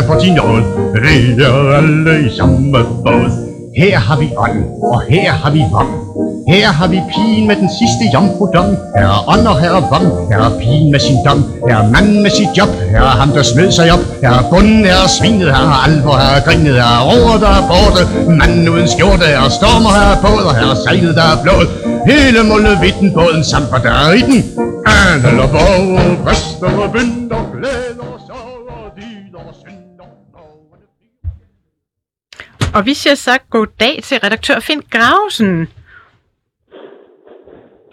på 0.08 0.14
din 0.22 0.34
noget. 0.40 0.64
Vi 1.04 1.42
er 1.48 1.56
alle 1.78 2.14
i 2.26 2.28
samme 2.38 2.78
båd. 3.04 3.30
Her 3.76 3.98
har 3.98 4.16
vi 4.20 4.28
ånd, 4.36 4.64
og 4.82 5.02
her 5.10 5.32
har 5.32 5.50
vi 5.50 5.62
vand. 5.74 6.21
Her 6.48 6.68
har 6.78 6.88
vi 6.94 6.98
pigen 7.12 7.46
med 7.46 7.56
den 7.56 7.70
sidste 7.78 8.04
jomfrudom. 8.14 8.70
Her 8.96 9.06
er 9.16 9.20
ånd, 9.32 9.46
og 9.52 9.56
her 9.60 9.72
er 9.80 9.84
vong. 9.92 10.08
Her 10.30 10.40
er 10.48 10.52
pigen 10.60 10.90
med 10.92 11.00
sin 11.00 11.18
dom. 11.26 11.40
Her 11.68 11.76
er 11.82 11.86
manden 11.94 12.22
med 12.22 12.30
sit 12.38 12.52
job. 12.58 12.70
Her 12.92 13.02
er 13.10 13.16
ham, 13.22 13.30
der 13.36 13.42
smed 13.42 13.70
sig 13.78 13.92
op. 13.92 14.04
Her 14.22 14.32
er 14.40 14.44
bunden, 14.50 14.84
her 14.84 14.98
er 15.06 15.10
svinet. 15.18 15.48
Her 15.56 15.64
er 15.74 15.80
alvor, 15.86 16.16
her 16.22 16.30
er 16.38 16.42
grinet. 16.46 16.74
Her 16.80 16.90
er 16.98 17.02
roer, 17.08 17.38
der 17.44 17.52
er 17.58 17.64
borte. 17.72 18.02
Manden 18.38 18.68
uden 18.68 18.88
skjorte. 18.94 19.24
Her 19.32 19.40
er 19.46 19.52
stormer, 19.58 19.90
her 19.98 20.08
er 20.14 20.18
båd. 20.24 20.44
Og 20.50 20.54
her 20.58 20.66
er 20.74 20.78
sejlet, 20.84 21.14
der 21.20 21.26
er 21.34 21.38
blået, 21.44 21.68
Hele 22.06 22.42
mullevitten 22.50 23.14
båden 23.14 23.44
samt, 23.44 23.68
hvad 23.70 23.80
der 23.80 23.94
er 24.04 24.12
i 24.12 24.22
den. 24.30 24.38
Adel 24.86 25.40
og 25.40 25.50
borger, 25.50 26.24
præster 26.24 26.70
og 26.84 26.92
bønder, 26.92 27.42
glæder 27.52 28.06
og 28.14 28.20
sorger, 28.28 28.90
dyder 28.96 29.42
og 29.48 29.54
synder. 29.62 30.06
Morgene 30.34 30.86
flyr. 30.96 32.74
Og 32.74 32.86
vi 32.86 32.94
siger 32.94 33.14
så 33.14 33.38
goddag 33.50 34.00
til 34.02 34.18
redaktør 34.18 34.60
Finn 34.60 34.82
Grausen. 34.90 35.68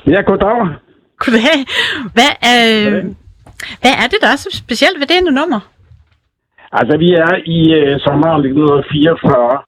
Ja, 0.08 0.22
goddag. 0.22 0.60
Goddag. 1.18 1.58
Hvad 2.16 2.34
er, 2.52 2.62
hvad 3.82 3.96
er 4.04 4.08
det, 4.12 4.20
der 4.22 4.28
er 4.28 4.40
så 4.46 4.50
specielt 4.64 5.00
ved 5.00 5.08
denne 5.08 5.32
nummer? 5.32 5.60
Altså, 6.72 6.98
vi 6.98 7.10
er 7.14 7.34
i 7.58 7.60
øh, 7.80 8.00
sommeren 8.06 8.42
1944 8.46 9.62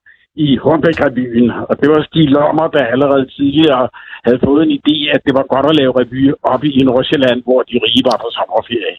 i 0.46 0.48
Hornbæk-revyen, 0.62 1.50
og 1.68 1.74
det 1.80 1.88
var 1.92 2.02
Stig 2.02 2.28
Lommer, 2.36 2.68
der 2.76 2.92
allerede 2.94 3.26
tidligere 3.36 3.88
havde 4.26 4.40
fået 4.46 4.62
en 4.62 4.76
idé, 4.78 4.96
at 5.14 5.20
det 5.26 5.34
var 5.38 5.52
godt 5.54 5.66
at 5.70 5.76
lave 5.80 5.92
revy 6.00 6.32
oppe 6.42 6.68
i 6.78 6.80
Nordsjælland, 6.88 7.42
hvor 7.46 7.60
de 7.70 7.80
rige 7.84 8.04
var 8.10 8.18
på 8.22 8.28
sommerferie. 8.36 8.96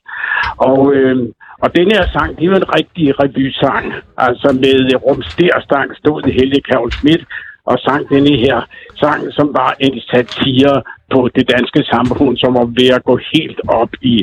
Og, 0.70 0.80
øh, 0.96 1.18
og 1.64 1.76
den 1.78 1.88
her 1.94 2.04
sang, 2.16 2.30
det 2.38 2.46
jo 2.46 2.56
en 2.56 2.76
rigtig 2.78 3.06
revysang, 3.22 3.86
altså 4.18 4.48
med 4.64 4.78
rumsterstang 5.06 5.88
stod 6.02 6.22
det 6.22 6.34
Helge 6.34 6.62
Kjærl 6.68 6.92
Schmidt 6.92 7.24
og 7.70 7.76
sang 7.86 8.10
denne 8.10 8.36
her 8.46 8.58
sang, 9.04 9.22
som 9.38 9.48
var 9.60 9.72
en 9.86 9.98
satire 10.12 10.76
på 11.14 11.20
det 11.36 11.46
danske 11.54 11.82
samfund, 11.94 12.38
som 12.38 12.52
var 12.60 12.68
ved 12.80 12.90
at 12.98 13.04
gå 13.10 13.16
helt 13.34 13.60
op 13.68 13.92
i, 14.14 14.16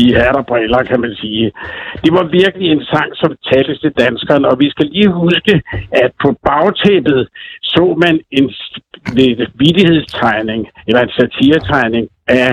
i 0.00 0.02
hat 0.12 0.36
og 0.40 0.46
briller, 0.46 0.82
kan 0.90 1.00
man 1.00 1.14
sige. 1.22 1.52
Det 2.04 2.12
var 2.18 2.24
virkelig 2.40 2.68
en 2.70 2.84
sang, 2.92 3.10
som 3.20 3.30
talte 3.50 3.74
til 3.82 3.92
danskerne, 4.04 4.48
og 4.48 4.56
vi 4.62 4.70
skal 4.70 4.86
lige 4.86 5.10
huske, 5.22 5.54
at 6.02 6.10
på 6.22 6.28
bagtæppet 6.48 7.28
så 7.62 7.84
man 8.04 8.14
en 8.38 8.46
lidt 9.18 9.52
eller 10.86 11.00
en 11.02 11.16
satiretegning 11.18 12.08
af 12.28 12.52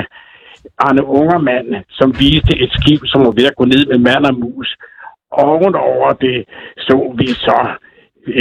Arne 0.77 1.03
Ungermand, 1.05 1.67
som 1.89 2.19
viste 2.19 2.53
et 2.63 2.71
skib, 2.77 3.01
som 3.05 3.21
var 3.25 3.31
ved 3.31 3.45
at 3.51 3.55
gå 3.55 3.65
ned 3.65 3.85
med 3.91 3.99
mand 4.07 4.25
og 4.25 4.35
mus. 4.39 4.69
Ovenover 5.31 6.13
det 6.13 6.45
så 6.77 7.13
vi 7.17 7.27
så 7.27 7.59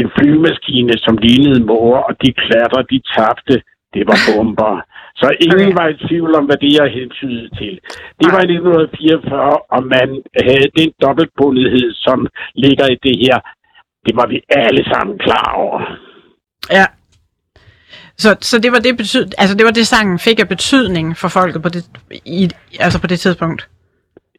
en 0.01 0.11
flymaskine, 0.19 0.95
som 1.05 1.17
lignede 1.17 1.65
måger, 1.65 1.99
og 2.09 2.15
de 2.23 2.33
klatrer, 2.33 2.83
de 2.83 3.01
tabte. 3.17 3.63
Det 3.95 4.03
var 4.11 4.19
bomber. 4.27 4.75
Så 5.21 5.27
ingen 5.47 5.75
var 5.79 5.87
i 5.89 5.97
tvivl 6.07 6.35
om, 6.39 6.45
hvad 6.45 6.57
det 6.57 6.73
jeg 6.81 6.89
hentydede 6.99 7.49
til. 7.61 7.75
Det 8.21 8.29
var 8.35 8.41
i 8.41 8.51
1944, 8.57 9.57
og 9.75 9.81
man 9.97 10.09
havde 10.47 10.69
den 10.79 10.91
dobbeltbundethed, 11.03 11.89
som 11.95 12.19
ligger 12.55 12.87
i 12.95 12.97
det 13.07 13.17
her. 13.25 13.37
Det 14.07 14.17
var 14.17 14.27
vi 14.27 14.39
alle 14.49 14.85
sammen 14.93 15.19
klar 15.19 15.53
over. 15.65 15.81
Ja. 16.71 16.87
Så, 18.19 18.37
så 18.41 18.59
det 18.59 18.73
var 18.73 18.79
det 18.79 18.97
betyd, 18.97 19.27
altså 19.39 19.57
det 19.57 19.65
var 19.65 19.71
det 19.71 19.87
sangen 19.87 20.19
fik 20.19 20.41
af 20.41 20.49
betydning 20.49 21.17
for 21.17 21.29
folket 21.29 21.63
på 21.63 21.69
det, 21.69 21.85
i, 22.25 22.51
altså 22.81 23.01
på 23.01 23.07
det 23.07 23.21
tidspunkt. 23.21 23.69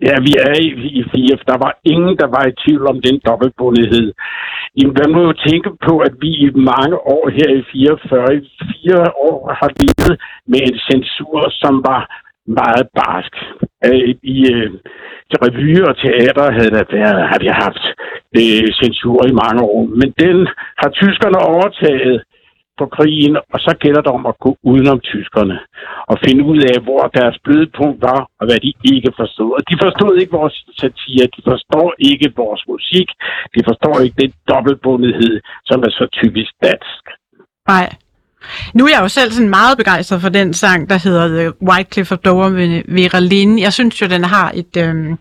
Ja, 0.06 0.16
vi 0.28 0.34
er 0.48 0.54
i, 0.66 0.68
i 1.00 1.04
4. 1.04 1.38
Der 1.52 1.58
var 1.66 1.74
ingen, 1.94 2.18
der 2.22 2.28
var 2.36 2.44
i 2.48 2.58
tvivl 2.64 2.84
om 2.88 3.02
den 3.02 3.16
dobbeltbundighed. 3.28 4.08
Jamen, 4.78 4.96
man 5.02 5.12
må 5.16 5.22
jo 5.30 5.34
tænke 5.48 5.70
på, 5.88 5.94
at 6.08 6.14
vi 6.22 6.32
i 6.46 6.50
mange 6.72 6.98
år 7.16 7.30
her 7.38 7.50
i 7.60 7.64
44, 7.72 8.36
i 8.36 8.42
fire 8.72 9.04
år 9.30 9.40
har 9.60 9.70
levet 9.82 10.14
med 10.52 10.62
en 10.70 10.78
censur, 10.90 11.40
som 11.62 11.74
var 11.90 12.02
meget 12.62 12.86
barsk. 13.00 13.34
Øh, 13.88 14.16
I 14.36 14.38
øh, 14.54 14.72
revy 15.44 15.82
og 15.90 15.96
teater 16.04 16.48
havde 16.58 16.74
der 16.78 16.86
været, 16.98 17.22
har 17.32 17.40
vi 17.44 17.50
haft 17.64 17.84
øh, 18.40 18.68
censur 18.82 19.20
i 19.32 19.34
mange 19.44 19.62
år. 19.76 19.82
Men 20.00 20.10
den 20.24 20.38
har 20.82 20.90
tyskerne 20.90 21.40
overtaget 21.54 22.24
på 22.80 22.86
krigen, 22.96 23.36
og 23.54 23.60
så 23.66 23.72
gælder 23.84 24.02
det 24.02 24.12
om 24.18 24.26
at 24.32 24.40
gå 24.46 24.52
udenom 24.72 25.00
tyskerne 25.12 25.58
og 26.12 26.16
finde 26.26 26.44
ud 26.52 26.60
af, 26.72 26.78
hvor 26.86 27.04
deres 27.18 27.38
blødepunkt 27.46 28.00
var, 28.10 28.20
og 28.40 28.44
hvad 28.48 28.60
de 28.66 28.72
ikke 28.94 29.12
forstod. 29.22 29.52
Og 29.58 29.62
de 29.70 29.76
forstod 29.84 30.14
ikke 30.22 30.34
vores 30.42 30.58
satire, 30.82 31.26
de 31.36 31.42
forstår 31.52 31.88
ikke 32.10 32.28
vores 32.44 32.62
musik, 32.74 33.08
de 33.56 33.62
forstår 33.70 33.96
ikke 34.04 34.18
den 34.24 34.34
dobbeltbundethed, 34.52 35.34
som 35.70 35.78
er 35.88 35.92
så 36.00 36.06
typisk 36.20 36.52
dansk. 36.68 37.04
Nej. 37.74 37.88
Nu 38.74 38.86
er 38.86 38.90
jeg 38.90 39.02
jo 39.02 39.08
selv 39.08 39.32
sådan 39.32 39.50
meget 39.50 39.78
begejstret 39.78 40.22
for 40.22 40.30
den 40.30 40.54
sang, 40.54 40.90
der 40.90 40.98
hedder 41.04 41.28
The 41.28 41.64
White 41.70 41.90
Cliff 41.94 42.12
of 42.12 42.18
Dover 42.18 42.50
med 42.50 42.82
Vera 42.88 43.20
Lynn. 43.20 43.60
Jeg 43.60 43.74
synes 43.74 44.02
jo, 44.02 44.08
den 44.08 44.24
har 44.24 44.52
et, 44.54 44.78
øhm, 44.78 45.18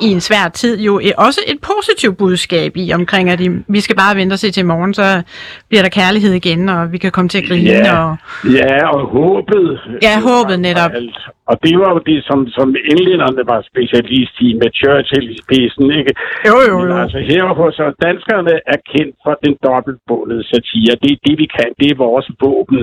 i 0.00 0.06
en 0.06 0.20
svær 0.20 0.48
tid 0.48 0.80
jo 0.80 0.98
et, 1.02 1.12
også 1.16 1.40
et 1.46 1.58
positivt 1.60 2.16
budskab 2.16 2.76
i 2.76 2.92
omkring, 2.92 3.30
at 3.30 3.40
vi 3.68 3.80
skal 3.80 3.96
bare 3.96 4.16
vente 4.16 4.34
og 4.34 4.38
se 4.38 4.50
til 4.50 4.66
morgen, 4.66 4.94
så 4.94 5.22
bliver 5.68 5.82
der 5.82 5.88
kærlighed 5.88 6.32
igen, 6.32 6.68
og 6.68 6.92
vi 6.92 6.98
kan 6.98 7.12
komme 7.12 7.28
til 7.28 7.38
at 7.38 7.48
grine. 7.48 7.70
Ja. 7.70 8.04
Og, 8.04 8.16
Ja, 8.50 8.88
og 8.88 9.08
håbet. 9.08 9.80
Ja, 10.02 10.20
håbet 10.20 10.60
netop. 10.60 10.90
Alt. 10.94 11.18
Og 11.50 11.56
det 11.64 11.74
var 11.82 11.90
jo 11.94 12.00
det, 12.10 12.18
som, 12.28 12.38
som 12.56 12.68
englænderne 12.92 13.42
var 13.52 13.60
specialist 13.70 14.34
i, 14.46 14.48
med 14.60 14.70
Churchill 14.80 15.26
i 15.34 15.36
spidsen, 15.42 15.86
ikke? 16.00 16.12
jo, 16.48 16.56
jo, 16.68 16.76
Men 16.80 16.90
jo. 16.90 17.02
altså 17.02 17.18
her 17.30 17.44
hos 17.60 17.78
os, 17.84 17.94
danskerne 18.06 18.54
er 18.74 18.78
kendt 18.92 19.16
for 19.24 19.34
den 19.44 19.54
dobbeltbåndede 19.66 20.44
satire. 20.52 21.00
Det 21.02 21.10
er 21.12 21.20
det, 21.26 21.36
vi 21.42 21.46
kan. 21.56 21.70
Det 21.80 21.86
er 21.90 22.02
vores 22.06 22.28
våben. 22.42 22.80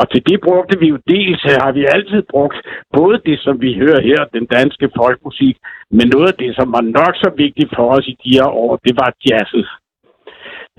Og 0.00 0.04
til 0.10 0.22
det 0.28 0.38
brugte 0.46 0.74
vi 0.82 0.86
jo 0.92 0.98
dels, 1.12 1.42
har 1.64 1.72
vi 1.72 1.92
altid 1.94 2.22
brugt 2.32 2.58
både 2.96 3.16
det, 3.28 3.38
som 3.44 3.54
vi 3.64 3.70
hører 3.82 4.00
her, 4.08 4.20
den 4.36 4.46
danske 4.56 4.88
folkmusik, 4.98 5.56
men 5.96 6.06
noget 6.14 6.28
af 6.32 6.38
det, 6.42 6.50
som 6.58 6.68
var 6.76 6.84
nok 6.98 7.14
så 7.24 7.30
vigtigt 7.36 7.70
for 7.76 7.84
os 7.96 8.06
i 8.12 8.16
de 8.24 8.30
her 8.38 8.48
år, 8.64 8.72
det 8.86 8.94
var 9.00 9.10
jazzen. 9.28 9.64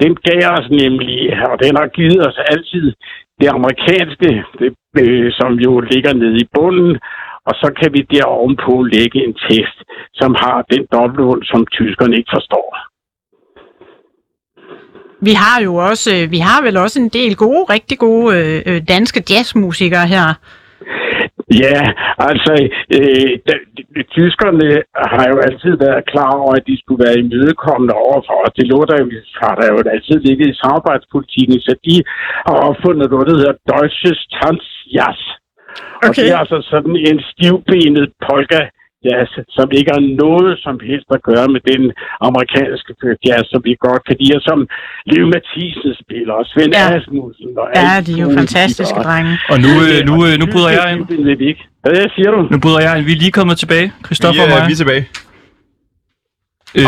Den 0.01 0.13
gav 0.27 0.43
os 0.59 0.67
nemlig, 0.81 1.19
og 1.51 1.57
den 1.63 1.73
har 1.79 1.87
givet 1.97 2.21
os 2.27 2.39
altid 2.51 2.85
det 3.39 3.49
amerikanske, 3.57 4.29
det, 4.59 4.69
øh, 4.97 5.31
som 5.31 5.53
jo 5.53 5.79
ligger 5.79 6.13
nede 6.13 6.37
i 6.37 6.49
bunden, 6.55 6.99
og 7.47 7.53
så 7.61 7.71
kan 7.79 7.93
vi 7.93 8.01
der 8.11 8.23
ovenpå 8.23 8.83
lægge 8.83 9.19
en 9.27 9.35
tekst, 9.49 9.79
som 10.13 10.35
har 10.43 10.65
den 10.71 10.85
dobbelthul, 10.93 11.45
som 11.45 11.65
tyskerne 11.65 12.17
ikke 12.17 12.31
forstår. 12.37 12.67
Vi 15.21 15.33
har 15.33 15.61
jo 15.61 15.75
også, 15.75 16.09
øh, 16.15 16.31
vi 16.31 16.37
har 16.37 16.61
vel 16.61 16.77
også 16.77 17.01
en 17.01 17.09
del 17.09 17.35
gode, 17.35 17.63
rigtig 17.63 17.97
gode 17.97 18.37
øh, 18.37 18.61
øh 18.65 18.81
danske 18.87 19.23
jazzmusikere 19.29 20.07
her. 20.07 20.27
Ja, 21.65 21.81
altså, 22.29 22.53
øh, 22.97 23.31
de, 23.45 24.03
tyskerne 24.17 24.67
har 25.13 25.25
jo 25.31 25.37
altid 25.47 25.73
været 25.85 26.09
klar 26.13 26.31
over, 26.43 26.53
at 26.59 26.67
de 26.69 26.75
skulle 26.81 27.03
være 27.05 27.19
imødekommende 27.23 27.93
overfor 28.07 28.35
os. 28.43 28.53
Det 28.59 28.67
lå 28.71 28.79
der 28.89 28.97
jo, 29.01 29.07
har 29.43 29.55
der 29.59 29.67
jo 29.71 29.77
altid 29.93 30.17
ligget 30.27 30.47
i 30.49 30.59
samarbejdspolitikken, 30.63 31.59
så 31.67 31.73
de 31.87 31.95
har 32.47 32.57
opfundet 32.69 33.11
noget, 33.11 33.27
der 33.27 33.37
hedder 33.41 33.55
Deutsches 33.71 34.19
Tanzjazz. 34.35 35.21
Okay. 35.97 36.07
Og 36.07 36.15
det 36.15 36.25
er 36.33 36.37
altså 36.43 36.59
sådan 36.73 36.95
en 37.09 37.17
stivbenet 37.31 38.05
polka 38.27 38.61
jazz, 39.05 39.29
som 39.57 39.67
ikke 39.77 39.91
har 39.95 40.03
noget 40.23 40.51
som 40.65 40.75
helst 40.89 41.07
at 41.17 41.21
gøre 41.29 41.47
med 41.55 41.61
den 41.71 41.83
amerikanske 42.27 42.91
jazz, 43.27 43.43
som 43.51 43.59
vi 43.67 43.73
godt 43.87 44.01
kan 44.07 44.15
lide, 44.19 44.35
og 44.39 44.43
som 44.49 44.59
Liv 45.11 45.23
Mathisen 45.33 45.93
spiller, 46.03 46.33
og 46.41 46.45
Svend 46.51 46.71
Ja. 46.73 46.83
ja. 46.91 46.97
Asmussen. 46.97 47.47
Og 47.61 47.67
Ja, 47.79 47.89
de 48.07 48.11
er 48.19 48.23
jo 48.25 48.29
fantastiske 48.41 48.99
drenge. 49.07 49.33
Og 49.53 49.57
nu, 49.65 49.71
øh, 49.89 49.99
nu, 50.09 50.15
øh, 50.27 50.33
nu 50.41 50.45
bryder 50.53 50.71
jeg 50.79 50.85
ind. 50.93 51.01
Det 51.29 51.41
ikke. 51.51 51.63
Hvad 51.83 52.05
siger 52.15 52.29
du? 52.35 52.39
Nu 52.53 52.57
bryder 52.63 52.81
jeg 52.85 52.91
ind. 52.97 53.05
Vi 53.09 53.13
er 53.17 53.21
lige 53.25 53.31
kommet 53.39 53.57
tilbage, 53.63 53.87
Christoffer 54.05 54.43
Vi, 54.45 54.51
og 54.51 54.57
mig. 54.59 54.67
vi 54.69 54.73
er 54.77 54.81
tilbage. 54.83 55.05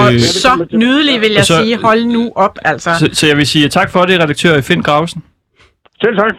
Og 0.01 0.13
Øh, 0.13 0.19
så 0.19 0.51
nydelig 0.73 1.21
vil 1.21 1.31
jeg 1.31 1.39
og 1.39 1.45
så- 1.45 1.63
sige, 1.63 1.77
hold 1.77 2.03
nu 2.05 2.31
op, 2.35 2.55
altså. 2.65 2.89
så, 2.99 3.09
så 3.13 3.27
jeg 3.27 3.37
vil 3.37 3.47
sige 3.47 3.69
tak 3.69 3.89
for 3.91 4.01
det, 4.05 4.19
redaktør 4.19 4.61
Finn 4.61 4.81
Grausen. 4.81 5.23
Selv 6.03 6.17
tak. 6.17 6.33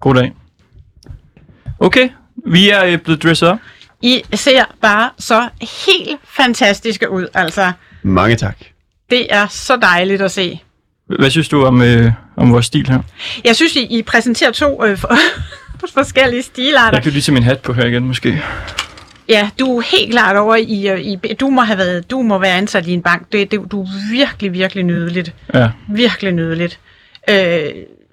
God 0.00 0.14
dag. 0.14 0.32
Okay, 1.80 2.08
vi 2.46 2.70
er 2.70 2.84
øh, 2.86 2.98
blevet 2.98 3.22
dresset 3.22 3.48
op. 3.48 3.58
I 4.04 4.22
ser 4.34 4.64
bare 4.82 5.10
så 5.18 5.48
helt 5.86 6.20
fantastiske 6.24 7.10
ud, 7.10 7.26
altså. 7.34 7.72
Mange 8.02 8.36
tak. 8.36 8.56
Det 9.10 9.26
er 9.30 9.46
så 9.46 9.76
dejligt 9.76 10.22
at 10.22 10.30
se. 10.30 10.60
Hvad 11.18 11.30
synes 11.30 11.48
du 11.48 11.64
om, 11.64 11.82
øh, 11.82 12.12
om 12.36 12.52
vores 12.52 12.66
stil 12.66 12.88
her? 12.88 12.98
Jeg 13.44 13.56
synes, 13.56 13.76
I, 13.76 13.98
I 13.98 14.02
præsenterer 14.02 14.52
to 14.52 14.84
øh, 14.84 14.98
for, 14.98 15.16
forskellige 15.94 16.42
stilarter. 16.42 16.96
Jeg 16.96 17.02
kan 17.02 17.12
lige 17.12 17.22
tage 17.22 17.34
min 17.34 17.42
hat 17.42 17.60
på 17.60 17.72
her 17.72 17.86
igen, 17.86 18.06
måske. 18.06 18.42
Ja, 19.28 19.50
du 19.58 19.78
er 19.78 19.82
helt 19.96 20.10
klart 20.10 20.36
over 20.36 20.56
i, 20.56 20.88
øh, 20.88 21.00
i 21.00 21.16
du 21.40 21.50
må 21.50 21.60
have 21.60 21.78
været, 21.78 22.10
du 22.10 22.22
må 22.22 22.38
være 22.38 22.56
ansat 22.56 22.86
i 22.86 22.92
en 22.92 23.02
bank. 23.02 23.32
Det, 23.32 23.50
det, 23.50 23.60
du 23.70 23.82
er 23.82 23.88
virkelig, 24.10 24.52
virkelig 24.52 24.84
nydeligt. 24.84 25.34
Ja. 25.54 25.70
Virkelig 25.88 26.32
nydeligt. 26.32 26.78
Øh, 27.30 27.64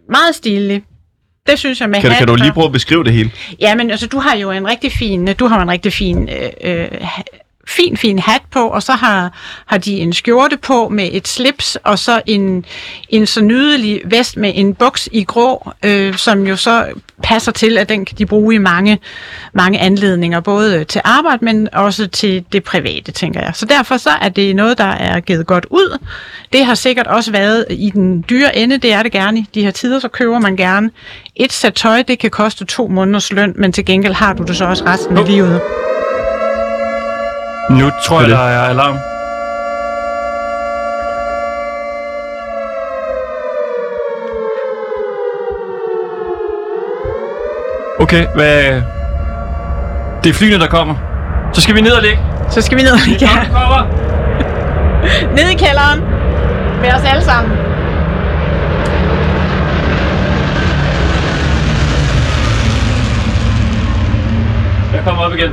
meget 0.10 0.36
stilig. 0.36 0.84
Det 1.48 1.60
synes 1.60 1.82
jeg 1.82 1.90
med 1.90 2.02
Kan, 2.02 2.10
du- 2.12 2.16
kan 2.18 2.28
du 2.28 2.34
hat 2.34 2.40
lige 2.42 2.54
prøve 2.54 2.66
at 2.66 2.72
beskrive 2.72 3.04
det 3.04 3.14
hele? 3.14 3.32
Ja, 3.60 3.76
men 3.76 3.92
altså, 3.92 4.08
du 4.08 4.20
har 4.20 4.36
jo 4.36 4.52
en 4.52 4.68
rigtig 4.68 4.92
fin, 4.92 5.26
du 5.40 5.48
har 5.48 5.62
en 5.62 5.70
rigtig 5.72 5.94
fin, 5.94 6.30
øh, 6.30 6.50
øh, 6.64 6.88
fin, 7.68 7.98
fin 7.98 8.20
hat 8.20 8.42
på, 8.52 8.68
og 8.68 8.84
så 8.84 8.92
har, 8.92 9.32
har 9.66 9.78
de 9.78 10.00
en 10.00 10.14
skjorte 10.14 10.58
på 10.58 10.90
med 10.90 11.10
et 11.12 11.28
slips, 11.28 11.78
og 11.84 12.00
så 12.00 12.22
en, 12.26 12.66
en 13.10 13.26
så 13.26 13.42
nydelig 13.42 14.02
vest 14.06 14.38
med 14.38 14.52
en 14.56 14.74
buks 14.74 15.10
i 15.12 15.24
grå, 15.24 15.72
øh, 15.86 16.16
som 16.16 16.48
jo 16.48 16.56
så 16.56 16.86
passer 17.24 17.52
til, 17.52 17.78
at 17.78 17.90
den 17.90 18.06
kan 18.06 18.18
de 18.18 18.26
bruge 18.26 18.56
i 18.56 18.58
mange, 18.58 19.00
mange 19.54 19.80
anledninger, 19.80 20.40
både 20.40 20.84
til 20.84 21.02
arbejde, 21.04 21.46
men 21.46 21.70
også 21.74 22.08
til 22.08 22.46
det 22.52 22.64
private, 22.64 23.12
tænker 23.12 23.42
jeg. 23.42 23.52
Så 23.56 23.66
derfor 23.66 23.98
så 23.98 24.10
er 24.10 24.30
det 24.30 24.56
noget, 24.56 24.78
der 24.78 24.84
er 24.84 25.20
givet 25.20 25.48
godt 25.48 25.66
ud. 25.70 25.98
Det 26.54 26.66
har 26.66 26.76
sikkert 26.76 27.08
også 27.08 27.32
været 27.32 27.66
i 27.70 27.90
den 27.90 28.26
dyre 28.30 28.58
ende, 28.58 28.78
det 28.78 28.94
er 28.94 29.04
det 29.04 29.12
gerne. 29.12 29.40
I 29.40 29.46
de 29.56 29.64
her 29.64 29.72
tider, 29.72 30.00
så 30.00 30.08
køber 30.08 30.40
man 30.40 30.56
gerne 30.56 30.90
et 31.36 31.54
sæt 31.54 31.74
tøj, 31.74 32.02
det 32.02 32.20
kan 32.20 32.32
koste 32.32 32.66
to 32.66 32.88
måneders 32.88 33.32
løn, 33.32 33.54
men 33.56 33.72
til 33.72 33.86
gengæld 33.86 34.14
har 34.14 34.34
du 34.34 34.44
det 34.44 34.58
så 34.58 34.66
også 34.66 34.86
resten 34.86 35.18
af 35.18 35.28
livet. 35.28 35.62
Nu 37.70 37.92
tror 38.08 38.20
jeg, 38.22 38.30
det. 38.30 38.38
der 38.38 38.44
er 38.44 38.62
alarm. 38.70 38.98
Okay, 48.00 48.28
hvad... 48.36 48.82
Det 50.24 50.30
er 50.30 50.34
flyene, 50.34 50.60
der 50.60 50.68
kommer. 50.68 50.96
Så 51.54 51.62
skal 51.62 51.76
vi 51.76 51.82
ned 51.82 51.92
og 51.92 52.02
ligge. 52.02 52.20
Så 52.50 52.62
skal 52.62 52.78
vi 52.78 52.84
ned 52.84 52.92
og 52.92 53.00
ligge 53.08 53.26
Ja. 53.26 53.44
kommer. 53.54 53.88
ned 55.38 55.50
i 55.50 55.56
kælderen 55.56 56.00
med 56.82 56.94
os 56.94 57.04
alle 57.06 57.24
sammen. 57.24 57.52
Jeg 64.94 65.02
kommer 65.06 65.24
op 65.24 65.34
igen. 65.34 65.52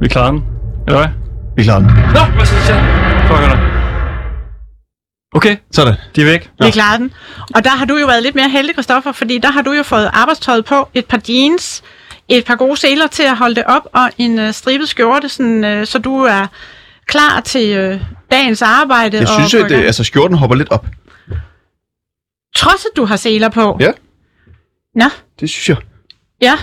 Vi 0.00 0.08
klarer 0.08 0.30
den. 0.30 0.44
Eller 0.86 0.98
hvad? 0.98 1.08
Vi 1.56 1.60
er 1.62 1.64
klar. 1.64 1.78
Nå, 1.80 2.34
hvad 2.36 2.46
skal 2.46 2.74
jeg 2.74 3.26
Fuck 3.28 3.40
dig. 3.40 3.66
Okay, 5.34 5.56
Sådan. 5.72 5.94
de 6.16 6.20
er 6.20 6.24
væk. 6.24 6.50
Vi 6.64 6.70
klarer 6.70 6.96
den. 6.98 7.12
Og 7.54 7.64
der 7.64 7.70
har 7.70 7.84
du 7.84 7.96
jo 7.96 8.06
været 8.06 8.22
lidt 8.22 8.34
mere 8.34 8.48
heldig, 8.48 8.74
Christoffer, 8.74 9.12
fordi 9.12 9.38
der 9.38 9.50
har 9.50 9.62
du 9.62 9.72
jo 9.72 9.82
fået 9.82 10.10
arbejdstøjet 10.12 10.64
på, 10.64 10.88
et 10.94 11.06
par 11.06 11.20
jeans, 11.28 11.82
et 12.28 12.44
par 12.44 12.54
gode 12.56 12.76
seler 12.76 13.06
til 13.06 13.22
at 13.22 13.36
holde 13.36 13.54
det 13.54 13.64
op, 13.66 13.82
og 13.92 14.10
en 14.18 14.38
øh, 14.38 14.52
stribet 14.52 14.88
skjorte, 14.88 15.28
sådan, 15.28 15.64
øh, 15.64 15.86
så 15.86 15.98
du 15.98 16.16
er 16.22 16.46
klar 17.06 17.40
til 17.40 17.76
øh, 17.76 18.00
dagens 18.30 18.62
arbejde. 18.62 19.16
Jeg 19.16 19.28
og 19.28 19.34
synes, 19.34 19.54
at 19.54 19.70
det, 19.70 19.84
altså, 19.84 20.04
skjorten 20.04 20.36
hopper 20.38 20.56
lidt 20.56 20.70
op. 20.70 20.86
Trods 22.56 22.84
at 22.84 22.96
du 22.96 23.04
har 23.04 23.16
seler 23.16 23.48
på. 23.48 23.76
Ja. 23.80 23.90
Nå, 24.94 25.04
Det 25.40 25.50
synes 25.50 25.68
jeg. 25.68 25.76
ja. 26.42 26.54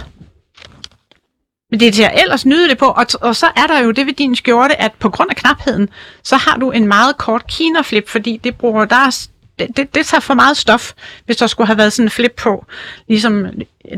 Men 1.71 1.79
det 1.79 1.95
ser 1.95 2.09
ellers 2.09 2.45
nydeligt 2.45 2.79
på, 2.79 2.85
og, 2.85 3.05
t- 3.11 3.17
og 3.21 3.35
så 3.35 3.45
er 3.45 3.67
der 3.67 3.79
jo 3.79 3.91
det 3.91 4.05
ved 4.05 4.13
din 4.13 4.35
skjorte, 4.35 4.81
at 4.81 4.91
på 4.99 5.09
grund 5.09 5.29
af 5.29 5.35
knapheden, 5.35 5.89
så 6.23 6.35
har 6.35 6.57
du 6.57 6.71
en 6.71 6.87
meget 6.87 7.17
kort 7.17 7.47
kinaflip, 7.47 8.09
fordi 8.09 8.39
det 8.43 8.55
bruger, 8.55 8.85
der 8.85 9.27
det, 9.59 9.77
det, 9.77 9.95
det 9.95 10.05
tager 10.05 10.21
for 10.21 10.33
meget 10.33 10.57
stof, 10.57 10.91
hvis 11.25 11.37
der 11.37 11.47
skulle 11.47 11.67
have 11.67 11.77
været 11.77 11.93
sådan 11.93 12.05
en 12.05 12.09
flip 12.09 12.33
på, 12.37 12.65
ligesom 13.07 13.45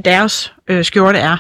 deres 0.06 0.54
øh, 0.68 0.86
skjorte 0.86 1.20
er. 1.20 1.38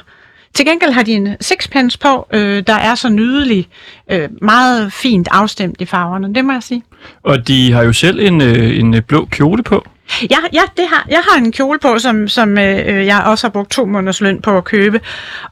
Til 0.53 0.65
gengæld 0.65 0.91
har 0.91 1.03
de 1.03 1.11
en 1.11 1.35
sixpence 1.41 1.99
på, 1.99 2.27
øh, 2.33 2.63
der 2.67 2.73
er 2.73 2.95
så 2.95 3.09
nydelig, 3.09 3.67
øh, 4.11 4.29
meget 4.41 4.93
fint 4.93 5.27
afstemt 5.31 5.81
i 5.81 5.85
farverne, 5.85 6.35
det 6.35 6.45
må 6.45 6.53
jeg 6.53 6.63
sige. 6.63 6.83
Og 7.23 7.47
de 7.47 7.71
har 7.71 7.83
jo 7.83 7.93
selv 7.93 8.19
en, 8.19 8.41
øh, 8.41 8.79
en 8.79 9.03
blå 9.07 9.25
kjole 9.25 9.63
på. 9.63 9.85
Ja, 10.31 10.37
ja 10.53 10.61
det 10.77 10.85
har, 10.87 11.05
jeg 11.09 11.21
har 11.29 11.37
en 11.37 11.51
kjole 11.51 11.79
på, 11.79 11.99
som, 11.99 12.27
som 12.27 12.57
øh, 12.57 12.79
øh, 12.85 13.05
jeg 13.05 13.23
også 13.25 13.47
har 13.47 13.51
brugt 13.51 13.71
to 13.71 13.85
måneders 13.85 14.21
løn 14.21 14.41
på 14.41 14.57
at 14.57 14.63
købe. 14.63 15.01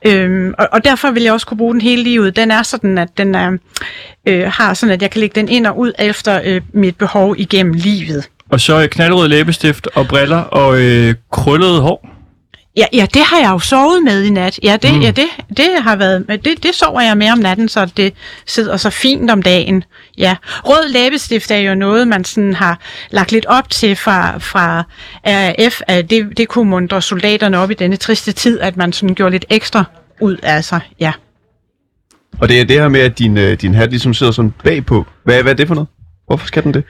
Øhm, 0.06 0.54
og, 0.58 0.68
og 0.72 0.84
derfor 0.84 1.12
vil 1.12 1.24
jeg 1.24 1.34
også 1.34 1.48
kunne 1.48 1.58
bruge 1.58 1.74
den 1.74 1.82
hele 1.82 2.04
livet. 2.04 2.36
Den 2.36 2.52
er 2.52 2.64
sådan, 2.64 2.98
at 2.98 3.18
den 3.18 3.36
er, 3.36 3.58
øh, 4.26 4.52
har 4.52 4.74
sådan, 4.74 4.94
at 4.94 5.02
jeg 5.02 5.12
kan 5.12 5.20
lægge 5.20 5.40
den 5.40 5.50
ind 5.50 5.68
og 5.68 5.78
ud 5.78 5.92
efter 6.00 6.42
øh, 6.44 6.62
mit 6.74 6.98
behov 6.98 7.36
igennem 7.38 7.74
livet. 7.74 8.30
Og 8.50 8.60
så 8.60 8.82
øh, 8.82 8.90
knaldrød 8.90 9.28
læbestift 9.28 9.88
og 9.96 10.08
briller 10.08 10.38
og 10.38 10.82
øh, 10.82 11.16
krøllet 11.32 11.82
hår. 11.82 12.17
Ja, 12.78 12.86
ja, 12.94 13.08
det 13.14 13.22
har 13.22 13.40
jeg 13.40 13.50
jo 13.50 13.60
sovet 13.60 14.04
med 14.04 14.24
i 14.24 14.30
nat. 14.30 14.60
Ja, 14.64 14.78
det, 14.82 14.94
mm. 14.94 15.02
ja, 15.02 15.12
det, 15.12 15.26
det 15.58 15.70
har 15.80 15.96
været, 15.96 16.26
det, 16.30 16.64
det 16.64 16.76
sover 16.76 17.02
jeg 17.02 17.18
med 17.18 17.32
om 17.32 17.38
natten, 17.38 17.70
så 17.70 17.86
det 17.98 18.14
sidder 18.46 18.78
så 18.78 18.90
fint 18.90 19.32
om 19.32 19.42
dagen. 19.42 19.84
Ja, 20.18 20.36
rød 20.44 20.90
læbestift 20.90 21.52
er 21.52 21.58
jo 21.58 21.76
noget, 21.76 22.08
man 22.08 22.24
sådan 22.24 22.54
har 22.54 22.80
lagt 23.12 23.32
lidt 23.32 23.46
op 23.46 23.70
til 23.70 23.96
fra, 23.96 24.38
fra 24.38 24.84
RAF, 25.26 25.82
at 25.88 26.10
det, 26.10 26.38
det 26.38 26.48
kunne 26.48 26.70
mundre 26.70 27.02
soldaterne 27.02 27.58
op 27.58 27.72
i 27.72 27.74
denne 27.74 27.96
triste 27.96 28.32
tid, 28.32 28.60
at 28.60 28.78
man 28.78 28.94
sådan 28.94 29.16
gjorde 29.16 29.32
lidt 29.32 29.46
ekstra 29.50 29.84
ud 30.22 30.38
af 30.44 30.64
sig. 30.64 30.80
Ja. 31.00 31.12
Og 32.40 32.50
det 32.50 32.62
er 32.62 32.66
det 32.66 32.80
her 32.80 32.88
med, 32.88 33.00
at 33.00 33.20
din, 33.20 33.38
øh, 33.38 33.62
din 33.62 33.74
hat 33.74 33.90
ligesom 33.90 34.14
sidder 34.14 34.32
sådan 34.32 34.54
bagpå. 34.64 35.06
Hvad, 35.24 35.44
hvad 35.44 35.52
er 35.52 35.56
det 35.56 35.68
for 35.68 35.76
noget? 35.76 35.88
Hvorfor 36.28 36.48
skal 36.48 36.64
den 36.64 36.74
det? 36.74 36.84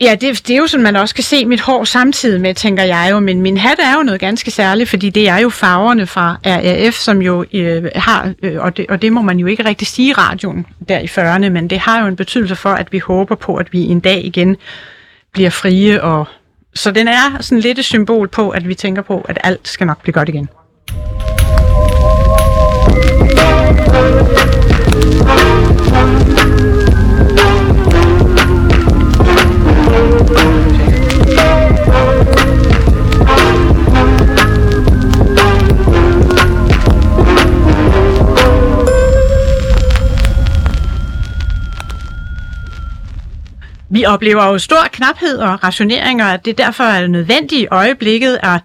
Ja, 0.00 0.14
det, 0.20 0.48
det 0.48 0.54
er 0.54 0.58
jo 0.58 0.66
sådan, 0.66 0.84
man 0.84 0.96
også 0.96 1.14
kan 1.14 1.24
se 1.24 1.46
mit 1.46 1.60
hår 1.60 1.84
samtidig 1.84 2.40
med, 2.40 2.54
tænker 2.54 2.82
jeg 2.82 3.08
jo. 3.10 3.20
Men 3.20 3.42
min 3.42 3.56
hat 3.56 3.78
er 3.78 3.96
jo 3.96 4.02
noget 4.02 4.20
ganske 4.20 4.50
særligt, 4.50 4.88
fordi 4.90 5.10
det 5.10 5.28
er 5.28 5.38
jo 5.38 5.48
farverne 5.48 6.06
fra 6.06 6.36
RAF, 6.46 6.94
som 6.94 7.22
jo 7.22 7.44
øh, 7.52 7.84
har, 7.94 8.32
øh, 8.42 8.62
og, 8.62 8.76
det, 8.76 8.86
og 8.88 9.02
det 9.02 9.12
må 9.12 9.22
man 9.22 9.38
jo 9.38 9.46
ikke 9.46 9.64
rigtig 9.64 9.86
sige 9.86 10.08
i 10.08 10.12
radioen 10.12 10.66
der 10.88 10.98
i 10.98 11.04
40'erne, 11.04 11.48
men 11.48 11.70
det 11.70 11.78
har 11.78 12.00
jo 12.00 12.06
en 12.06 12.16
betydelse 12.16 12.56
for, 12.56 12.70
at 12.70 12.92
vi 12.92 12.98
håber 12.98 13.34
på, 13.34 13.56
at 13.56 13.72
vi 13.72 13.80
en 13.80 14.00
dag 14.00 14.24
igen 14.24 14.56
bliver 15.32 15.50
frie. 15.50 16.02
Og, 16.02 16.28
så 16.74 16.90
den 16.90 17.08
er 17.08 17.38
sådan 17.40 17.60
lidt 17.60 17.78
et 17.78 17.84
symbol 17.84 18.28
på, 18.28 18.50
at 18.50 18.68
vi 18.68 18.74
tænker 18.74 19.02
på, 19.02 19.26
at 19.28 19.38
alt 19.44 19.68
skal 19.68 19.86
nok 19.86 20.02
blive 20.02 20.12
godt 20.12 20.28
igen. 20.28 20.48
Vi 43.90 44.04
oplever 44.04 44.44
jo 44.44 44.58
stor 44.58 44.88
knaphed 44.92 45.38
og 45.38 45.64
rationeringer, 45.64 46.32
og 46.32 46.44
det 46.44 46.50
er 46.50 46.64
derfor 46.64 46.84
er 46.84 47.06
nødvendigt 47.06 47.60
i 47.60 47.66
øjeblikket 47.70 48.38
er 48.42 48.58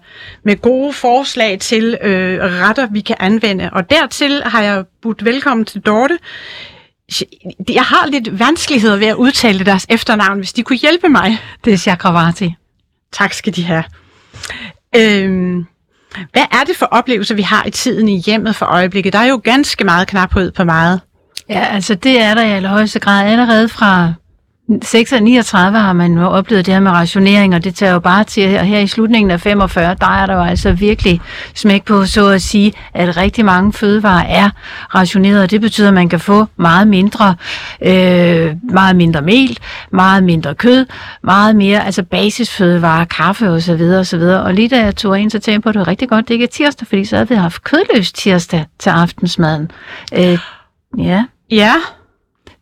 med 0.44 0.56
gode 0.56 0.92
forslag 0.92 1.58
til 1.58 1.98
øh, 2.02 2.38
retter, 2.40 2.86
vi 2.92 3.00
kan 3.00 3.16
anvende. 3.20 3.70
Og 3.72 3.90
dertil 3.90 4.42
har 4.46 4.62
jeg 4.62 4.84
budt 5.02 5.24
velkommen 5.24 5.64
til 5.64 5.80
Dorte. 5.80 6.18
Jeg 7.68 7.82
har 7.82 8.06
lidt 8.06 8.38
vanskeligheder 8.38 8.96
ved 8.96 9.06
at 9.06 9.14
udtale 9.14 9.64
deres 9.64 9.86
efternavn, 9.88 10.38
hvis 10.38 10.52
de 10.52 10.62
kunne 10.62 10.78
hjælpe 10.78 11.08
mig. 11.08 11.38
Det 11.64 11.72
er 11.72 11.76
Chakravarti. 11.76 12.54
Tak 13.12 13.32
skal 13.32 13.56
de 13.56 13.64
have. 13.64 13.84
Øhm, 14.96 15.64
hvad 16.32 16.42
er 16.52 16.64
det 16.66 16.76
for 16.76 16.86
oplevelser, 16.86 17.34
vi 17.34 17.42
har 17.42 17.64
i 17.66 17.70
tiden 17.70 18.08
i 18.08 18.18
hjemmet 18.18 18.56
for 18.56 18.66
øjeblikket? 18.66 19.12
Der 19.12 19.18
er 19.18 19.28
jo 19.28 19.40
ganske 19.44 19.84
meget 19.84 20.08
knaphed 20.08 20.52
på 20.52 20.64
meget. 20.64 21.00
Ja, 21.48 21.64
altså 21.64 21.94
det 21.94 22.20
er 22.20 22.34
der 22.34 22.42
i 22.42 22.50
allerhøjeste 22.50 22.98
grad 22.98 23.26
allerede 23.26 23.68
fra 23.68 24.12
6 24.82 25.12
og 25.12 25.22
39 25.22 25.78
har 25.78 25.92
man 25.92 26.12
jo 26.12 26.26
oplevet 26.26 26.66
det 26.66 26.74
her 26.74 26.80
med 26.80 26.90
rationering, 26.90 27.54
og 27.54 27.64
det 27.64 27.74
tager 27.74 27.92
jo 27.92 27.98
bare 27.98 28.24
til, 28.24 28.48
her, 28.48 28.62
her 28.62 28.78
i 28.78 28.86
slutningen 28.86 29.30
af 29.30 29.40
45, 29.40 29.96
der 30.00 30.06
er 30.06 30.26
der 30.26 30.34
jo 30.34 30.42
altså 30.42 30.72
virkelig 30.72 31.20
smæk 31.54 31.84
på, 31.84 32.06
så 32.06 32.28
at 32.28 32.42
sige, 32.42 32.72
at 32.94 33.16
rigtig 33.16 33.44
mange 33.44 33.72
fødevarer 33.72 34.26
er 34.26 34.50
rationeret, 34.94 35.42
og 35.42 35.50
det 35.50 35.60
betyder, 35.60 35.88
at 35.88 35.94
man 35.94 36.08
kan 36.08 36.20
få 36.20 36.46
meget 36.56 36.88
mindre, 36.88 37.34
øh, 37.82 38.56
meget 38.62 38.96
mindre 38.96 39.22
mel, 39.22 39.58
meget 39.92 40.24
mindre 40.24 40.54
kød, 40.54 40.86
meget 41.22 41.56
mere, 41.56 41.86
altså 41.86 42.02
basisfødevarer, 42.02 43.04
kaffe 43.04 43.50
og 43.50 43.62
så 43.62 43.74
videre 43.74 44.00
og 44.00 44.06
så 44.06 44.16
videre. 44.16 44.42
Og 44.42 44.54
lige 44.54 44.68
da 44.68 44.84
jeg 44.84 44.96
tog 44.96 45.20
ind, 45.20 45.30
så 45.30 45.38
tænkte 45.38 45.52
jeg 45.52 45.62
på, 45.62 45.68
at 45.68 45.74
det 45.74 45.80
var 45.80 45.88
rigtig 45.88 46.08
godt, 46.08 46.28
det 46.28 46.34
ikke 46.34 46.44
er 46.44 46.48
tirsdag, 46.48 46.88
fordi 46.88 47.04
så 47.04 47.16
havde 47.16 47.28
vi 47.28 47.34
haft 47.34 47.64
kødløs 47.64 48.12
tirsdag 48.12 48.64
til 48.78 48.90
aftensmaden. 48.90 49.70
Øh, 50.14 50.38
ja. 50.98 51.24
Ja, 51.50 51.74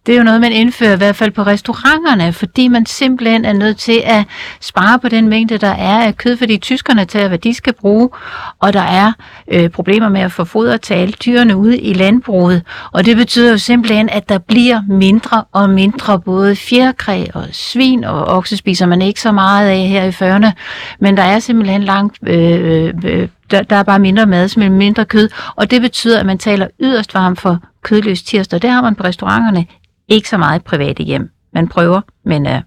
det 0.08 0.14
er 0.14 0.18
jo 0.18 0.24
noget, 0.24 0.40
man 0.40 0.52
indfører 0.52 0.94
i 0.94 0.96
hvert 0.96 1.16
fald 1.16 1.30
på 1.30 1.42
restauranterne, 1.42 2.32
fordi 2.32 2.68
man 2.68 2.86
simpelthen 2.86 3.44
er 3.44 3.52
nødt 3.52 3.76
til 3.76 4.02
at 4.04 4.24
spare 4.60 4.98
på 4.98 5.08
den 5.08 5.28
mængde, 5.28 5.58
der 5.58 5.68
er 5.68 6.06
af 6.06 6.16
kød, 6.16 6.36
fordi 6.36 6.56
tyskerne 6.58 7.04
tager, 7.04 7.28
hvad 7.28 7.38
de 7.38 7.54
skal 7.54 7.72
bruge, 7.72 8.10
og 8.58 8.72
der 8.72 8.80
er 8.80 9.12
øh, 9.48 9.70
problemer 9.70 10.08
med 10.08 10.20
at 10.20 10.32
få 10.32 10.44
foder 10.44 10.76
til 10.76 10.94
alle 10.94 11.14
dyrene 11.24 11.56
ude 11.56 11.78
i 11.78 11.94
landbruget. 11.94 12.62
Og 12.92 13.04
det 13.04 13.16
betyder 13.16 13.50
jo 13.50 13.58
simpelthen, 13.58 14.08
at 14.08 14.28
der 14.28 14.38
bliver 14.38 14.82
mindre 14.88 15.44
og 15.52 15.70
mindre 15.70 16.20
både 16.20 16.56
fjerkræ 16.56 17.24
og 17.34 17.44
svin, 17.52 18.04
og 18.04 18.24
okse 18.24 18.56
spiser 18.56 18.86
man 18.86 19.02
ikke 19.02 19.20
så 19.20 19.32
meget 19.32 19.68
af 19.68 19.78
her 19.88 20.04
i 20.04 20.12
førne, 20.12 20.52
men 21.00 21.16
der 21.16 21.22
er 21.22 21.38
simpelthen 21.38 21.82
langt... 21.82 22.18
Øh, 22.26 22.84
øh, 22.86 22.94
øh, 23.04 23.28
der, 23.50 23.62
der 23.62 23.76
er 23.76 23.82
bare 23.82 23.98
mindre 23.98 24.26
mad, 24.26 24.48
simpelthen 24.48 24.78
mindre 24.78 25.04
kød, 25.04 25.28
og 25.56 25.70
det 25.70 25.82
betyder, 25.82 26.20
at 26.20 26.26
man 26.26 26.38
taler 26.38 26.66
yderst 26.80 27.14
varmt 27.14 27.40
for 27.40 27.58
kødløs 27.82 28.22
tirsdag. 28.22 28.62
Det 28.62 28.70
har 28.70 28.82
man 28.82 28.94
på 28.94 29.04
restauranterne 29.04 29.66
ikke 30.08 30.28
så 30.28 30.36
meget 30.36 30.64
private 30.64 31.02
hjem. 31.02 31.30
Man 31.54 31.68
prøver, 31.68 32.00
men 32.24 32.46
øh, 32.46 32.60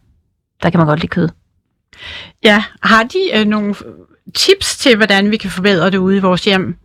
der 0.63 0.69
kan 0.69 0.77
man 0.77 0.87
godt 0.87 0.99
lide 0.99 1.07
kød. 1.07 1.29
Ja, 2.43 2.63
har 2.83 3.03
de 3.03 3.19
øh, 3.39 3.45
nogle 3.45 3.75
tips 4.35 4.77
til, 4.77 4.95
hvordan 4.95 5.31
vi 5.31 5.37
kan 5.37 5.49
forbedre 5.49 5.89
det 5.89 5.97
ude 5.97 6.17
i 6.17 6.19
vores 6.19 6.45
hjem? 6.45 6.75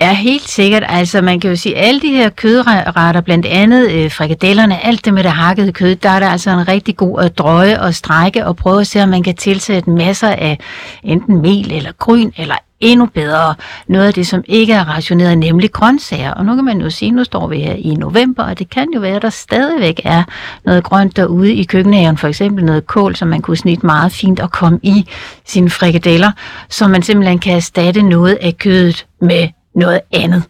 Ja, 0.00 0.14
helt 0.14 0.48
sikkert. 0.48 0.84
Altså, 0.88 1.20
man 1.22 1.40
kan 1.40 1.50
jo 1.50 1.56
sige, 1.56 1.76
alle 1.76 2.00
de 2.00 2.08
her 2.08 2.30
kødretter, 2.30 3.20
blandt 3.20 3.46
andet 3.46 3.90
øh, 3.90 4.12
frikadellerne, 4.12 4.84
alt 4.84 5.04
det 5.04 5.14
med 5.14 5.22
det 5.22 5.30
hakkede 5.30 5.72
kød, 5.72 5.96
der 5.96 6.08
er 6.08 6.20
der 6.20 6.28
altså 6.28 6.50
en 6.50 6.68
rigtig 6.68 6.96
god 6.96 7.20
at 7.20 7.38
drøje 7.38 7.80
og 7.80 7.94
strække 7.94 8.46
og 8.46 8.56
prøve 8.56 8.80
at 8.80 8.86
se, 8.86 9.02
om 9.02 9.08
man 9.08 9.22
kan 9.22 9.36
tilsætte 9.36 9.90
masser 9.90 10.28
af 10.28 10.58
enten 11.02 11.42
mel 11.42 11.72
eller 11.72 11.92
gryn 11.92 12.30
eller 12.36 12.54
endnu 12.80 13.06
bedre 13.06 13.54
noget 13.86 14.06
af 14.06 14.14
det, 14.14 14.26
som 14.26 14.44
ikke 14.46 14.72
er 14.72 14.84
rationeret, 14.84 15.38
nemlig 15.38 15.72
grøntsager. 15.72 16.30
Og 16.30 16.44
nu 16.44 16.54
kan 16.54 16.64
man 16.64 16.80
jo 16.80 16.90
sige, 16.90 17.10
nu 17.10 17.24
står 17.24 17.46
vi 17.46 17.58
her 17.58 17.74
i 17.74 17.94
november, 17.94 18.44
og 18.44 18.58
det 18.58 18.70
kan 18.70 18.86
jo 18.94 19.00
være, 19.00 19.16
at 19.16 19.22
der 19.22 19.30
stadigvæk 19.30 20.00
er 20.04 20.22
noget 20.64 20.84
grønt 20.84 21.16
derude 21.16 21.54
i 21.54 21.64
køkkenhaven, 21.64 22.16
for 22.16 22.28
eksempel 22.28 22.64
noget 22.64 22.86
kål, 22.86 23.16
som 23.16 23.28
man 23.28 23.42
kunne 23.42 23.56
snitte 23.56 23.86
meget 23.86 24.12
fint 24.12 24.40
og 24.40 24.50
komme 24.50 24.78
i 24.82 25.06
sine 25.44 25.70
frikadeller, 25.70 26.32
så 26.68 26.88
man 26.88 27.02
simpelthen 27.02 27.38
kan 27.38 27.56
erstatte 27.56 28.02
noget 28.02 28.38
af 28.40 28.58
kødet 28.58 29.06
med 29.20 29.48
noget 29.74 30.00
andet. 30.12 30.42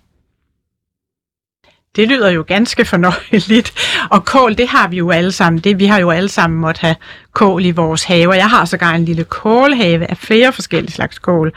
Det 1.99 2.09
lyder 2.09 2.31
jo 2.31 2.45
ganske 2.47 2.85
fornøjeligt. 2.85 3.73
Og 4.11 4.25
kål, 4.25 4.55
det 4.55 4.69
har 4.69 4.89
vi 4.89 4.97
jo 4.97 5.11
alle 5.11 5.33
sammen. 5.33 5.61
Det, 5.61 5.79
vi 5.79 5.87
har 5.87 6.01
jo 6.01 6.11
alle 6.11 6.29
sammen 6.29 6.61
måtte 6.61 6.81
have 6.81 6.97
kål 7.33 7.65
i 7.65 7.71
vores 7.71 8.05
have. 8.05 8.33
Jeg 8.33 8.51
har 8.51 8.65
sågar 8.65 8.95
en 8.95 9.05
lille 9.05 9.25
kålhave 9.25 10.11
af 10.11 10.17
flere 10.17 10.53
forskellige 10.53 10.93
slags 10.93 11.19
kål. 11.19 11.53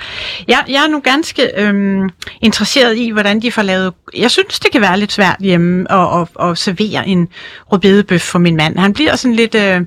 Jeg, 0.48 0.64
jeg 0.68 0.84
er 0.84 0.88
nu 0.88 1.00
ganske 1.00 1.62
øhm, 1.62 2.10
interesseret 2.42 2.98
i, 2.98 3.10
hvordan 3.10 3.40
de 3.40 3.52
får 3.52 3.62
lavet... 3.62 3.94
Jeg 4.18 4.32
synes, 4.32 4.60
det 4.60 4.72
kan 4.72 4.82
være 4.82 5.00
lidt 5.00 5.12
svært 5.12 5.38
hjemme 5.40 5.92
at, 5.92 6.22
at, 6.22 6.50
at 6.50 6.58
servere 6.58 7.08
en 7.08 7.28
rødbedebøf 7.72 8.22
for 8.22 8.40
min 8.40 8.56
mand. 8.56 8.78
Han 8.78 8.94
bliver 8.94 9.16
sådan 9.16 9.36
lidt... 9.36 9.56
Øh, 9.56 9.82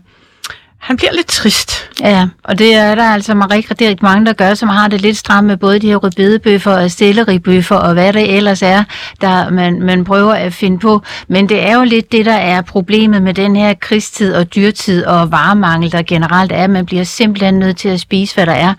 han 0.84 0.96
bliver 0.96 1.12
lidt 1.12 1.26
trist. 1.26 1.90
Ja, 2.00 2.28
og 2.44 2.58
det 2.58 2.74
er 2.74 2.94
der 2.94 3.04
altså 3.04 3.32
rigtig, 3.32 3.88
rigtig 3.88 4.02
mange, 4.02 4.26
der 4.26 4.32
gør, 4.32 4.54
som 4.54 4.68
har 4.68 4.88
det 4.88 5.00
lidt 5.00 5.16
stramt 5.16 5.46
med 5.46 5.56
både 5.56 5.78
de 5.78 5.86
her 5.86 5.96
rødbedebøffer 5.96 6.72
og 6.72 6.90
stelleribøffer 6.90 7.76
og 7.76 7.92
hvad 7.92 8.12
det 8.12 8.36
ellers 8.36 8.62
er, 8.62 8.84
der 9.20 9.50
man, 9.50 9.82
man 9.82 10.04
prøver 10.04 10.32
at 10.32 10.52
finde 10.52 10.78
på. 10.78 11.02
Men 11.28 11.48
det 11.48 11.62
er 11.68 11.76
jo 11.76 11.84
lidt 11.84 12.12
det, 12.12 12.26
der 12.26 12.34
er 12.34 12.62
problemet 12.62 13.22
med 13.22 13.34
den 13.34 13.56
her 13.56 13.74
krigstid 13.74 14.34
og 14.34 14.54
dyrtid 14.54 15.04
og 15.04 15.30
varemangel, 15.30 15.92
der 15.92 16.02
generelt 16.02 16.52
er. 16.52 16.66
Man 16.66 16.86
bliver 16.86 17.04
simpelthen 17.04 17.54
nødt 17.54 17.76
til 17.76 17.88
at 17.88 18.00
spise, 18.00 18.34
hvad 18.34 18.46
der 18.46 18.52
er. 18.52 18.74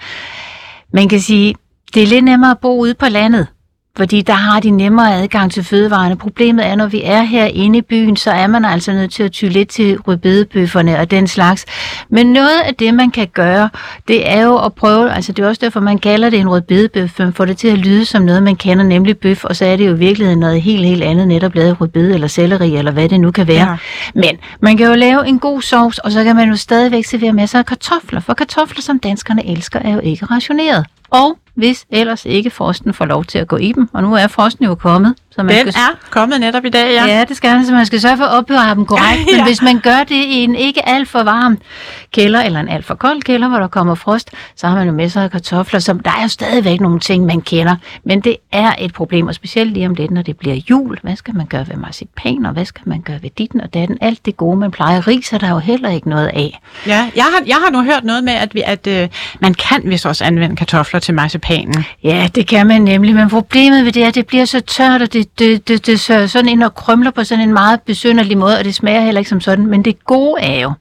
Man 0.93 1.09
kan 1.09 1.21
sige, 1.21 1.55
det 1.93 2.03
er 2.03 2.07
lidt 2.07 2.25
nemmere 2.25 2.51
at 2.51 2.59
bo 2.61 2.79
ude 2.79 2.93
på 2.93 3.05
landet 3.05 3.47
fordi 3.97 4.21
der 4.21 4.33
har 4.33 4.59
de 4.59 4.69
nemmere 4.69 5.15
adgang 5.15 5.51
til 5.51 5.63
fødevarene. 5.63 6.15
Problemet 6.15 6.65
er, 6.65 6.75
når 6.75 6.87
vi 6.87 7.01
er 7.03 7.21
her 7.21 7.45
inde 7.45 7.77
i 7.77 7.81
byen, 7.81 8.15
så 8.15 8.31
er 8.31 8.47
man 8.47 8.65
altså 8.65 8.91
nødt 8.91 9.13
til 9.13 9.23
at 9.23 9.31
ty 9.31 9.45
lidt 9.45 9.69
til 9.69 9.97
rødbedebøfferne 9.97 10.99
og 10.99 11.11
den 11.11 11.27
slags. 11.27 11.65
Men 12.09 12.33
noget 12.33 12.61
af 12.65 12.75
det, 12.75 12.93
man 12.93 13.11
kan 13.11 13.27
gøre, 13.27 13.69
det 14.07 14.29
er 14.29 14.41
jo 14.41 14.57
at 14.57 14.73
prøve, 14.73 15.11
altså 15.11 15.31
det 15.31 15.43
er 15.43 15.47
også 15.47 15.59
derfor, 15.65 15.79
man 15.79 15.99
kalder 15.99 16.29
det 16.29 16.39
en 16.39 16.49
rødbedebøf, 16.49 17.19
man 17.19 17.33
får 17.33 17.45
det 17.45 17.57
til 17.57 17.67
at 17.67 17.77
lyde 17.77 18.05
som 18.05 18.21
noget, 18.21 18.43
man 18.43 18.55
kender, 18.55 18.83
nemlig 18.83 19.17
bøf, 19.17 19.43
og 19.43 19.55
så 19.55 19.65
er 19.65 19.77
det 19.77 19.87
jo 19.87 19.95
i 19.95 19.97
virkeligheden 19.97 20.39
noget 20.39 20.61
helt, 20.61 20.85
helt 20.85 21.03
andet, 21.03 21.27
netop 21.27 21.55
lavet 21.55 21.81
rødbede 21.81 22.13
eller 22.13 22.27
selleri, 22.27 22.75
eller 22.75 22.91
hvad 22.91 23.09
det 23.09 23.19
nu 23.19 23.31
kan 23.31 23.47
være. 23.47 23.69
Ja. 23.69 23.77
Men 24.15 24.37
man 24.59 24.77
kan 24.77 24.87
jo 24.87 24.93
lave 24.93 25.27
en 25.27 25.39
god 25.39 25.61
sovs, 25.61 25.97
og 25.97 26.11
så 26.11 26.23
kan 26.23 26.35
man 26.35 26.49
jo 26.49 26.55
stadigvæk 26.55 27.05
servere 27.05 27.33
masser 27.33 27.59
af 27.59 27.65
kartofler, 27.65 28.19
for 28.19 28.33
kartofler, 28.33 28.81
som 28.81 28.99
danskerne 28.99 29.47
elsker, 29.47 29.79
er 29.79 29.93
jo 29.93 29.99
ikke 29.99 30.25
rationeret. 30.25 30.85
Og 31.09 31.37
hvis 31.55 31.85
ellers 31.89 32.25
ikke 32.25 32.49
frosten 32.49 32.93
får 32.93 33.05
lov 33.05 33.25
til 33.25 33.37
at 33.37 33.47
gå 33.47 33.57
i 33.57 33.71
dem, 33.71 33.89
og 33.93 34.03
nu 34.03 34.13
er 34.13 34.27
frosten 34.27 34.65
jo 34.65 34.75
kommet, 34.75 35.15
så 35.31 35.43
man 35.43 35.55
Den 35.65 35.71
skal 35.71 35.81
er 35.81 35.97
kommet 36.09 36.39
netop 36.39 36.65
i 36.65 36.69
dag, 36.69 36.93
ja. 36.93 37.05
Ja, 37.05 37.23
det 37.27 37.37
skal 37.37 37.55
man, 37.55 37.65
så 37.65 37.71
man 37.73 37.85
skal 37.85 38.01
sørge 38.01 38.17
for 38.17 38.23
at 38.25 38.37
opbevare 38.37 38.75
dem 38.75 38.85
korrekt. 38.85 39.21
Men 39.31 39.35
Ja. 39.35 39.43
hvis 39.45 39.61
man 39.61 39.79
gør 39.79 39.99
det 39.99 40.11
i 40.15 40.43
en 40.43 40.55
ikke 40.55 40.89
alt 40.89 41.09
for 41.09 41.23
varm 41.23 41.57
kælder, 42.11 42.41
eller 42.41 42.59
en 42.59 42.69
alt 42.69 42.85
for 42.85 42.95
kold 42.95 43.21
kælder, 43.21 43.47
hvor 43.47 43.57
der 43.59 43.67
kommer 43.67 43.95
frost, 43.95 44.29
så 44.55 44.67
har 44.67 44.75
man 44.75 44.87
jo 44.87 44.93
masser 44.93 45.21
af 45.21 45.31
kartofler, 45.31 45.79
som 45.79 45.99
der 45.99 46.11
er 46.11 46.21
jo 46.21 46.27
stadigvæk 46.27 46.81
nogle 46.81 46.99
ting, 46.99 47.25
man 47.25 47.41
kender. 47.41 47.75
Men 48.03 48.19
det 48.21 48.37
er 48.51 48.73
et 48.79 48.93
problem, 48.93 49.27
og 49.27 49.35
specielt 49.35 49.73
lige 49.73 49.85
om 49.87 49.93
lidt, 49.93 50.11
når 50.11 50.21
det 50.21 50.37
bliver 50.37 50.55
jul. 50.69 50.99
Hvad 51.03 51.15
skal 51.15 51.35
man 51.35 51.45
gøre 51.45 51.67
ved 51.67 51.75
marcipan, 51.75 52.45
og 52.45 52.53
hvad 52.53 52.65
skal 52.65 52.81
man 52.85 53.01
gøre 53.01 53.19
ved 53.21 53.29
ditten 53.37 53.61
og 53.61 53.73
datten? 53.73 53.97
Alt 54.01 54.25
det 54.25 54.37
gode, 54.37 54.57
man 54.57 54.71
plejer. 54.71 55.07
Ris 55.07 55.33
er 55.33 55.37
der 55.37 55.49
jo 55.49 55.59
heller 55.59 55.89
ikke 55.89 56.09
noget 56.09 56.27
af. 56.27 56.59
Ja, 56.87 57.09
jeg 57.15 57.23
har, 57.23 57.43
jeg 57.47 57.55
har 57.55 57.71
nu 57.71 57.83
hørt 57.83 58.03
noget 58.03 58.23
med, 58.23 58.33
at, 58.33 58.55
vi, 58.55 58.61
at 58.65 58.87
øh, 58.87 59.07
man 59.39 59.53
kan 59.53 59.81
vist 59.85 60.05
også 60.05 60.23
anvende 60.23 60.55
kartofler 60.55 60.99
til 60.99 61.13
marcipanen. 61.45 61.85
Ja, 62.03 62.29
det 62.35 62.47
kan 62.47 62.67
man 62.67 62.81
nemlig, 62.81 63.15
men 63.15 63.29
problemet 63.29 63.85
ved 63.85 63.91
det 63.91 64.03
er, 64.03 64.07
at 64.07 64.15
det 64.15 64.27
bliver 64.27 64.45
så 64.45 64.59
tørt, 64.59 65.01
og 65.01 65.13
det, 65.13 65.39
det, 65.39 65.67
det, 65.67 65.85
det 65.85 65.99
sørger 65.99 66.27
sådan 66.27 66.49
ind 66.49 66.63
og 66.63 66.75
krymler 66.75 67.11
på 67.11 67.23
sådan 67.23 67.43
en 67.43 67.53
meget 67.53 67.81
besynderlig 67.81 68.37
måde, 68.37 68.57
og 68.57 68.65
det 68.65 68.75
smager 68.75 69.01
heller 69.01 69.19
ikke 69.19 69.29
som 69.29 69.41
sådan. 69.41 69.67
Men 69.67 69.85
det 69.85 70.05
gode 70.05 70.41
er 70.41 70.61
jo, 70.61 70.73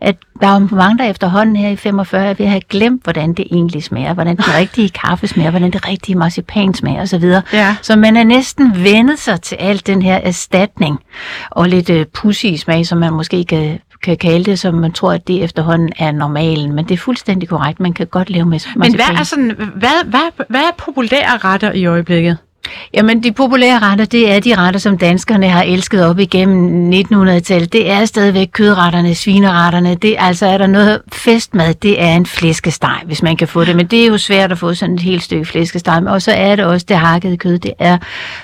at 0.00 0.16
der 0.40 0.46
er 0.48 0.60
jo 0.60 0.68
mange, 0.76 0.98
der 0.98 1.10
efterhånden 1.10 1.56
her 1.56 1.68
i 1.68 1.76
45 1.76 2.26
er 2.26 2.34
ved 2.34 2.46
at 2.46 2.50
have 2.50 2.62
glemt, 2.68 3.04
hvordan 3.04 3.32
det 3.32 3.46
egentlig 3.52 3.82
smager, 3.82 4.14
hvordan 4.14 4.36
den 4.36 4.44
rigtige 4.60 4.88
kaffe 4.88 5.26
smager, 5.26 5.50
hvordan 5.50 5.70
det 5.70 5.88
rigtige 5.88 6.18
marcipan 6.18 6.74
smager 6.74 7.02
osv. 7.02 7.24
Ja. 7.52 7.76
Så 7.82 7.96
man 7.96 8.16
er 8.16 8.24
næsten 8.24 8.84
vendet 8.84 9.18
sig 9.18 9.40
til 9.40 9.56
alt 9.56 9.86
den 9.86 10.02
her 10.02 10.14
erstatning 10.14 10.98
og 11.50 11.68
lidt 11.68 11.90
øh, 11.90 12.06
pussy 12.06 12.46
smag, 12.56 12.86
som 12.86 12.98
man 12.98 13.12
måske 13.12 13.44
kan, 13.44 13.78
kan 14.02 14.16
kalde 14.16 14.44
det, 14.44 14.58
som 14.58 14.74
man 14.74 14.92
tror, 14.92 15.12
at 15.12 15.28
det 15.28 15.44
efterhånden 15.44 15.92
er 15.98 16.12
normalen. 16.12 16.72
Men 16.72 16.84
det 16.84 16.94
er 16.94 16.98
fuldstændig 16.98 17.48
korrekt. 17.48 17.80
Man 17.80 17.92
kan 17.92 18.06
godt 18.06 18.30
leve 18.30 18.44
med 18.44 18.60
Men 18.74 18.78
marcipan. 18.78 18.94
hvad 18.94 19.20
er, 19.20 19.22
sådan, 19.22 19.50
hvad, 19.56 20.04
hvad, 20.04 20.44
hvad 20.48 20.60
er 20.60 20.74
populære 20.78 21.36
retter 21.36 21.72
i 21.72 21.86
øjeblikket? 21.86 22.38
Jamen, 22.94 23.22
de 23.22 23.32
populære 23.32 23.78
retter, 23.78 24.04
det 24.04 24.32
er 24.32 24.40
de 24.40 24.54
retter, 24.54 24.80
som 24.80 24.98
danskerne 24.98 25.48
har 25.48 25.62
elsket 25.62 26.06
op 26.06 26.18
igennem 26.18 26.92
1900-tallet. 26.92 27.72
Det 27.72 27.90
er 27.90 28.04
stadigvæk 28.04 28.48
kødretterne, 28.52 29.14
svineretterne. 29.14 29.94
Det 29.94 30.16
altså 30.18 30.46
er 30.46 30.58
der 30.58 30.66
noget 30.66 31.02
festmad, 31.12 31.74
det 31.74 32.02
er 32.02 32.16
en 32.16 32.26
flæskesteg, 32.26 33.00
hvis 33.06 33.22
man 33.22 33.36
kan 33.36 33.48
få 33.48 33.64
det. 33.64 33.76
Men 33.76 33.86
det 33.86 34.02
er 34.02 34.06
jo 34.06 34.18
svært 34.18 34.52
at 34.52 34.58
få 34.58 34.74
sådan 34.74 34.94
et 34.94 35.02
helt 35.02 35.22
stykke 35.22 35.44
flæskesteg. 35.44 36.02
Og 36.06 36.22
så 36.22 36.32
er 36.32 36.56
det 36.56 36.64
også 36.64 36.86
det 36.88 36.96
hakkede 36.96 37.36
kød, 37.36 37.58
det 37.58 37.72
er 37.78 37.98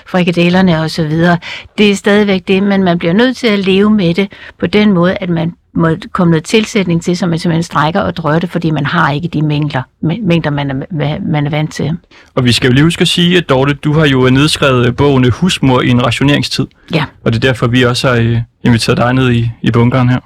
frikadellerne 0.05 0.81
og 0.81 0.91
så 0.91 1.03
videre. 1.03 1.37
Det 1.77 1.91
er 1.91 1.95
stadigvæk 1.95 2.47
det, 2.47 2.63
men 2.63 2.83
man 2.83 2.99
bliver 2.99 3.13
nødt 3.13 3.37
til 3.37 3.47
at 3.47 3.59
leve 3.59 3.89
med 3.89 4.13
det 4.13 4.31
på 4.59 4.67
den 4.67 4.93
måde, 4.93 5.17
at 5.21 5.29
man 5.29 5.53
må 5.73 5.95
komme 6.11 6.31
noget 6.31 6.43
tilsætning 6.43 7.03
til, 7.03 7.17
så 7.17 7.27
man 7.27 7.39
simpelthen 7.39 7.63
strækker 7.63 8.01
og 8.01 8.41
det, 8.41 8.49
fordi 8.49 8.71
man 8.71 8.85
har 8.85 9.11
ikke 9.11 9.27
de 9.27 9.41
mængder, 9.41 9.81
mængder 10.01 10.49
man, 10.49 10.69
er, 10.69 11.19
man 11.31 11.45
er 11.45 11.49
vant 11.49 11.73
til. 11.73 11.97
Og 12.35 12.43
vi 12.43 12.51
skal 12.51 12.67
jo 12.67 12.73
lige 12.73 12.83
huske 12.83 13.01
at 13.01 13.07
sige, 13.07 13.37
at 13.37 13.49
Dorte, 13.49 13.73
du 13.73 13.93
har 13.93 14.05
jo 14.05 14.29
nedskrevet 14.29 14.87
øh, 14.87 14.95
bogen 14.95 15.31
Husmor 15.31 15.81
i 15.81 15.89
en 15.89 16.05
rationeringstid. 16.05 16.67
Ja. 16.93 17.05
Og 17.25 17.33
det 17.33 17.43
er 17.43 17.47
derfor, 17.47 17.67
vi 17.67 17.83
også 17.83 18.09
har 18.09 18.15
øh, 18.15 18.37
inviteret 18.63 18.97
dig 18.97 19.13
ned 19.13 19.31
i, 19.31 19.51
i 19.61 19.71
bunkeren 19.71 20.09
her. 20.09 20.19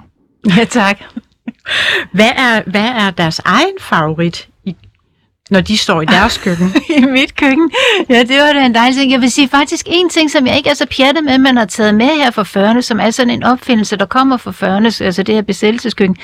Ja, 0.58 0.66
tak. 0.66 1.00
Hvad 2.12 2.32
er, 2.36 2.62
hvad 2.72 2.88
er 2.88 3.12
deres 3.12 3.42
egen 3.46 3.76
favorit, 3.80 4.48
når 5.54 5.62
de 5.62 5.78
står 5.78 6.02
i 6.02 6.06
deres 6.06 6.38
køkken? 6.38 6.74
i 6.98 7.02
mit 7.02 7.36
køkken. 7.36 7.72
Ja, 8.10 8.20
det 8.20 8.38
var 8.38 8.54
da 8.54 8.66
en 8.66 8.76
dejlig 8.76 8.98
ting. 8.98 9.12
Jeg 9.12 9.22
vil 9.22 9.32
sige 9.32 9.48
faktisk 9.50 9.86
en 9.90 10.10
ting, 10.10 10.32
som 10.32 10.48
jeg 10.48 10.58
ikke 10.58 10.70
er 10.70 10.74
så 10.74 10.86
pjattet 10.98 11.24
med, 11.24 11.38
man 11.38 11.58
har 11.58 11.66
taget 11.66 11.96
med 11.96 12.06
her 12.06 12.32
fra 12.32 12.44
40'erne, 12.44 12.82
som 12.82 13.00
er 13.00 13.12
sådan 13.12 13.30
en 13.30 13.44
opfindelse, 13.44 13.96
der 13.96 14.06
kommer 14.06 14.38
fra 14.38 14.52
40'erne, 14.52 15.04
altså 15.04 15.24
det 15.24 15.36
her 15.36 15.42
besættelseskøkken. 15.42 16.18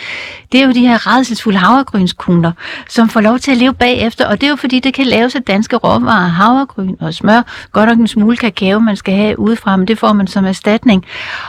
Det 0.52 0.62
er 0.62 0.66
jo 0.66 0.72
de 0.72 0.88
her 0.88 1.08
redselsfulde 1.08 1.58
havregrynskugler, 1.58 2.52
som 2.90 3.10
får 3.10 3.22
lov 3.22 3.40
til 3.40 3.52
at 3.52 3.58
leve 3.58 3.74
bagefter, 3.74 4.26
og 4.26 4.42
det 4.42 4.48
er 4.48 4.50
jo 4.50 4.56
fordi, 4.56 4.80
det 4.80 4.94
kan 4.94 5.06
laves 5.06 5.36
af 5.36 5.44
danske 5.44 5.76
råvarer, 5.76 6.28
havregryn 6.28 6.96
og 7.00 7.14
smør, 7.14 7.42
godt 7.72 7.90
nok 7.90 7.98
en 7.98 8.08
smule 8.08 8.38
kakao, 8.38 8.80
man 8.80 8.96
skal 8.96 9.14
have 9.14 9.40
udefra, 9.40 9.78
men 9.78 9.88
det 9.88 10.00
får 10.00 10.14
man 10.14 10.28
som 10.28 10.46
erstatning. 10.46 11.06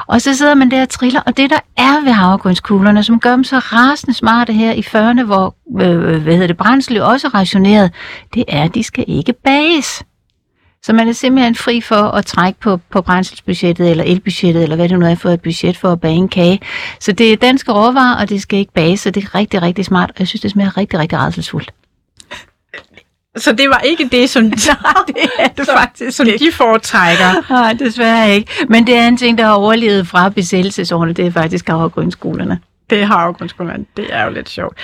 Og 0.07 0.21
så 0.21 0.35
sidder 0.35 0.55
man 0.55 0.71
der 0.71 0.83
og 0.83 0.89
triller, 0.89 1.21
og 1.27 1.37
det 1.37 1.51
der 1.51 1.61
er 1.77 2.05
ved 2.05 2.13
havregrynskuglerne, 2.13 3.03
som 3.05 3.21
gør 3.21 3.31
dem 3.31 3.45
så 3.45 3.59
rasende 3.59 4.15
smarte 4.15 4.53
her 4.53 4.73
i 4.73 4.81
40'erne, 4.81 5.23
hvor 5.23 5.55
øh, 5.81 6.15
øh, 6.15 6.23
hvad 6.23 6.33
hedder 6.33 6.47
det, 6.47 6.57
brændsel 6.57 7.03
også 7.03 7.29
rationelt 7.29 7.70
rationeret, 7.71 7.93
det 8.35 8.45
er, 8.49 8.63
at 8.63 8.75
de 8.75 8.83
skal 8.83 9.05
ikke 9.09 9.33
bages. 9.33 10.03
Så 10.83 10.93
man 10.93 11.09
er 11.09 11.13
simpelthen 11.13 11.55
fri 11.55 11.81
for 11.81 11.97
at 11.97 12.27
trække 12.27 12.61
på, 12.61 12.81
på 12.91 13.03
brændselsbudgettet 13.03 13.91
eller 13.91 14.05
elbudgettet, 14.05 14.63
eller 14.63 14.77
hvad 14.77 14.89
det 14.89 14.99
nu 14.99 15.07
er 15.07 15.15
for 15.15 15.29
et 15.31 15.41
budget 15.41 15.77
for 15.77 15.93
at 15.93 16.01
bage 16.01 16.15
en 16.15 16.29
kage. 16.29 16.61
Så 17.01 17.13
det 17.13 17.33
er 17.33 17.37
danske 17.37 17.73
råvarer, 17.73 18.21
og 18.21 18.29
det 18.29 18.43
skal 18.43 18.59
ikke 18.59 18.73
bages, 18.73 19.01
så 19.01 19.11
det 19.11 19.25
er 19.25 19.35
rigtig, 19.35 19.63
rigtig 19.63 19.85
smart. 19.85 20.11
Og 20.11 20.17
jeg 20.19 20.29
synes, 20.29 20.41
det 20.41 20.51
smager 20.51 20.77
rigtig, 20.77 20.99
rigtig 20.99 21.19
redselsfuldt. 21.19 21.73
Så 23.37 23.53
det 23.53 23.69
var 23.69 23.79
ikke 23.79 24.09
det, 24.13 24.31
som, 24.31 24.43
Nej, 24.45 24.53
det 25.07 25.17
er 25.39 25.49
det 25.49 25.67
som, 25.67 25.79
faktisk 25.79 26.17
som 26.17 26.27
ikke. 26.27 26.45
de 26.45 26.53
foretrækker. 26.53 27.51
Nej, 27.53 27.73
desværre 27.73 28.35
ikke. 28.35 28.53
Men 28.69 28.87
det 28.87 28.97
er 28.97 29.09
en 29.09 29.17
ting, 29.17 29.39
der 29.39 29.45
har 29.45 29.53
overlevet 29.53 30.07
fra 30.09 30.29
besættelsesårene, 30.29 31.13
det 31.13 31.27
er 31.27 31.31
faktisk 31.31 31.69
havregrynskolerne. 31.69 32.61
Det 32.97 33.07
har 33.07 33.27
jo 33.27 33.33
grundskolen. 33.33 33.87
Det 33.97 34.07
er 34.11 34.25
jo 34.25 34.31
lidt 34.31 34.49
sjovt. 34.49 34.79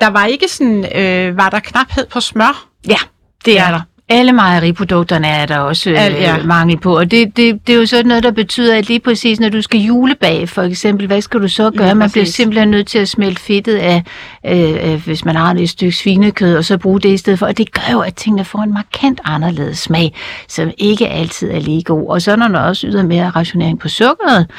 Der 0.00 0.10
var 0.10 0.24
ikke 0.24 0.48
sådan, 0.48 0.96
øh, 0.96 1.36
var 1.36 1.50
der 1.50 1.60
knaphed 1.60 2.06
på 2.06 2.20
smør? 2.20 2.66
Ja, 2.88 2.98
det 3.44 3.58
er 3.58 3.70
der. 3.70 3.80
Alle 4.08 4.32
mejeriprodukterne 4.32 5.26
er 5.26 5.46
der 5.46 5.58
også 5.58 5.90
øh, 5.90 6.04
Al- 6.04 6.12
ja. 6.12 6.42
mangel 6.44 6.78
på, 6.78 6.98
og 6.98 7.10
det, 7.10 7.36
det, 7.36 7.66
det 7.66 7.72
er 7.72 7.76
jo 7.76 7.86
sådan 7.86 8.06
noget, 8.06 8.22
der 8.22 8.30
betyder, 8.30 8.76
at 8.76 8.88
lige 8.88 9.00
præcis 9.00 9.40
når 9.40 9.48
du 9.48 9.62
skal 9.62 9.80
julebage 9.80 10.46
for 10.46 10.62
eksempel, 10.62 11.06
hvad 11.06 11.20
skal 11.20 11.40
du 11.42 11.48
så 11.48 11.70
gøre? 11.70 11.88
Ja, 11.88 11.94
man 11.94 12.10
bliver 12.10 12.24
simpelthen 12.24 12.70
nødt 12.70 12.86
til 12.86 12.98
at 12.98 13.08
smelte 13.08 13.42
fedtet 13.42 13.76
af, 13.76 14.02
øh, 14.46 14.92
øh, 14.92 15.04
hvis 15.04 15.24
man 15.24 15.36
har 15.36 15.54
et 15.54 15.70
stykke 15.70 15.96
svinekød, 15.96 16.56
og 16.56 16.64
så 16.64 16.78
bruge 16.78 17.00
det 17.00 17.08
i 17.08 17.16
stedet 17.16 17.38
for, 17.38 17.46
og 17.46 17.58
det 17.58 17.72
gør 17.72 17.92
jo, 17.92 18.00
at 18.00 18.14
tingene 18.14 18.44
får 18.44 18.58
en 18.58 18.72
markant 18.72 19.20
anderledes 19.24 19.78
smag, 19.78 20.14
som 20.48 20.70
ikke 20.78 21.08
altid 21.08 21.50
er 21.50 21.60
lige 21.60 21.82
god. 21.82 22.08
Og 22.08 22.22
så 22.22 22.36
når 22.36 22.48
der 22.48 22.60
også 22.60 22.86
yder 22.86 23.02
mere 23.02 23.30
rationering 23.30 23.80
på 23.80 23.88
sukkeret, 23.88 24.50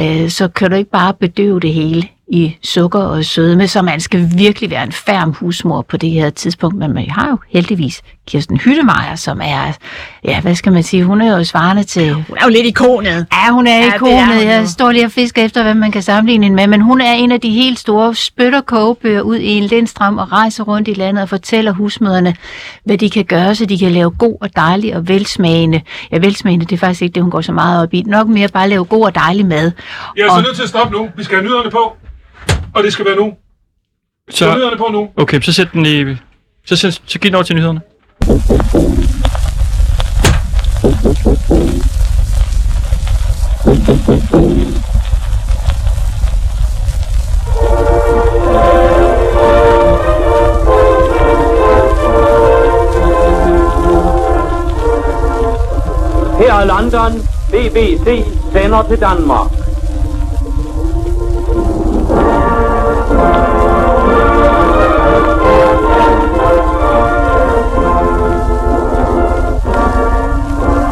øh, 0.00 0.30
så 0.30 0.48
kan 0.48 0.70
du 0.70 0.76
ikke 0.76 0.90
bare 0.90 1.14
bedøve 1.14 1.60
det 1.60 1.72
hele 1.72 2.08
i 2.32 2.56
sukker 2.64 2.98
og 2.98 3.24
sødme, 3.24 3.68
så 3.68 3.82
man 3.82 4.00
skal 4.00 4.28
virkelig 4.36 4.70
være 4.70 4.82
en 4.82 4.92
færm 4.92 5.32
husmor 5.32 5.82
på 5.82 5.96
det 5.96 6.10
her 6.10 6.30
tidspunkt. 6.30 6.76
Men 6.76 6.96
vi 6.96 7.06
har 7.10 7.28
jo 7.28 7.38
heldigvis 7.50 8.02
Kirsten 8.26 8.56
Hyttemeier, 8.56 9.14
som 9.14 9.40
er, 9.44 9.72
ja, 10.24 10.40
hvad 10.40 10.54
skal 10.54 10.72
man 10.72 10.82
sige, 10.82 11.04
hun 11.04 11.20
er 11.20 11.36
jo 11.38 11.44
svarende 11.44 11.84
til... 11.84 12.12
Hun 12.14 12.36
er 12.40 12.44
jo 12.44 12.48
lidt 12.50 12.66
ikonet. 12.66 13.26
Ja, 13.32 13.52
hun 13.52 13.66
er 13.66 13.76
Ja, 13.78 13.88
er 13.90 13.94
ikonet. 13.94 14.44
Jeg 14.44 14.68
står 14.68 14.92
lige 14.92 15.04
og 15.04 15.12
fisker 15.12 15.44
efter, 15.44 15.62
hvad 15.62 15.74
man 15.74 15.90
kan 15.92 16.02
sammenligne 16.02 16.44
hende 16.44 16.56
med, 16.56 16.66
men 16.66 16.80
hun 16.80 17.00
er 17.00 17.12
en 17.12 17.32
af 17.32 17.40
de 17.40 17.50
helt 17.50 17.78
store 17.78 18.14
spytter 18.14 18.60
kogebøger 18.60 19.20
ud 19.20 19.36
i 19.36 19.48
en 19.48 19.64
lindstrøm 19.64 20.18
og 20.18 20.32
rejser 20.32 20.64
rundt 20.64 20.88
i 20.88 20.92
landet 20.94 21.22
og 21.22 21.28
fortæller 21.28 21.72
husmøderne, 21.72 22.34
hvad 22.84 22.98
de 22.98 23.10
kan 23.10 23.24
gøre, 23.24 23.54
så 23.54 23.66
de 23.66 23.78
kan 23.78 23.92
lave 23.92 24.10
god 24.10 24.36
og 24.40 24.56
dejlig 24.56 24.96
og 24.96 25.08
velsmagende. 25.08 25.80
Ja, 26.12 26.18
velsmagende, 26.18 26.66
det 26.66 26.72
er 26.72 26.78
faktisk 26.78 27.02
ikke 27.02 27.14
det, 27.14 27.22
hun 27.22 27.30
går 27.30 27.40
så 27.40 27.52
meget 27.52 27.82
op 27.82 27.94
i. 27.94 28.02
Nok 28.06 28.28
mere 28.28 28.48
bare 28.48 28.68
lave 28.68 28.84
god 28.84 29.04
og 29.04 29.14
dejlig 29.14 29.46
mad. 29.46 29.70
Jeg 30.16 30.22
er 30.22 30.30
Og- 30.30 30.36
så 30.38 30.42
nødt 30.42 30.56
til 30.56 30.62
at 30.62 30.68
stoppe 30.68 30.96
nu. 30.96 31.08
Vi 31.16 31.24
skal 31.24 31.36
have 31.36 31.44
nyderne 31.48 31.70
på. 31.70 31.96
Og 32.78 32.84
det 32.84 32.92
skal 32.92 33.04
være 33.04 33.16
nu. 33.16 33.34
Så 34.30 34.36
Så, 34.36 34.54
nyderne 34.56 34.76
på 34.76 34.88
nu. 34.92 35.08
okay, 35.16 35.40
så 35.40 35.52
sæt 35.52 35.68
den 35.72 35.86
i... 35.86 36.04
Så, 36.66 36.76
så, 36.76 37.00
så 37.06 37.18
giv 37.18 37.28
den 37.30 37.34
over 37.34 37.44
til 37.44 37.56
nyhederne. 37.56 37.80
Her 56.38 56.54
er 56.54 56.64
London. 56.64 57.12
BBC 57.50 58.24
sender 58.52 58.82
til 58.88 59.00
Danmark. 59.00 59.50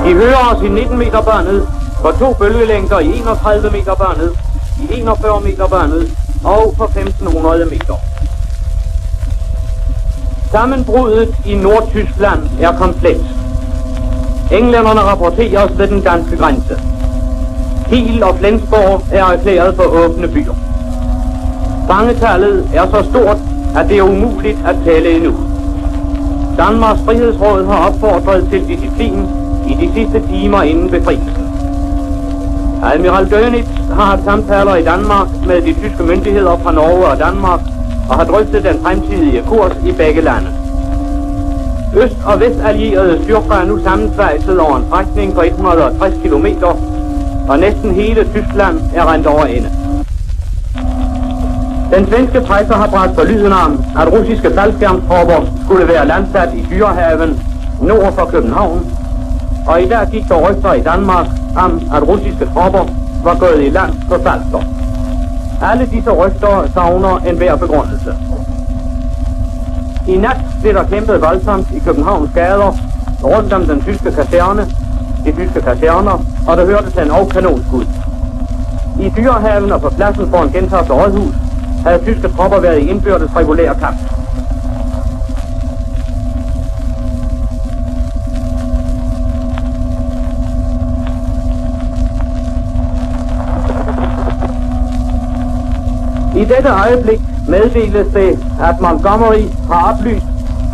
I 0.07 0.13
hører 0.13 0.55
os 0.55 0.63
i 0.63 0.69
19 0.69 0.99
meter 0.99 1.23
børnet, 1.23 1.69
for 2.01 2.11
to 2.11 2.33
bølgelængder 2.33 2.99
i 2.99 3.07
31 3.19 3.71
meter 3.71 3.95
børnet, 3.95 4.33
i 4.83 5.01
41 5.01 5.41
meter 5.41 5.67
børnet 5.67 6.11
og 6.45 6.75
for 6.77 6.85
1500 6.85 7.65
meter. 7.65 7.95
Sammenbruddet 10.51 11.35
i 11.45 11.55
Nordtyskland 11.55 12.41
er 12.61 12.79
komplet. 12.79 13.27
Englænderne 14.53 15.01
rapporteres 15.01 15.79
ved 15.79 15.89
den 15.89 16.01
danske 16.01 16.37
grænse. 16.37 16.81
Kiel 17.89 18.23
og 18.23 18.37
Flensborg 18.39 19.03
er 19.13 19.25
erklæret 19.25 19.77
for 19.77 19.85
åbne 19.85 20.29
byer. 20.29 20.55
Fangetallet 21.87 22.71
er 22.75 22.87
så 22.91 23.07
stort, 23.11 23.39
at 23.77 23.89
det 23.89 23.99
er 23.99 24.03
umuligt 24.03 24.59
at 24.67 24.77
tælle 24.85 25.11
endnu. 25.17 25.35
Danmarks 26.57 27.01
Frihedsråd 27.05 27.67
har 27.67 27.89
opfordret 27.89 28.49
til 28.51 28.69
disciplin 28.69 29.46
i 29.67 29.75
de 29.81 29.93
sidste 29.95 30.23
timer 30.29 30.63
inden 30.63 30.91
befrielsen. 30.91 31.47
Admiral 32.93 33.27
Dönitz 33.27 33.95
har 33.95 34.05
haft 34.05 34.25
samtaler 34.25 34.75
i 34.77 34.83
Danmark 34.83 35.29
med 35.47 35.63
de 35.63 35.73
tyske 35.73 36.03
myndigheder 36.03 36.57
fra 36.63 36.73
Norge 36.73 37.07
og 37.07 37.19
Danmark 37.19 37.61
og 38.09 38.17
har 38.17 38.25
drøftet 38.25 38.65
den 38.65 38.79
fremtidige 38.83 39.43
kurs 39.49 39.73
i 39.87 39.93
begge 39.93 40.21
lande. 40.21 40.49
Øst- 41.97 42.27
og 42.27 42.41
vestallierede 42.41 43.23
styrker 43.25 43.55
er 43.55 43.65
nu 43.65 43.79
sammensvejset 43.83 44.61
over 44.61 44.77
en 44.77 44.85
strækning 44.89 45.35
på 45.35 45.43
160 45.43 46.15
km, 46.25 46.47
og 47.49 47.59
næsten 47.59 47.91
hele 47.95 48.27
Tyskland 48.35 48.81
er 48.95 49.13
rent 49.13 49.27
over 49.27 49.45
ende. 49.45 49.71
Den 51.95 52.07
svenske 52.07 52.41
presse 52.41 52.75
har 52.75 52.87
bragt 52.87 53.15
for 53.15 53.25
lyden 53.25 53.53
om, 53.53 53.85
at 54.01 54.13
russiske 54.13 54.51
faldskærmstropper 54.55 55.41
skulle 55.65 55.89
være 55.89 56.07
landsat 56.07 56.55
i 56.55 56.67
Dyrehaven 56.71 57.41
nord 57.83 58.13
for 58.13 58.25
København, 58.25 58.87
og 59.67 59.83
i 59.83 59.89
dag 59.89 60.07
gik 60.11 60.29
der 60.29 60.51
rygter 60.51 60.73
i 60.73 60.83
Danmark 60.83 61.27
om, 61.57 61.81
at 61.95 62.09
russiske 62.09 62.47
tropper 62.55 62.85
var 63.25 63.39
gået 63.39 63.65
i 63.65 63.71
land 63.71 63.93
på 64.09 64.15
Falster. 64.15 64.63
Alle 65.63 65.87
disse 65.87 66.11
rygter 66.11 66.69
savner 66.75 67.19
en 67.19 67.37
hver 67.37 67.57
begrundelse. 67.57 68.15
I 70.09 70.17
nat 70.17 70.37
blev 70.61 70.75
der 70.75 70.85
kæmpet 70.85 71.21
voldsomt 71.21 71.71
i 71.71 71.79
Københavns 71.79 72.31
gader 72.35 72.73
rundt 73.25 73.53
om 73.53 73.67
den 73.67 73.83
tyske 73.83 74.13
kaserne, 74.13 74.67
de 75.25 75.33
tyske 75.33 75.61
kaserner, 75.61 76.25
og 76.49 76.57
der 76.57 76.67
hørte 76.67 76.91
til 76.91 77.03
en 77.03 77.11
og 77.11 77.29
kanonskud. 77.29 77.85
I 79.01 79.13
Dyrehaven 79.17 79.73
og 79.73 79.81
på 79.81 79.91
pladsen 79.91 80.31
foran 80.31 80.51
Gentofte 80.51 80.93
Rådhus 80.93 81.35
havde 81.87 82.05
tyske 82.05 82.29
tropper 82.29 82.61
været 82.61 82.83
i 82.83 82.89
indbyrdes 82.89 83.37
regulær 83.37 83.73
kamp. 83.73 84.16
I 96.37 96.45
dette 96.45 96.69
øjeblik 96.69 97.21
meddeles 97.49 98.07
det, 98.15 98.39
at 98.61 98.81
Montgomery 98.81 99.43
har 99.71 99.93
oplyst, 99.93 100.27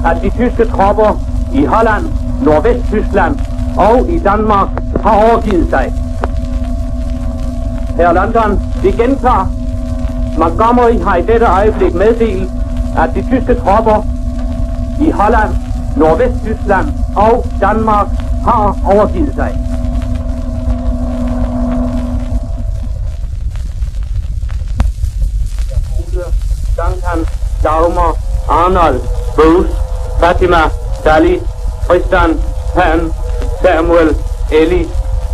at 0.06 0.16
de 0.22 0.30
tyske 0.30 0.64
tropper 0.64 1.20
i 1.54 1.64
Holland, 1.64 2.04
Nordvesttyskland 2.44 3.38
og 3.76 4.08
i 4.08 4.18
Danmark 4.18 4.68
har 5.02 5.14
overgivet 5.24 5.70
sig. 5.70 5.92
Her 7.96 8.12
London, 8.12 8.62
vi 8.82 8.90
gentager. 8.90 9.46
Montgomery 10.38 11.00
har 11.04 11.16
i 11.16 11.22
dette 11.22 11.46
øjeblik 11.46 11.94
meddelt, 11.94 12.50
at 12.98 13.10
de 13.14 13.22
tyske 13.22 13.54
tropper 13.54 14.06
i 15.00 15.10
Holland, 15.10 15.50
Nordvesttyskland 15.96 16.86
og 17.16 17.44
Danmark 17.60 18.06
har 18.44 18.76
overgivet 18.94 19.34
sig. 19.34 19.58
Dagmar, 27.62 28.16
Arnold, 28.48 29.00
Bruce, 29.36 29.70
Fatima, 30.20 30.70
Sally, 31.02 31.40
Tristan, 31.86 32.40
Pam, 32.74 33.12
Samuel, 33.62 34.16
Ellie, 34.50 34.88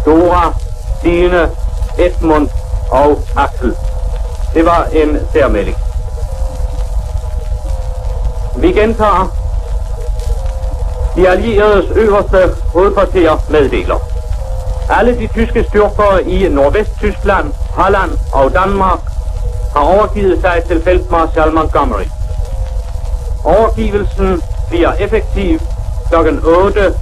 Dora, 0.05 0.55
Dine, 1.03 1.51
Edmund 1.99 2.49
og 2.91 3.19
Axel. 3.37 3.77
Det 4.55 4.65
var 4.65 4.85
en 4.93 5.19
særmelding. 5.33 5.77
Vi 8.57 8.73
gentager. 8.73 9.33
De 11.17 11.29
allieredes 11.29 11.91
øverste 11.91 12.55
hovedkvarter 12.73 13.37
meddeler. 13.51 13.99
Alle 14.91 15.19
de 15.19 15.27
tyske 15.27 15.65
styrker 15.69 16.19
i 16.19 16.49
Nordvesttyskland, 16.49 17.53
Holland 17.75 18.11
og 18.33 18.53
Danmark 18.53 18.99
har 19.77 19.81
overgivet 19.81 20.41
sig 20.41 20.63
til 20.67 20.83
feltmarskal 20.83 21.53
Montgomery. 21.53 22.18
Overgivelsen 23.45 24.43
bliver 24.69 24.93
effektiv 24.93 25.61
kl. 26.09 26.15
8 26.47 26.95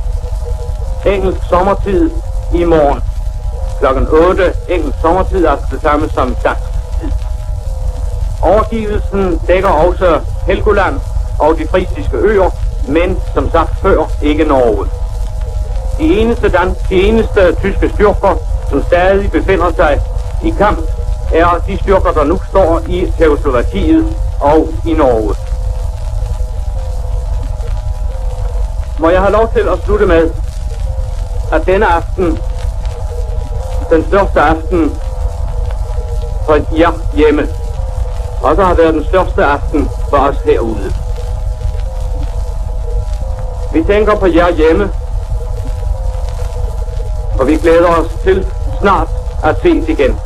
engelsk 1.06 1.38
sommertid 1.48 2.10
i 2.54 2.64
morgen. 2.64 3.02
Kl. 3.78 4.14
8 4.14 4.52
engelsk 4.68 4.98
sommertid, 5.00 5.44
er 5.44 5.56
det 5.70 5.80
samme 5.82 6.08
som 6.10 6.36
dansk 6.44 6.62
tid. 7.00 7.10
Overgivelsen 8.42 9.40
dækker 9.46 9.68
også 9.68 10.20
Helgoland 10.46 11.00
og 11.38 11.58
de 11.58 11.66
frisiske 11.70 12.16
øer, 12.16 12.50
men 12.88 13.18
som 13.34 13.50
sagt 13.50 13.76
før 13.82 14.10
ikke 14.22 14.44
Norge. 14.44 14.86
De 15.98 16.20
eneste, 16.20 16.48
dan 16.48 16.74
de 16.88 16.94
eneste 16.94 17.54
tyske 17.54 17.90
styrker, 17.94 18.36
som 18.70 18.82
stadig 18.82 19.30
befinder 19.30 19.72
sig 19.76 20.00
i 20.44 20.50
kamp, 20.58 20.78
er 21.34 21.62
de 21.66 21.78
styrker, 21.82 22.10
der 22.10 22.24
nu 22.24 22.40
står 22.48 22.80
i 22.88 23.12
Tjekoslovakiet 23.18 24.16
og 24.40 24.68
i 24.86 24.92
Norge. 24.92 25.45
Må 28.98 29.10
jeg 29.10 29.20
have 29.20 29.32
lov 29.32 29.52
til 29.52 29.68
at 29.68 29.78
slutte 29.84 30.06
med, 30.06 30.30
at 31.52 31.66
denne 31.66 31.86
aften, 31.86 32.38
den 33.90 34.06
største 34.08 34.40
aften 34.40 35.00
for 36.46 36.76
jer 36.78 36.92
hjemme, 37.14 37.48
også 38.42 38.62
har 38.62 38.74
været 38.74 38.94
den 38.94 39.04
største 39.04 39.44
aften 39.44 39.88
for 40.10 40.16
os 40.16 40.36
herude. 40.44 40.92
Vi 43.72 43.84
tænker 43.84 44.14
på 44.16 44.26
jer 44.26 44.50
hjemme, 44.50 44.90
og 47.38 47.46
vi 47.46 47.56
glæder 47.56 47.88
os 47.88 48.10
til 48.22 48.46
snart 48.80 49.08
at 49.44 49.56
ses 49.62 49.88
igen. 49.88 50.20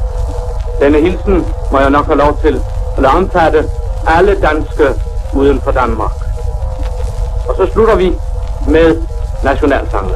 Denne 0.81 1.01
hilsen 1.01 1.47
må 1.73 1.79
jeg 1.79 1.91
nok 1.91 2.07
have 2.07 2.19
lov 2.19 2.39
til 2.43 2.63
at 2.99 3.05
omfatte 3.05 3.71
alle 4.07 4.41
danske 4.41 4.95
uden 5.33 5.61
for 5.61 5.71
Danmark. 5.71 6.13
Og 7.49 7.55
så 7.57 7.73
slutter 7.73 7.97
vi 7.97 8.13
med 8.69 9.03
nationalsangen. 9.45 10.15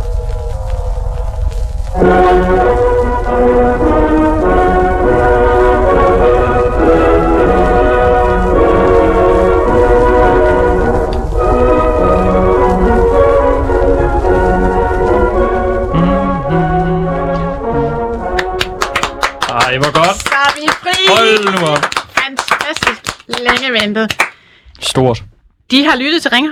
Ej, 19.48 19.78
hvor 19.78 19.92
godt. 19.92 20.16
Så 20.16 20.34
er 20.34 20.54
vi 20.60 20.68
fri! 20.82 21.06
Hold 21.08 21.60
nu 21.60 21.66
op. 21.66 21.84
Fantastisk. 22.22 23.02
Længe 23.28 23.80
ventet. 23.80 24.16
Stort. 24.80 25.22
De 25.70 25.84
har 25.84 25.96
lyttet 25.96 26.22
til 26.22 26.30
Ring 26.30 26.48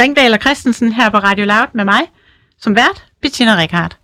Ringdal 0.00 0.34
og 0.34 0.40
Christensen 0.40 0.92
her 0.92 1.10
på 1.10 1.18
Radio 1.18 1.44
Loud 1.44 1.72
med 1.74 1.84
mig, 1.84 2.10
som 2.60 2.76
vært, 2.76 3.04
Bettina 3.22 3.56
Rikard. 3.56 3.96